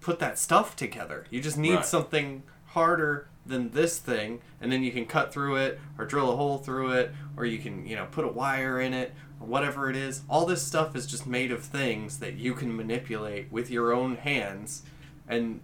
[0.00, 1.26] put that stuff together.
[1.30, 1.86] You just need Right.
[1.86, 6.36] something harder than this thing and then you can cut through it or drill a
[6.36, 9.90] hole through it or you can, you know, put a wire in it or whatever
[9.90, 10.22] it is.
[10.28, 14.16] All this stuff is just made of things that you can manipulate with your own
[14.16, 14.82] hands
[15.28, 15.60] and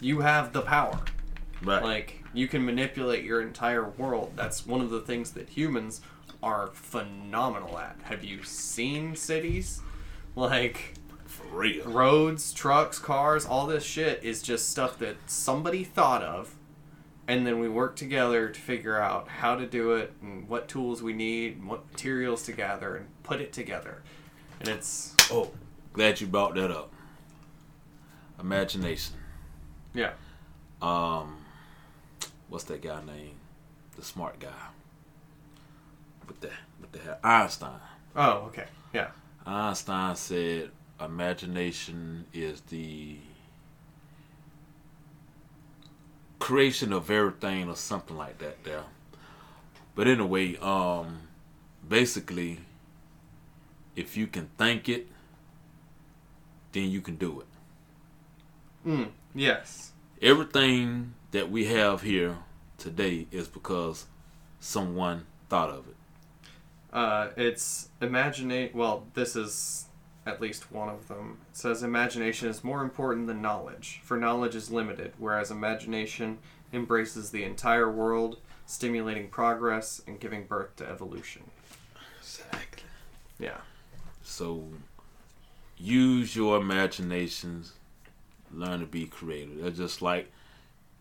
[0.00, 1.00] you have the power.
[1.62, 1.82] Right.
[1.82, 4.32] Like you can manipulate your entire world.
[4.36, 6.00] That's one of the things that humans
[6.42, 7.96] are phenomenal at.
[8.04, 9.80] Have you seen cities?
[10.36, 10.94] Like
[11.26, 11.84] for real.
[11.88, 16.54] roads, trucks, cars, all this shit is just stuff that somebody thought of
[17.28, 21.00] and then we work together to figure out how to do it and what tools
[21.02, 24.02] we need and what materials to gather and put it together.
[24.58, 25.50] And it's Oh,
[25.92, 26.92] glad you brought that up.
[28.40, 29.14] Imagination.
[29.94, 30.12] yeah.
[30.82, 31.36] Um,
[32.48, 33.34] what's that guy name?
[33.96, 34.48] The smart guy.
[36.40, 37.18] With the with the hair.
[37.22, 37.80] Einstein.
[38.16, 38.66] Oh, okay.
[38.92, 39.08] Yeah.
[39.46, 43.16] Einstein said imagination is the
[46.38, 48.84] creation of everything or something like that there.
[49.94, 51.28] But anyway, um
[51.86, 52.60] basically
[53.96, 55.08] if you can think it,
[56.72, 57.46] then you can do it.
[58.88, 59.92] Mm, yes.
[60.22, 62.38] Everything that we have here
[62.78, 64.06] today is because
[64.58, 65.96] someone thought of it.
[66.92, 68.74] Uh, it's imaginate.
[68.74, 69.86] Well, this is
[70.26, 71.38] at least one of them.
[71.50, 76.38] It says imagination is more important than knowledge, for knowledge is limited, whereas imagination
[76.72, 81.42] embraces the entire world, stimulating progress and giving birth to evolution.
[82.20, 82.84] Exactly.
[83.38, 83.58] Yeah.
[84.22, 84.64] So
[85.76, 87.72] use your imaginations,
[88.52, 89.62] learn to be creative.
[89.62, 90.30] They're just like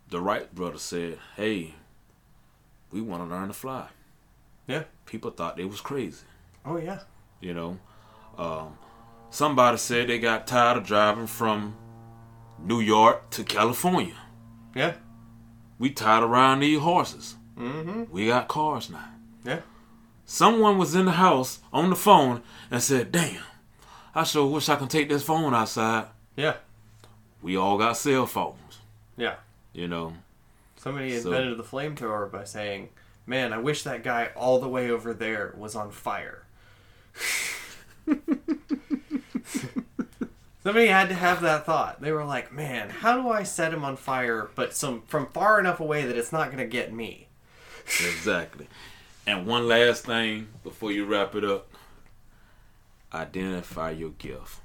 [0.10, 1.76] the Wright brother said, Hey,
[2.92, 3.90] we want to learn to fly.
[4.70, 4.84] Yeah.
[5.06, 6.24] People thought they was crazy,
[6.66, 7.00] Oh yeah.
[7.42, 7.80] you know.
[8.38, 8.78] Um,
[9.32, 11.76] somebody said they got tired of driving from
[12.60, 14.14] New York to California.
[14.76, 14.94] Yeah.
[15.80, 17.36] We tired around these horses.
[17.58, 18.04] Mm-hmm.
[18.12, 19.10] We got cars now.
[19.44, 19.62] Yeah.
[20.26, 23.42] Someone was in the house on the phone and said, Damn,
[24.14, 26.06] I sure wish I could take this phone outside.
[26.36, 26.58] Yeah.
[27.42, 28.80] We all got cell phones,
[29.18, 29.36] Yeah.
[29.74, 30.14] you know.
[30.78, 32.90] Somebody So- invented the flamethrower by saying,
[33.30, 36.46] "Man, I wish that guy all the way over there was on fire."
[40.64, 42.02] Somebody had to have that thought.
[42.02, 45.60] They were like, "Man, how do I set him on fire, but some from far
[45.60, 47.28] enough away that it's not going to get me?"
[47.86, 48.68] Exactly.
[49.28, 51.68] And one last thing before you wrap it up
[53.14, 54.60] identify your gift.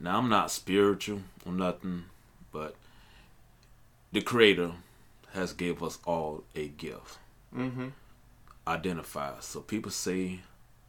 [0.00, 2.06] Now, I'm not spiritual or nothing,
[2.50, 2.74] but
[4.10, 4.72] the Creator
[5.32, 7.18] has gave us all a gift.
[7.54, 7.88] Mm-hmm.
[8.66, 9.40] Identify.
[9.40, 10.40] So people say,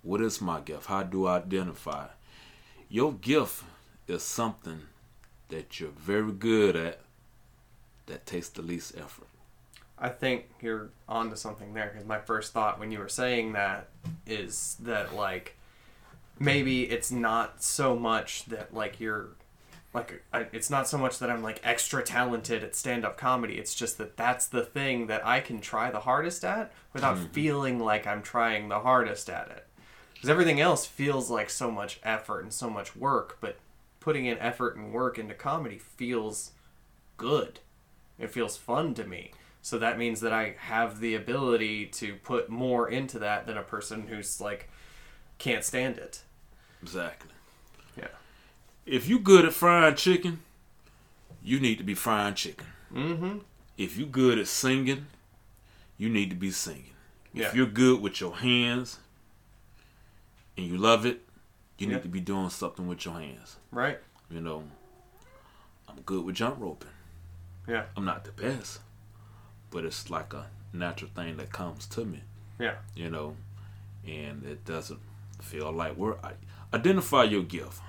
[0.02, 0.88] "What is my gift?
[0.88, 2.08] How do I identify?"
[2.90, 3.64] Your gift
[4.08, 4.82] is something
[5.50, 7.00] that you're very good at
[8.06, 9.28] that takes the least effort.
[9.98, 13.88] I think you're onto something there because my first thought when you were saying that
[14.28, 15.56] is that like
[16.40, 19.30] maybe it's not so much that like you're
[19.94, 23.56] like I, it's not so much that I'm like extra talented at stand-up comedy.
[23.56, 27.26] It's just that that's the thing that I can try the hardest at without mm-hmm.
[27.28, 29.68] feeling like I'm trying the hardest at it.
[30.14, 33.58] Because everything else feels like so much effort and so much work, but
[34.00, 36.52] putting in effort and work into comedy feels
[37.18, 37.60] good.
[38.18, 39.32] It feels fun to me.
[39.62, 43.64] So that means that I have the ability to put more into that than a
[43.64, 44.70] person who's like
[45.38, 46.22] can't stand it.
[46.82, 47.33] Exactly.
[48.86, 50.42] If you good at frying chicken,
[51.44, 52.68] you need to be frying chicken.
[52.94, 53.38] Mm-hmm.
[53.78, 55.08] If you good at singing,
[55.98, 56.94] you need to be singing.
[57.34, 57.48] Yeah.
[57.48, 59.00] If you're good with your hands
[60.58, 61.22] and you love it,
[61.78, 61.96] you Yeah.
[61.96, 63.58] need to be doing something with your hands.
[63.72, 64.00] Right.
[64.30, 64.64] You know,
[65.88, 66.90] I'm good with jump roping.
[67.68, 67.86] Yeah.
[67.98, 68.80] I'm not the best,
[69.72, 72.22] but it's like a natural thing that comes to me.
[72.60, 72.76] Yeah.
[72.96, 73.36] You know,
[74.06, 75.00] and it doesn't
[75.42, 76.18] feel like we're
[76.74, 77.82] identify your gift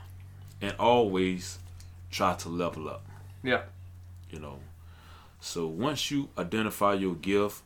[0.60, 1.58] and always
[2.10, 3.04] try to level up.
[3.42, 3.62] Yeah.
[4.30, 4.58] You know,
[5.40, 7.62] so once you identify your gift,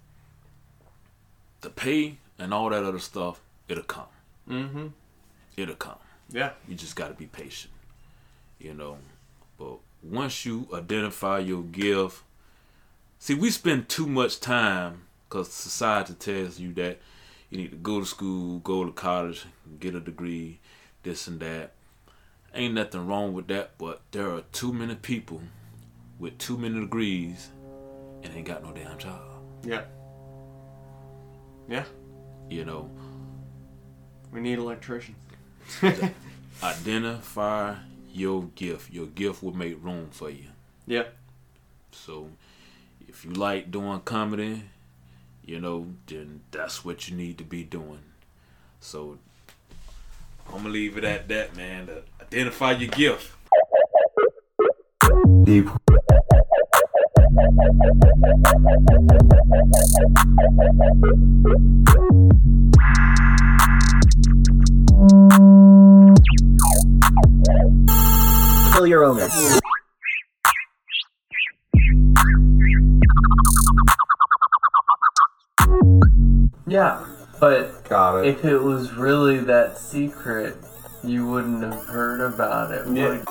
[1.60, 4.06] the pay and all that other stuff, it'll come.
[4.48, 4.86] Mm-hmm.
[5.56, 5.98] It'll come.
[6.30, 6.50] Yeah.
[6.66, 7.72] You just got to be patient,
[8.58, 8.98] you know.
[9.58, 12.22] But once you identify your gift,
[13.18, 16.98] see, we spend too much time because society tells you that
[17.50, 19.44] you need to go to school, go to college,
[19.80, 20.58] get a degree,
[21.02, 21.72] this and that.
[22.54, 25.42] Ain't nothing wrong with that, but there are too many people
[26.18, 27.48] with too many degrees
[28.22, 29.20] and ain't got no damn job.
[29.62, 29.82] Yeah.
[31.68, 31.84] Yeah.
[32.48, 32.90] You know,
[34.32, 35.16] We need electricians.
[36.62, 37.76] identify
[38.12, 38.92] your gift.
[38.92, 40.46] Your gift will make room for you.
[40.86, 41.04] Yeah.
[41.92, 42.30] So
[43.06, 44.62] if you like doing comedy,
[45.44, 48.00] you know, then that's what you need to be doing.
[48.80, 49.18] So
[50.48, 51.86] I'm gonna leave it at that, man.
[51.86, 53.32] To identify your gift.
[55.44, 55.68] Deep.
[68.86, 69.60] Your owners.
[76.66, 77.04] Yeah,
[77.40, 78.26] but Got it.
[78.26, 80.56] if it was really that secret,
[81.04, 82.86] you wouldn't have heard about it.
[82.88, 83.08] Yeah.
[83.08, 83.24] would-